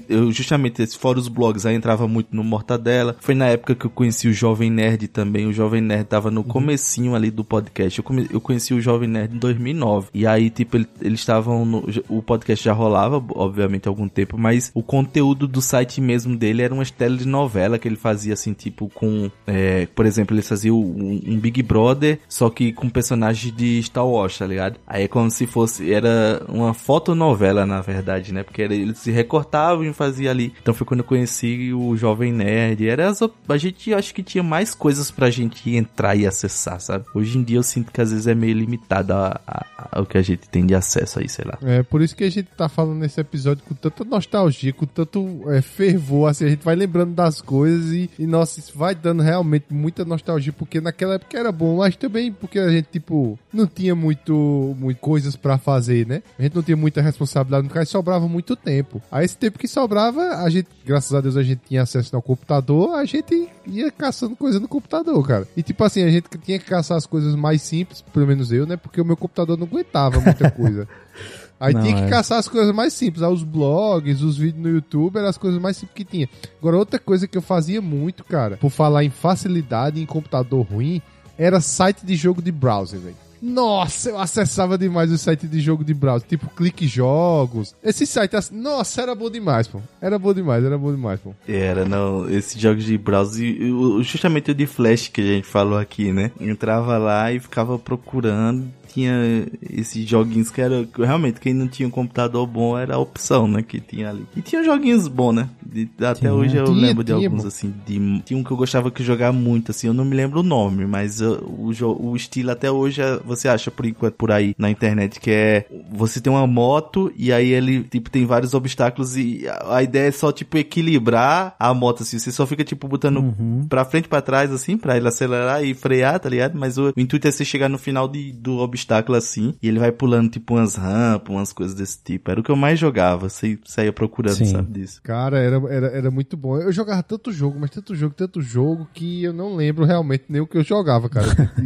[0.09, 3.17] eu justamente, esse, fora os blogs, aí entrava muito no Mortadela.
[3.21, 5.47] Foi na época que eu conheci o Jovem Nerd também.
[5.47, 7.99] O Jovem Nerd tava no comecinho ali do podcast.
[7.99, 10.09] Eu, come- eu conheci o Jovem Nerd em 2009.
[10.15, 11.85] E aí, tipo, ele- eles estavam no...
[12.09, 14.39] O podcast já rolava, obviamente, há algum tempo.
[14.39, 18.89] Mas o conteúdo do site mesmo dele era umas telenovela que ele fazia, assim, tipo,
[18.89, 19.31] com...
[19.47, 24.07] é, por exemplo, eles faziam um, um Big Brother, só que com personagens de Star
[24.07, 24.79] Wars, tá ligado?
[24.87, 25.93] Aí é como se fosse...
[25.93, 28.43] Era uma fotonovela, na verdade, né?
[28.43, 30.53] Porque era- eles se recortavam e faziam ali.
[30.61, 32.87] Então foi quando eu conheci o Jovem Nerd.
[32.89, 37.05] Era as, a gente acho que tinha mais coisas pra gente entrar e acessar, sabe?
[37.15, 40.19] Hoje em dia eu sinto que às vezes é meio limitado a- a- ao que
[40.19, 41.59] a gente tem de acesso aí, sei lá.
[41.63, 45.43] É, por isso que a gente tá falando nesse episódio com tanta nostalgia, com tanto
[45.51, 48.27] é, fervor, assim, a gente vai lembrando das coisas e, e,
[48.75, 52.87] vai dando realmente muita nostalgia, porque naquela época era bom, mas também porque a gente,
[52.87, 56.23] tipo, não tinha muito, muito coisas pra fazer, né?
[56.39, 59.01] A gente não tinha muita responsabilidade no caso, sobrava muito tempo.
[59.11, 62.23] Aí esse tempo que sobrava, a gente, graças a Deus, a gente tinha acesso ao
[62.23, 65.49] computador, a gente ia caçando coisa no computador, cara.
[65.57, 68.67] E tipo assim, a gente tinha que caçar as coisas mais simples, pelo menos eu,
[68.67, 68.77] né?
[68.77, 70.89] Porque o meu computador não aguentava muita coisa.
[71.59, 72.09] Aí Não, tinha que é.
[72.09, 73.23] caçar as coisas mais simples.
[73.23, 76.29] Aí os blogs, os vídeos no YouTube eram as coisas mais simples que tinha.
[76.61, 81.01] Agora, outra coisa que eu fazia muito, cara, por falar em facilidade em computador ruim,
[81.39, 83.27] era site de jogo de browser, velho.
[83.41, 87.75] Nossa, eu acessava demais o site de jogo de browser, tipo Clique Jogos.
[87.83, 89.81] Esse site, nossa, era bom demais, pô.
[90.01, 91.35] Era bom demais, era bom demais, pô.
[91.47, 93.57] Era, não, esses jogos de browser,
[94.03, 96.33] justamente o de flash que a gente falou aqui, né?
[96.41, 101.91] Entrava lá e ficava procurando, tinha esses joguinhos que era, realmente, quem não tinha um
[101.91, 104.27] computador bom era a opção, né, que tinha ali.
[104.35, 105.49] E tinha joguinhos bons, né?
[105.65, 106.33] De- até Tinha.
[106.35, 107.49] hoje eu Tinha, lembro de tinha, alguns, pô.
[107.49, 110.41] assim, de, tinha um que eu gostava que jogar muito, assim, eu não me lembro
[110.41, 111.71] o nome, mas uh, o,
[112.11, 115.67] o estilo até hoje é você acha por enquanto por aí na internet, que é
[115.93, 120.09] você tem uma moto e aí ele, tipo, tem vários obstáculos e a, a ideia
[120.09, 122.19] é só, tipo, equilibrar a moto, assim.
[122.19, 123.67] Você só fica, tipo, botando Uhum.
[123.69, 126.57] pra frente pra trás, assim, pra ele acelerar e frear, tá ligado?
[126.59, 128.86] Mas o, o intuito é você chegar no final de, do obstáculo,
[129.17, 132.31] assim, e ele vai pulando, tipo, umas rampas, umas coisas desse tipo.
[132.31, 134.47] Era o que eu mais jogava, você saía procurando, Sim.
[134.47, 135.01] sabe, disso.
[135.03, 136.59] Cara, era, era, era muito bom.
[136.59, 140.41] Eu jogava tanto jogo, mas tanto jogo, tanto jogo, que eu não lembro realmente nem
[140.41, 141.27] o que eu jogava, cara.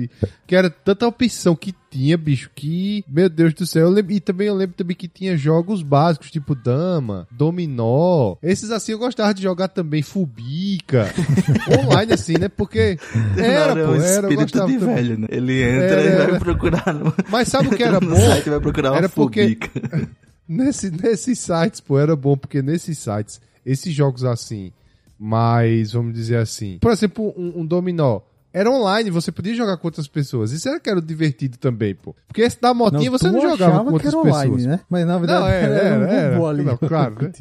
[0.47, 3.91] Que era tanta opção que tinha, bicho, que, meu Deus do céu.
[3.91, 8.37] Lembro, e também eu lembro também que tinha jogos básicos, tipo Dama, Dominó.
[8.43, 11.13] Esses assim eu gostava de jogar também, Fubica.
[11.85, 12.49] online assim, né?
[12.49, 12.97] Porque
[13.37, 14.95] era, Não, pô, é um era, eu gostava de também.
[14.95, 15.27] velho, né?
[15.31, 17.13] Ele entra Era, e vai procurar no...
[17.29, 18.15] Mas sabe o que era bom?
[18.15, 19.59] site vai procurar era porque
[20.49, 24.73] nesse, nesses sites, pô, era bom porque nesses sites, esses jogos assim,
[25.19, 28.21] mais, vamos dizer assim, por exemplo, um, um dominó,
[28.53, 30.51] era online, você podia jogar com outras pessoas.
[30.53, 32.15] Isso era que era divertido também, pô.
[32.27, 34.45] Porque esse da motinha você tu não jogava com que outras era pessoas.
[34.45, 34.81] online, né?
[34.89, 36.49] Mas na verdade Não, era, era, um era.
[36.49, 36.63] ali.
[36.65, 37.33] Não, claro, né?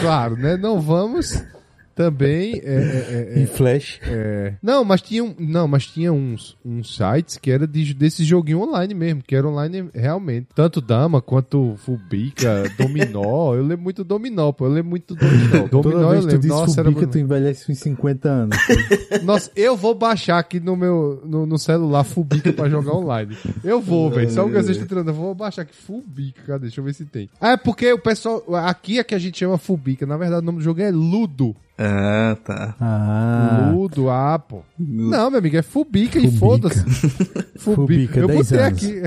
[0.00, 0.56] Claro, né?
[0.56, 1.42] Não vamos
[1.98, 3.98] também é, é, é, Em flash.
[4.04, 8.22] é, não, mas tinha, um- não, mas tinha uns, uns sites que era de, desse
[8.24, 10.46] joguinho online mesmo, que era online realmente.
[10.54, 13.54] Tanto Dama quanto Fubica, Dominó.
[13.54, 14.66] eu lembro muito do Dominó, pô.
[14.66, 15.68] Eu lembro muito do Dominó.
[15.68, 16.40] Toda Dominó eu vez tu lembro.
[16.40, 17.12] diz Nossa, era Fubica, bom.
[17.12, 18.56] tu envelhece uns 50 anos.
[19.24, 23.36] Nossa, eu vou baixar aqui no meu no, no celular Fubica pra jogar online.
[23.64, 24.30] Eu vou, velho.
[24.30, 25.08] Só o que vocês estão tirando.
[25.08, 26.42] Eu vou baixar aqui Fubica.
[26.46, 26.62] Cadê?
[26.68, 27.28] Deixa eu ver se tem.
[27.40, 28.42] Ah, é porque o pessoal.
[28.54, 30.06] Aqui é que a gente chama Fubica.
[30.06, 31.56] Na verdade, o nome do jogo é Ludo.
[31.78, 32.74] Ah, tá.
[32.80, 33.70] Ah.
[33.72, 34.62] Ludo, ah, pô.
[34.76, 36.38] Não, meu amigo, é Fubica, e Fubica.
[36.38, 36.80] foda-se.
[37.58, 37.60] Fubica.
[37.60, 38.78] Fubica, Eu 10 botei anos.
[38.84, 39.02] aqui.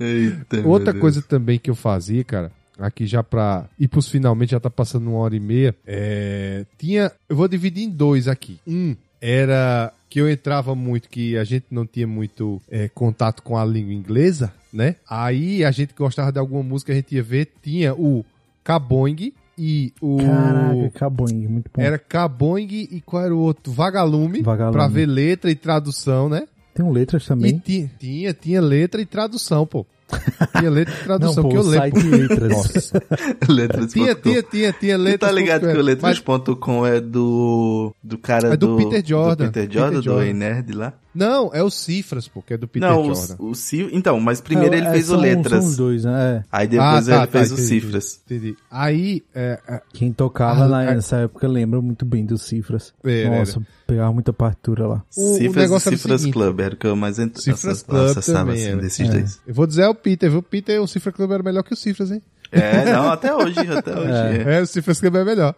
[0.00, 4.60] Eita, Outra coisa também que eu fazia, cara, aqui já pra ir pros finalmente, já
[4.60, 6.64] tá passando uma hora e meia, é...
[6.78, 7.12] tinha...
[7.28, 8.58] Eu vou dividir em dois aqui.
[8.66, 13.58] Um era que eu entrava muito, que a gente não tinha muito é, contato com
[13.58, 14.96] a língua inglesa, né?
[15.08, 18.24] Aí a gente gostava de alguma música, a gente ia ver, tinha o
[18.64, 20.18] Kaboing e o...
[20.18, 21.48] Caraca, acabou, hein?
[21.48, 21.82] muito bom.
[21.82, 23.72] Era Kaboing e qual era o outro?
[23.72, 24.72] Vagalume, Vagalume.
[24.72, 26.46] pra ver letra e tradução, né?
[26.74, 27.58] Tem letras E também.
[27.58, 29.84] ti- tinha, tinha letra e tradução, pô.
[30.58, 32.00] Tinha letra e tradução, Não, pô, que eu lembro.
[32.00, 32.48] site letras.
[32.50, 33.02] Nossa.
[33.46, 33.86] Letras.com.
[33.92, 35.30] Tinha, tinha, tinha, tinha Tu letras.
[35.30, 37.94] tá ligado que o Mas- letras.com é do.
[38.02, 39.44] do cara É do Peter Jordan.
[39.46, 40.32] Do Peter Jordan, Peter do Jordan.
[40.32, 40.94] Nerd lá?
[41.14, 43.36] Não, é o Cifras, pô, que é do Peter não, Jordan.
[43.38, 45.60] o, o Cif- Então, mas primeiro É, ele é, fez são- o Letras.
[45.64, 46.36] São os dois, né?
[46.36, 46.44] É.
[46.52, 48.20] Aí depois Ah, tá, ele tá, fez o entendi, Cifras.
[48.26, 48.56] Entendi.
[48.70, 50.94] Aí, é, é, Quem tocava Ah, lá é.
[50.94, 52.92] nessa época lembra muito bem dos cifras.
[53.38, 55.02] Nossa, pegava muita partitura lá.
[55.16, 56.26] O- o Cifras negócio e era o Cifras.
[56.32, 57.36] Club, era o que eu mais ent...
[57.38, 58.80] Cifras Club acessava, também assim, era.
[58.80, 59.12] desses É.
[59.12, 59.40] dois.
[59.46, 60.38] Eu vou dizer é o Peter, viu?
[60.40, 62.22] O Peter, o Cifra Club era melhor que o Cifras, hein?
[62.50, 64.10] É, não, até hoje, até hoje.
[64.48, 64.58] é.
[64.58, 65.54] É, o Cifras Club é melhor.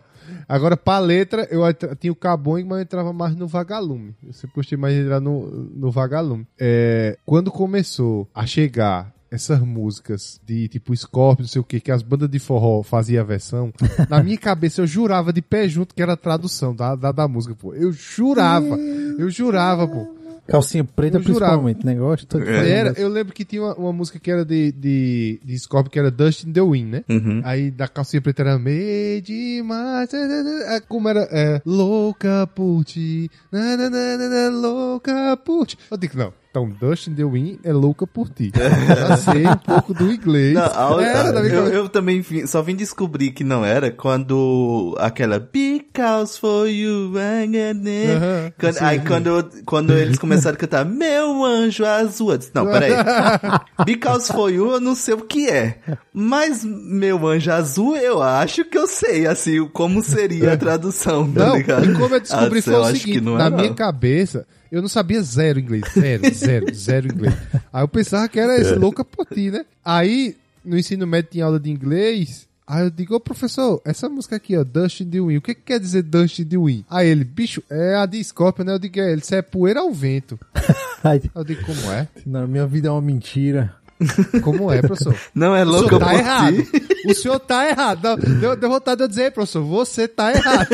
[0.51, 1.63] Agora, pra letra, eu
[1.95, 4.17] tinha o Cabong, mas eu entrava mais no Vagalume.
[4.21, 6.45] Eu sempre gostei mais de entrar no, no Vagalume.
[6.59, 11.93] É, quando começou a chegar essas músicas de tipo Scorpio, não sei o que, que
[11.93, 13.73] as bandas de forró faziam a versão,
[14.09, 17.29] na minha cabeça eu jurava de pé junto que era a tradução da, da, da
[17.29, 17.73] música, pô.
[17.73, 18.77] Eu jurava,
[19.19, 20.20] eu jurava, pô.
[20.51, 21.59] Calcinha preta, Eu jurava.
[21.63, 22.27] principalmente, negócio.
[22.27, 22.69] Tô te É.
[22.71, 25.99] Era, eu lembro que tinha uma, uma música que era de, de, de Scorpio, que
[25.99, 27.05] era Dust in the Wind, né?
[27.09, 27.41] Uhum.
[27.45, 30.11] Aí da calcinha preta era meio demais.
[30.13, 31.21] é, Como era?
[31.31, 33.31] É, louca por ti.
[33.53, 35.79] na, na, na, na, na, louca por ti.
[35.91, 36.33] Eu digo, não.
[36.51, 38.51] Então, Dust in the Wind é louca por ti.
[38.99, 40.55] Já sei um pouco do inglês.
[40.55, 43.93] Não, a- Era, da minha eu, eu também vim- só vim descobrir que não era
[43.93, 50.59] quando aquela Because for you I'm gonna-" Aham, quando, Aí quando, quando eles começaram a
[50.59, 52.95] cantar Meu anjo azul, disse, não, peraí.
[53.87, 55.79] Because for you eu não sei o que é.
[56.13, 61.47] Mas meu anjo azul eu acho que eu sei, assim, como seria a tradução, tá
[61.47, 61.85] Não, ligado?
[61.85, 63.75] e como eu descobri Ah, foi o seguinte, não na é, minha não.
[63.77, 67.35] cabeça, eu não sabia zero inglês, zero, zero, zero inglês.
[67.73, 69.65] Aí eu pensava que era esse louca por ti, né?
[69.85, 74.37] Aí, no ensino médio tinha aula de inglês, aí eu digo, ô professor, essa música
[74.37, 76.85] aqui, ó, Dust in the Wind, o que que quer dizer Dust in the Wind?
[76.89, 78.73] Aí ele, bicho, é a de Scorpion, né?
[78.75, 80.39] Eu digo, é, ele, isso é poeira ao vento.
[81.03, 82.07] Ai, Eu digo, como é?
[82.27, 83.75] na minha vida é uma mentira.
[84.43, 85.15] Como é, professor?
[85.35, 86.57] Não, é O louca senhor tá errado.
[87.05, 88.17] O senhor tá errado.
[88.41, 90.69] Deu, deu vontade de eu dizer, professor, você tá errado.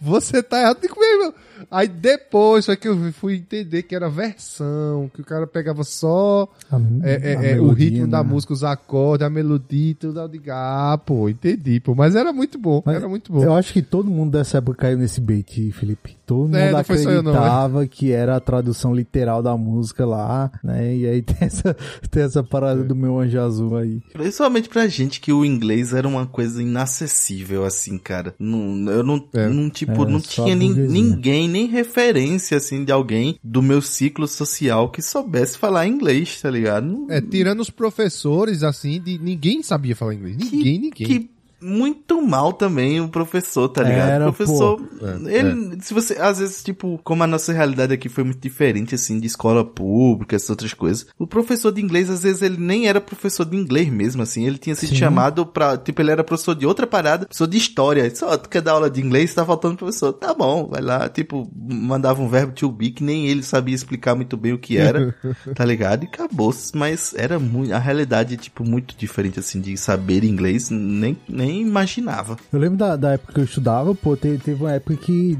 [0.00, 0.78] você tá errado.
[0.80, 1.34] Digo mesmo.
[1.70, 6.48] Aí depois foi que eu fui entender que era versão, que o cara pegava só
[6.70, 8.30] A- é, a é, é, o melodia, ritmo da né?
[8.30, 10.20] música, os acordes, a melodia e tudo.
[10.20, 11.94] Eu digo, ah, pô, entendi, pô.
[11.94, 13.42] Mas era muito bom, Mas era muito bom.
[13.42, 16.16] Eu acho que todo mundo dessa época caiu nesse bait, Felipe.
[16.26, 20.04] todo mundo É, foi só eu não, acreditava que era a tradução literal da música
[20.06, 20.94] lá, né?
[20.96, 21.76] E aí tem essa,
[22.10, 24.00] tem essa parada do meu anjo azul aí.
[24.12, 28.34] Principalmente pra gente que o inglês era uma coisa inacessível, assim, cara.
[28.38, 29.22] Não, eu não,
[29.52, 34.26] não tipo, É, não tinha nin- ninguém, nem referência, assim, de alguém do meu ciclo
[34.26, 37.06] social que soubesse falar inglês, tá ligado?
[37.10, 40.36] É, tirando os professores, assim, de ninguém sabia falar inglês.
[40.36, 41.06] Ninguém, ninguém.
[41.06, 41.30] que
[41.60, 44.10] muito mal também o professor, tá ligado?
[44.10, 44.80] Era, o professor.
[45.26, 48.94] É, ele, se você, às vezes, tipo, como a nossa realidade aqui foi muito diferente,
[48.94, 52.88] assim, de escola pública, essas outras coisas, o professor de inglês, às vezes, ele nem
[52.88, 54.96] era professor de inglês mesmo, assim, ele tinha sido Sim.
[54.96, 58.62] chamado pra, tipo, ele era professor de outra parada, professor de história, só, tu quer
[58.62, 62.52] dar aula de inglês, tá faltando professor, tá bom, vai lá, tipo, mandava um verbo
[62.52, 65.14] to be, que nem ele sabia explicar muito bem o que era,
[65.54, 66.04] tá ligado?
[66.04, 71.16] E acabou, mas era muito, a realidade, tipo, muito diferente, assim, de saber inglês, nem,
[71.28, 72.36] nem imaginava.
[72.52, 75.38] Eu lembro da, da época que eu estudava, pô, te- teve uma época que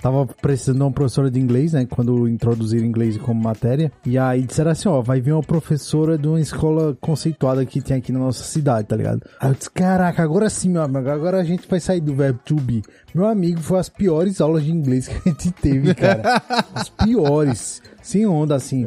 [0.00, 1.86] tava precisando de uma professora de inglês, né?
[1.86, 3.90] Quando introduziram inglês como matéria.
[4.04, 7.96] E aí disseram assim, ó, vai vir uma professora de uma escola conceituada que tem
[7.96, 9.22] aqui na nossa cidade, tá ligado?
[9.40, 12.38] Aí eu disse, caraca, agora sim, meu amigo, agora a gente vai sair do verbo
[12.44, 12.82] to be.
[13.14, 16.42] Meu amigo, foi as piores aulas de inglês que a gente teve, cara.
[16.74, 17.82] as piores.
[18.02, 18.86] Sem onda, assim.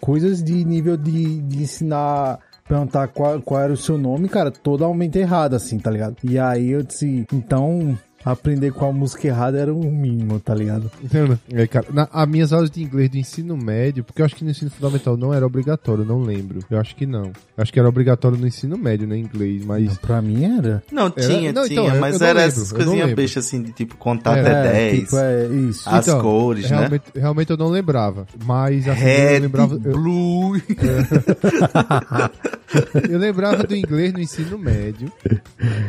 [0.00, 5.18] Coisas de nível de, de ensinar perguntar qual, qual era o seu nome, cara, totalmente
[5.18, 6.16] errado, assim, tá ligado?
[6.24, 10.90] E aí eu disse, então, aprender qual música errada era o mínimo, tá ligado?
[11.02, 11.38] Entendeu?
[11.52, 14.44] É, cara, na, as minhas aulas de inglês do ensino médio, porque eu acho que
[14.44, 16.60] no ensino fundamental não era obrigatório, não lembro.
[16.70, 17.26] Eu acho que não.
[17.26, 17.32] Eu
[17.62, 19.96] acho que era obrigatório no ensino médio, né, inglês, mas...
[19.98, 20.82] Pra mim era.
[20.90, 22.84] Não, Era- tinha, não, tinha, então, eu- mas eu não era lembro, essas eu não
[22.86, 25.00] coisinhas bestas assim de tipo contar É, até 10.
[25.00, 25.88] tipo, é isso.
[25.88, 26.76] As Então, cores, né?
[26.78, 28.26] realmente, Realmente eu não lembrava.
[28.44, 29.74] Mas assim, Red, eu lembrava.
[29.74, 30.56] Eu, blue.
[33.10, 35.12] eu lembrava do inglês no ensino médio.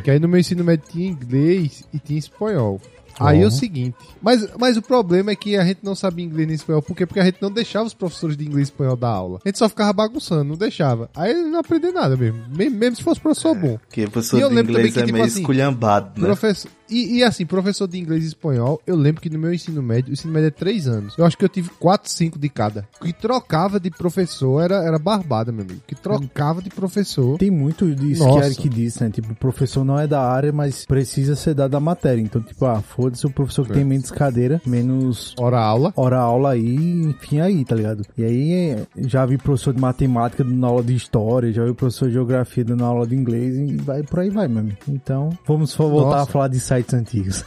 [0.04, 2.82] Que aí no meu ensino médio tinha inglês e tinha espanhol.
[3.20, 6.48] Aí é o seguinte, mas, mas o problema é que a gente não sabia inglês
[6.48, 7.06] nem espanhol, por quê?
[7.06, 9.40] Porque a gente não deixava os professores de inglês e espanhol dar aula.
[9.46, 11.10] A gente só ficava bagunçando, não deixava.
[11.16, 13.78] Aí ele não aprendeu nada mesmo, mesmo, se fosse professor bom.
[13.78, 16.28] Porque professor de inglês que, é tipo meio assim, esculhambado, né?
[16.28, 19.82] Professor, e, e assim, professor de inglês e espanhol, eu lembro que no meu ensino
[19.82, 21.16] médio, o ensino médio é três anos.
[21.18, 22.88] Eu acho que eu tive quatro, cinco de cada.
[23.02, 25.82] Que trocava de professor era, era barbada, meu amigo.
[25.88, 27.38] Que trocava de professor.
[27.38, 28.40] Tem muito disso Nossa.
[28.40, 29.10] que Eric disse, né?
[29.10, 32.22] Tipo, o professor não é da área, mas precisa ser dado da matéria.
[32.22, 33.76] Então, tipo, ah, foda-se o professor que É.
[33.76, 35.94] tem menos cadeira, menos hora aula.
[35.96, 36.76] Hora aula aí,
[37.06, 38.04] enfim, aí, tá ligado?
[38.18, 42.08] E aí, é, já vi professor de matemática dando aula de história, já vi professor
[42.08, 44.78] de geografia dando aula de inglês e vai por aí vai, meu amigo.
[44.88, 46.24] Então, vamos voltar Nossa.
[46.24, 47.44] a falar de sites antigos.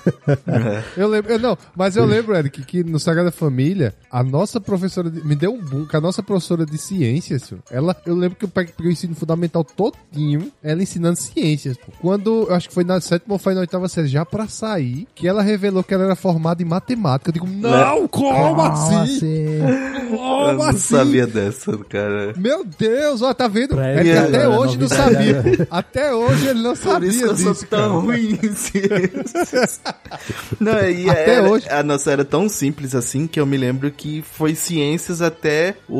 [0.97, 5.11] Eu lembro, eu não, mas eu lembro, Eric, que no Sagrada Família, a nossa professora,
[5.11, 8.37] de- me deu um boom, que a nossa professora de ciências, senhor, ela, eu lembro
[8.39, 11.77] que eu peguei peguei o ensino fundamental todinho, ela ensinando ciências.
[11.77, 11.93] pô.
[12.01, 15.07] Quando, eu acho que foi na sétima ou foi na oitava série, já pra sair,
[15.15, 17.31] que ela revelou que ela era formada em matemática.
[17.31, 19.27] Eu digo, não, como assim?
[19.61, 20.79] Eu Como não assim?
[20.97, 22.33] sabia dessa, cara.
[22.37, 23.79] Meu Deus, ó, tá vendo?
[23.81, 25.43] É que até hoje não sabia.
[25.71, 27.93] Até hoje ele não Por sabia isso que eu disso, sou tão cara.
[28.01, 29.16] ruim em ciências.
[30.61, 31.67] Não, e Até era- hoje.
[31.69, 35.99] A nossa era tão simples assim que eu me lembro que foi ciências até o,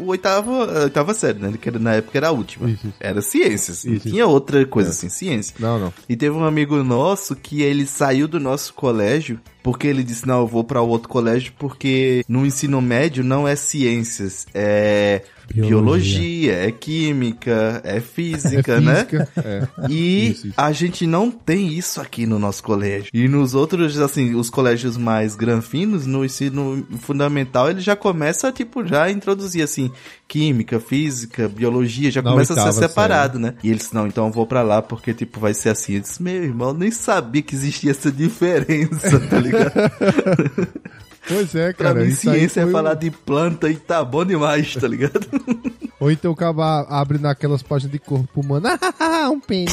[0.00, 1.52] o oitava, a oitava série, né?
[1.60, 2.70] Que era- na época era a última.
[3.00, 3.84] Era ciências.
[3.84, 5.54] não tinha outra coisa assim, ciência.
[5.58, 5.92] Não, não.
[6.08, 10.40] E teve um amigo nosso que ele saiu do nosso colégio porque ele disse, não,
[10.40, 15.22] eu vou para outro colégio porque no ensino médio não é ciências, é
[15.52, 15.68] Biologia.
[15.76, 18.94] biologia, é química, é física, É né?
[19.04, 19.68] física, é.
[19.90, 20.54] E Isso, isso.
[20.56, 23.10] a gente não tem isso aqui no nosso colégio.
[23.12, 28.86] E nos outros, assim, os colégios mais granfinos, no ensino fundamental, ele já começa, tipo,
[28.86, 29.90] já a introduzir, assim,
[30.32, 33.52] química, física, biologia, já Na começa a ser separado, né?
[33.62, 35.96] E eles, não, então eu vou pra lá porque, tipo, vai ser assim.
[35.96, 39.72] Eu disse, meu irmão, eu nem sabia que existia essa diferença, tá ligado?
[41.28, 42.00] Pois é, pra cara.
[42.04, 45.20] mim, isso aí ciência é foi- falar de planta e tá bom demais, tá ligado?
[46.00, 48.66] Ou então o cara abre naquelas páginas de corpo humano.
[48.98, 49.72] Ah, um pênis.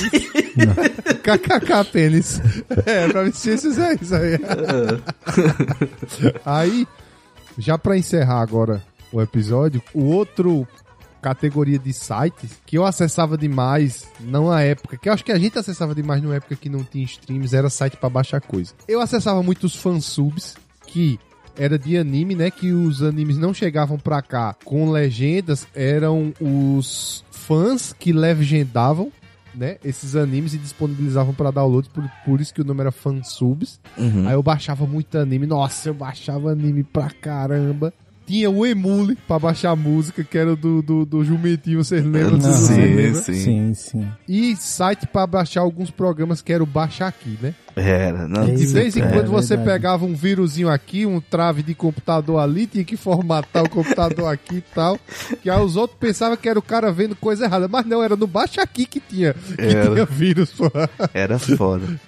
[1.23, 2.40] KKK pênis.
[2.86, 4.40] É, pra mim ciências é isso aí.
[6.45, 6.88] aí,
[7.57, 10.68] já pra encerrar agora o episódio, o outro
[11.22, 15.38] categoria de sites que eu acessava demais, não na época, que eu acho que a
[15.38, 18.73] gente acessava demais numa época que não tinha streams, era site pra baixar coisa.
[18.88, 20.56] Eu acessava muito os fansubs,
[20.88, 21.19] que
[21.57, 22.49] era de anime, né?
[22.49, 29.11] Que os animes não chegavam pra cá com legendas, eram os fãs que legendavam,
[29.53, 29.77] né?
[29.84, 33.80] Esses animes e disponibilizavam pra download, por, por isso que o nome era fansubs.
[33.98, 34.27] Uhum.
[34.27, 37.94] Aí eu baixava muito anime, nossa, eu baixava anime pra caramba.
[38.30, 42.38] Tinha o Emule pra baixar música, que era do, do, do Jumentinho, vocês lembram?
[42.38, 43.23] Não, sim, lembram?
[43.23, 43.34] sim.
[43.34, 44.07] Sim, sim.
[44.27, 47.56] E site pra baixar alguns programas que era o Baixa Aqui, né?
[47.80, 48.45] Era, não.
[48.53, 49.77] De vez em é, quando você verdade.
[49.77, 54.57] pegava um vírusinho aqui, um trave de computador ali, tinha que formatar o computador aqui
[54.57, 54.99] e tal.
[55.41, 57.68] Que aí os outros pensavam que era o cara vendo coisa errada.
[57.68, 59.91] Mas não, era no baixo aqui que tinha, que Era.
[59.91, 60.69] tinha vírus, pô.
[61.14, 61.88] Era foda.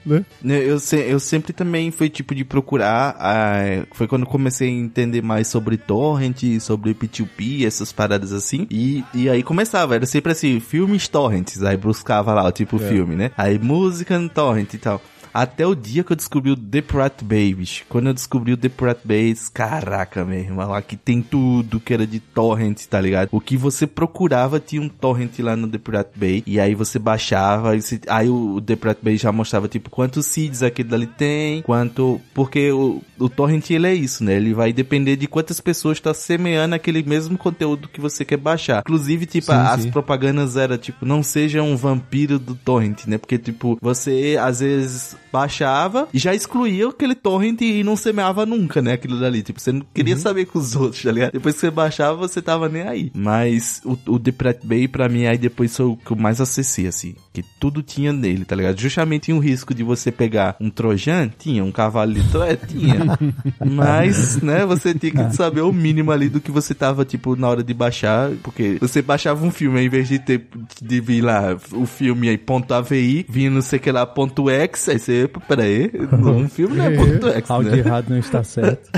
[0.43, 0.57] Né?
[0.63, 0.77] Eu,
[1.07, 3.15] eu sempre também fui tipo de procurar.
[3.19, 8.67] ah, foi quando eu comecei a entender mais sobre torrent, sobre P2P, essas paradas assim.
[8.69, 11.61] E, e aí começava, era sempre assim, filmes torrents.
[11.63, 12.87] Aí buscava lá o tipo É.
[12.89, 13.31] filme, né?
[13.37, 15.01] Aí música no torrent e tal.
[15.33, 17.83] Até o dia que eu descobri o The Pirate Babies.
[17.87, 22.05] Quando eu descobri o The Pirate Babies, caraca, meu irmão, aqui tem tudo que era
[22.05, 23.29] de torrent, tá ligado?
[23.31, 26.43] O que você procurava tinha um torrent lá no The Pirate Bay.
[26.45, 30.25] E aí você baixava, e se- aí o The Pirate Bay já mostrava, tipo, quantos
[30.25, 32.19] seeds aquele dali tem, quanto...
[32.33, 34.35] Porque o, o torrent, ele é isso, né?
[34.35, 38.79] Ele vai depender de quantas pessoas tá semeando aquele mesmo conteúdo que você quer baixar.
[38.81, 39.91] Inclusive, tipo, Sim, as sim.
[39.91, 43.17] propagandas era, tipo, não seja um vampiro do torrent, né?
[43.17, 48.81] Porque, tipo, você, às vezes, baixava e já excluía aquele torrent e não semeava nunca,
[48.81, 48.93] né?
[48.93, 49.41] Aquilo dali.
[49.41, 51.31] Tipo, você não queria saber com os outros, tá ligado?
[51.31, 53.11] Depois que você baixava, você tava nem aí.
[53.13, 56.41] Mas o, o The Pirate Bay, pra mim, aí depois foi o que eu mais
[56.41, 57.15] acessei, assim.
[57.33, 58.77] Que tudo tinha nele, tá ligado?
[58.77, 61.63] Justamente o risco de você pegar um Trojan, tinha.
[61.63, 63.17] Um cavalo de Troia, tinha.
[63.63, 67.47] Mas, né, você tinha que saber o mínimo ali do que você tava, tipo, na
[67.47, 68.31] hora de baixar.
[68.43, 70.45] Porque você baixava um filme, ao invés de ter,
[70.81, 74.49] de vir lá o filme aí, ponto AVI, vinha não sei o que lá, ponto
[74.49, 77.77] X, aí você, "Epa, peraí, um filme não é ponto X, né?
[77.77, 78.89] errado não está certo.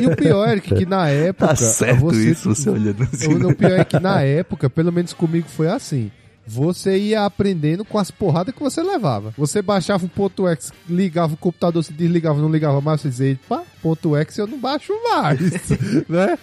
[0.00, 1.48] E o pior, Eric, que na época.
[1.48, 3.34] Tá certo você, isso, você olhando assim.
[3.34, 6.10] O, o pior é que na época, pelo menos comigo foi assim.
[6.46, 9.32] Você ia aprendendo com as porradas que você levava.
[9.36, 13.40] Você baixava um ponto X, ligava o computador, se desligava, não ligava mais, você dizia,
[13.48, 15.38] pá, ponto X eu não baixo mais,
[16.08, 16.38] né?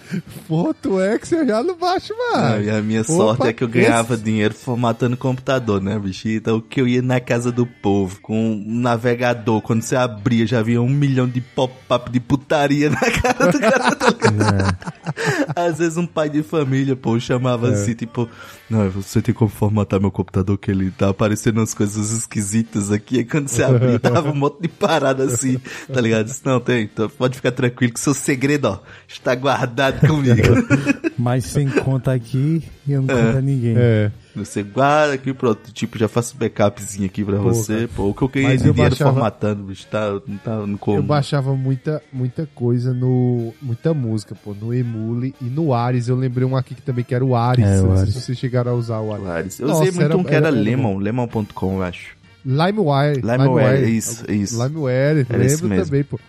[0.46, 2.66] Ponto X eu já não baixo Ah, mais.
[2.66, 6.28] e a minha Opa, sorte é que eu ganhava esse- dinheiro formatando computador, né, bicho?
[6.28, 10.60] Então que eu ia na casa do povo com um navegador, quando você abria já
[10.60, 13.94] havia um milhão de pop-up de putaria na cara do cara.
[13.96, 14.76] tá ligado?
[15.56, 17.72] Às vezes um pai de família, pô, chamava É.
[17.74, 18.28] assim, tipo,
[18.70, 23.18] não, você tem como formatar meu computador que ele tá aparecendo umas coisas esquisitas aqui.
[23.18, 25.58] Aí quando você abria, tava um monte de parada assim,
[25.92, 26.26] tá ligado?
[26.26, 28.78] Disse, não, tem, então pode ficar tranquilo que seu segredo, ó,
[29.08, 30.36] está guardado comigo.
[31.18, 33.22] Mas sem conta aqui e eu não É.
[33.26, 33.74] conto a ninguém.
[33.76, 34.10] É.
[34.34, 35.70] Você guarda aqui, pronto.
[35.72, 37.86] Tipo, já faço backupzinho aqui pra Pô, você.
[37.94, 40.96] Pô, o que eu ganhei de dinheiro baixava- formatando, bicho, tá, não tá no como.
[40.98, 43.52] Eu baixava muita, muita coisa no.
[43.60, 46.08] Muita música, pô, no Emule e no Ares.
[46.08, 47.64] Eu lembrei um aqui que também que era o Ares.
[47.66, 48.14] É, o não sei Ares.
[48.14, 49.26] se vocês chegaram a usar o Ares.
[49.26, 49.60] Ares.
[49.60, 52.16] Eu Nossa, usei muito era- um que era, era- era Lemon, lemon.com, eu acho.
[52.44, 53.20] LimeWire.
[53.22, 54.62] LimeWire, isso, isso.
[54.62, 55.84] LimeWire, Era esse lembro mesmo.
[55.84, 56.20] também, pô.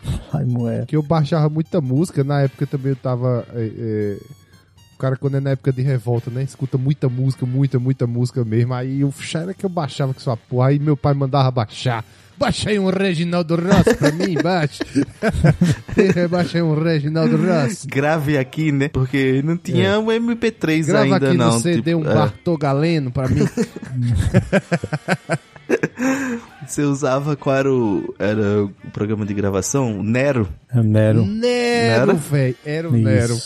[0.45, 0.85] Moé.
[0.85, 2.23] Que eu baixava muita música.
[2.23, 3.45] Na época também eu tava.
[3.53, 4.17] é, é,
[4.93, 6.43] o cara, quando é na época de revolta, né?
[6.43, 8.73] Escuta muita música, muita, muita música mesmo.
[8.73, 10.69] Aí eu era que eu baixava com sua porra.
[10.69, 12.05] Aí meu pai mandava baixar.
[12.37, 14.83] Baixei um Reginaldo Ross pra mim, baixa.
[16.29, 17.85] Baixei um Reginaldo Ross.
[17.85, 18.89] Grave aqui, né?
[18.89, 21.53] Porque não tinha o MP3 Grava ainda, aqui não.
[21.53, 22.13] no CD tipo, um é.
[22.13, 23.47] Bartô Galeno pra mim.
[26.67, 29.99] Você usava qual era o, era o programa de gravação?
[29.99, 30.47] O Nero.
[30.69, 31.25] É o Nero.
[31.25, 32.55] Nero, velho.
[32.65, 33.03] Era o Isso.
[33.03, 33.37] Nero.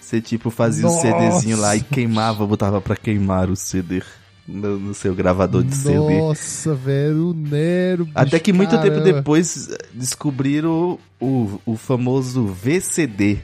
[0.00, 1.02] Você, tipo, fazia o Nossa.
[1.02, 4.02] CDzinho lá e queimava, botava pra queimar o CD
[4.46, 6.18] no, no seu gravador de CD.
[6.18, 8.04] Nossa, velho, o Nero.
[8.06, 13.38] bicho, Até que muito tempo depois eh, descobriram o, o famoso VCD.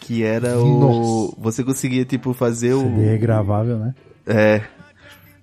[0.00, 0.80] Que era o.
[0.80, 1.36] Nossa.
[1.38, 2.80] Você conseguia, tipo, fazer o.
[2.80, 3.94] CD regravável, né?
[4.26, 4.62] É.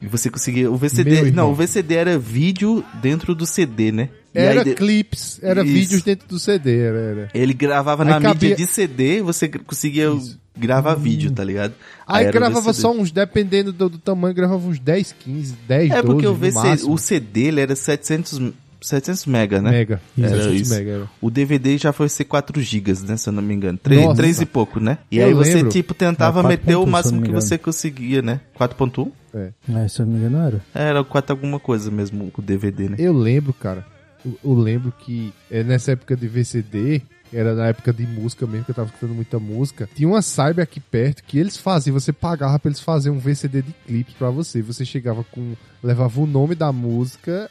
[0.04, 0.70] E você conseguia.
[0.70, 1.32] O VCD.
[1.32, 4.10] Não, o VCD era vídeo dentro do CD, né?
[4.36, 5.74] E Era aí clips, era Isso.
[5.74, 6.98] vídeos dentro do CD, era.
[6.98, 7.30] era.
[7.34, 10.10] Ele gravava Aí na cabia- mídia de CD, você conseguia
[10.58, 11.74] gravar vídeo, tá ligado?
[12.06, 15.92] Aí era o gravava só uns, dependendo do, do tamanho, gravava uns 10, 15, 10,
[15.92, 18.52] É 12 porque o, VC, o CD ele era 700,
[18.82, 19.70] 700 mega, né?
[19.72, 20.02] Mega.
[20.18, 20.74] Era 700 isso.
[20.74, 21.10] mega, era.
[21.22, 23.16] O DVD já foi ser 4 gigas, né?
[23.16, 23.78] Se eu não me engano.
[23.82, 24.16] 3, Nossa.
[24.18, 24.98] 3 e pouco, né?
[25.12, 25.70] E Eu aí você, lembro.
[25.72, 28.42] tipo, tentava 4.1, meter o máximo que você conseguia, né?
[28.60, 29.12] 4.1?
[29.34, 29.52] É.
[29.70, 30.62] É, se eu não me engano, era.
[30.74, 32.98] Era 4 alguma coisa mesmo, o DVD, né?
[33.00, 33.86] Eu lembro, cara.
[34.26, 37.02] Eu, eu lembro que é, nessa época de VCD,
[37.34, 39.90] era na época de música mesmo, que eu tava escutando muita música.
[39.96, 43.64] Tinha uma Cyber aqui perto que eles faziam, você pagava pra eles fazerem um VCD
[43.64, 44.62] de clipes pra você.
[44.62, 45.56] Você chegava com.
[45.82, 47.50] levava o nome da música,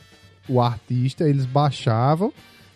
[0.49, 2.33] o artista, eles baixavam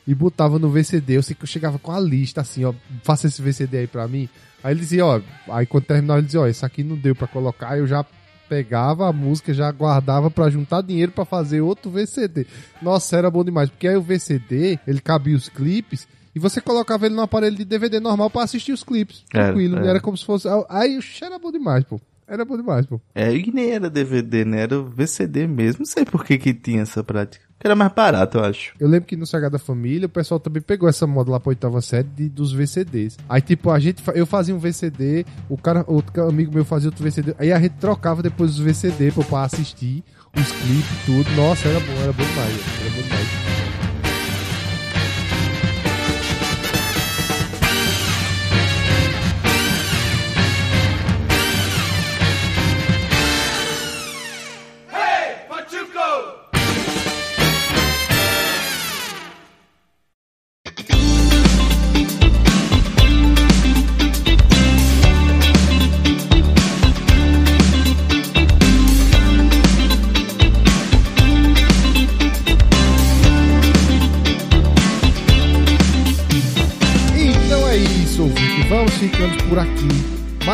[0.06, 1.16] e botavam no VCD.
[1.16, 4.08] Eu sei que eu chegava com a lista assim, ó, faça esse VCD aí pra
[4.08, 4.28] mim.
[4.62, 7.28] Aí ele dizia, ó, aí quando terminava ele dizia, ó, isso aqui não deu pra
[7.28, 8.04] colocar, eu já
[8.48, 12.47] pegava a música, já guardava pra juntar dinheiro pra fazer outro VCD.
[12.81, 17.06] Nossa, era bom demais, porque aí o VCD, ele cabia os clipes e você colocava
[17.06, 19.78] ele no aparelho de DVD normal pra assistir os clipes, tranquilo.
[19.78, 19.89] era.
[19.89, 20.47] Era, como se fosse.
[20.68, 22.01] Aí o era bom demais, pô.
[22.28, 23.01] Era bom demais, pô.
[23.15, 24.62] É, e nem era DVD, né?
[24.62, 25.81] Era VCD mesmo.
[25.81, 27.44] Não sei por que que tinha essa prática.
[27.59, 28.74] Que era mais barato, eu acho.
[28.78, 31.51] Eu lembro que no Sagrada da Família o pessoal também pegou essa moda lá pra
[31.51, 33.16] oitava série de, dos VCDs.
[33.28, 37.03] Aí, tipo, a gente, eu fazia um VCD, o cara, outro amigo meu fazia outro
[37.03, 40.05] VCD, aí a gente trocava depois os VCD pô, pra assistir
[40.35, 41.31] os clipes e tudo.
[41.36, 42.55] Nossa, era bom, era bom demais.
[42.82, 43.45] Era bom demais.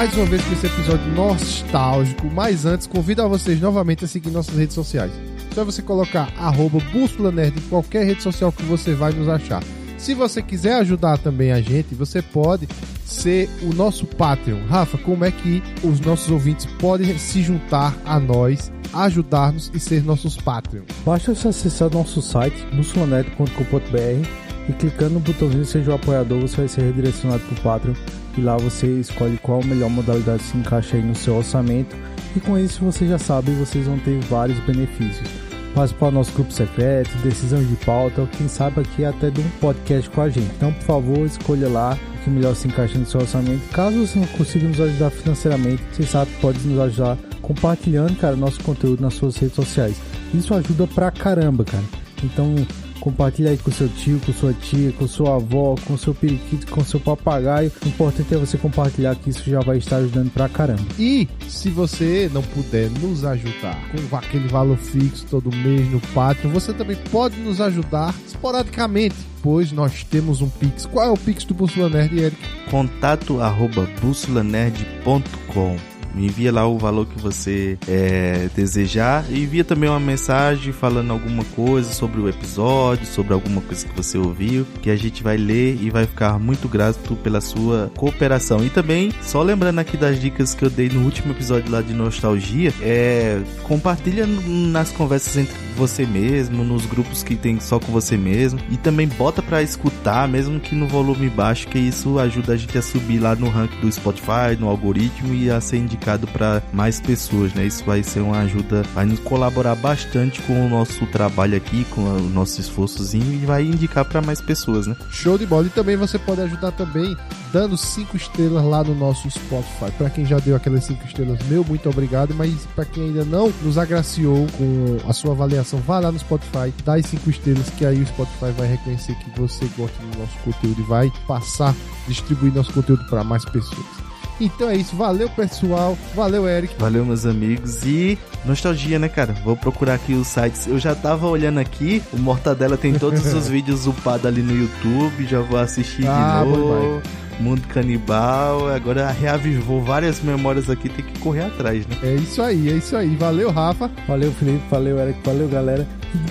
[0.03, 2.27] Mais uma vez com esse episódio nostálgico.
[2.27, 5.13] Mas antes, convido a vocês novamente a seguir nossas redes sociais.
[5.55, 9.63] Só você colocar arroba Bússola Nerd em qualquer rede social que você vai nos achar.
[9.97, 12.69] Se você quiser ajudar também a gente, você pode
[13.07, 14.67] ser o nosso Patreon.
[14.67, 20.03] Rafa, como é que os nossos ouvintes podem se juntar a nós, ajudar-nos e ser
[20.03, 20.87] nossos Patreons?
[21.07, 24.29] Basta você acessar nosso site, musculanet.com.br
[24.69, 28.41] e clicando no botãozinho Seja o Apoiador, você vai ser redirecionado para o Patreon e
[28.41, 31.97] lá você escolhe qual melhor modalidade se encaixa aí no seu orçamento
[32.35, 35.29] e com isso você já sabe, vocês vão ter vários benefícios.
[35.75, 39.49] Participar do nosso grupo secreto, decisões de pauta, ou quem sabe aqui até de um
[39.61, 40.51] podcast com a gente.
[40.57, 43.67] Então, por favor, escolha lá o que melhor se encaixa no seu orçamento.
[43.71, 48.37] Caso você não consiga nos ajudar financeiramente, você sabe que pode nos ajudar compartilhando, cara,
[48.37, 49.97] nosso conteúdo nas suas redes sociais.
[50.35, 51.85] Isso ajuda pra caramba, cara.
[52.23, 52.55] Então,
[53.03, 56.85] compartilha aí com seu tio, com sua tia, com sua avó, com seu periquito, com
[56.85, 57.73] seu papagaio.
[57.85, 60.85] O importante é você compartilhar que isso já vai estar ajudando pra caramba.
[60.99, 63.77] E se você não puder nos ajudar
[64.09, 69.73] com aquele valor fixo todo mês no Patreon, você também pode nos ajudar esporadicamente, pois
[69.73, 70.87] nós temos um Pix.
[70.87, 72.39] Qual é o Pix do Bússola Nerd, Eric?
[72.71, 79.89] Contato arroba bussolanerd.com Me envia lá o valor que você é, desejar e envia também
[79.89, 84.91] uma mensagem falando alguma coisa sobre o episódio, sobre alguma coisa que você ouviu, que
[84.91, 88.65] a gente vai ler e vai ficar muito grato pela sua cooperação.
[88.65, 91.95] E também, só lembrando aqui das dicas que eu dei no último episódio lá de
[91.95, 98.17] nostalgia, é compartilha nas conversas entre você mesmo, nos grupos que tem só com você
[98.17, 102.57] mesmo e também bota pra escutar, mesmo que no volume baixo, que isso ajuda a
[102.57, 106.02] gente a subir lá no ranking do Spotify, no algoritmo e a ser indicado
[106.33, 107.67] para mais pessoas, né?
[107.67, 112.01] Isso vai ser uma ajuda, vai nos colaborar bastante com o nosso trabalho aqui, com
[112.03, 114.97] o nosso esforçozinho e vai indicar para mais pessoas, né?
[115.11, 115.67] Show de bola.
[115.67, 117.17] E também você pode ajudar também
[117.53, 119.91] dando cinco estrelas lá no nosso Spotify.
[119.97, 122.35] Para quem já deu aquelas cinco estrelas, meu muito obrigado.
[122.35, 126.73] Mas para quem ainda não nos agraciou com a sua avaliação, vá lá no Spotify,
[126.85, 130.37] dá as cinco estrelas que aí o Spotify vai reconhecer que você gosta do nosso
[130.45, 131.75] conteúdo e vai passar,
[132.09, 134.02] distribuir nosso conteúdo para mais pessoas.
[134.41, 136.75] Então é isso, valeu pessoal, valeu Eric.
[136.79, 137.85] Valeu, meus amigos.
[137.85, 139.33] E nostalgia, né, cara?
[139.45, 140.67] Vou procurar aqui os sites.
[140.67, 145.27] Eu já tava olhando aqui, o Mortadela tem todos os vídeos upados ali no YouTube.
[145.27, 147.03] Já vou assistir Ah, de novo.
[147.41, 148.69] Mundo Canibal.
[148.69, 151.97] Agora reavivou várias memórias aqui, tem que correr atrás, né?
[152.03, 153.15] É isso aí, é isso aí.
[153.17, 153.91] Valeu, Rafa.
[154.07, 154.63] Valeu, Felipe.
[154.71, 155.19] Valeu, Eric.
[155.25, 155.87] Valeu, galera.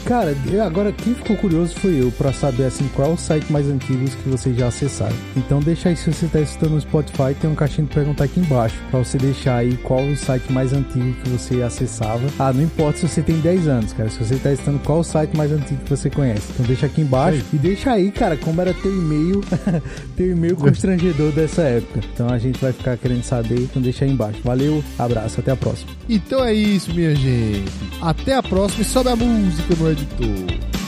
[0.06, 3.52] Cara, eu- agora quem ficou curioso foi eu pra saber assim qual é o site
[3.52, 5.16] mais antigo que vocês já acessaram.
[5.36, 8.40] Então deixa aí se você tá escutando no Spotify, tem um caixinho de perguntar aqui
[8.40, 12.22] embaixo pra você deixar aí qual o site mais antigo que você acessava.
[12.40, 14.10] Ah, não importa se você tem 10 anos, cara.
[14.10, 16.48] Se você tá escutando qual o site mais antigo que você conhece.
[16.54, 19.42] Então deixa aqui embaixo e deixa aí, cara, como era teu e-mail,
[20.16, 22.02] teu e-mail constrangedor dessa época.
[22.14, 24.40] Então a gente vai ficar querendo saber, então deixa aí embaixo.
[24.44, 25.92] Valeu, abraço, até a próxima.
[26.10, 27.64] Então é isso, minha gente.
[28.02, 30.81] Até a próxima e sobe a música no editor.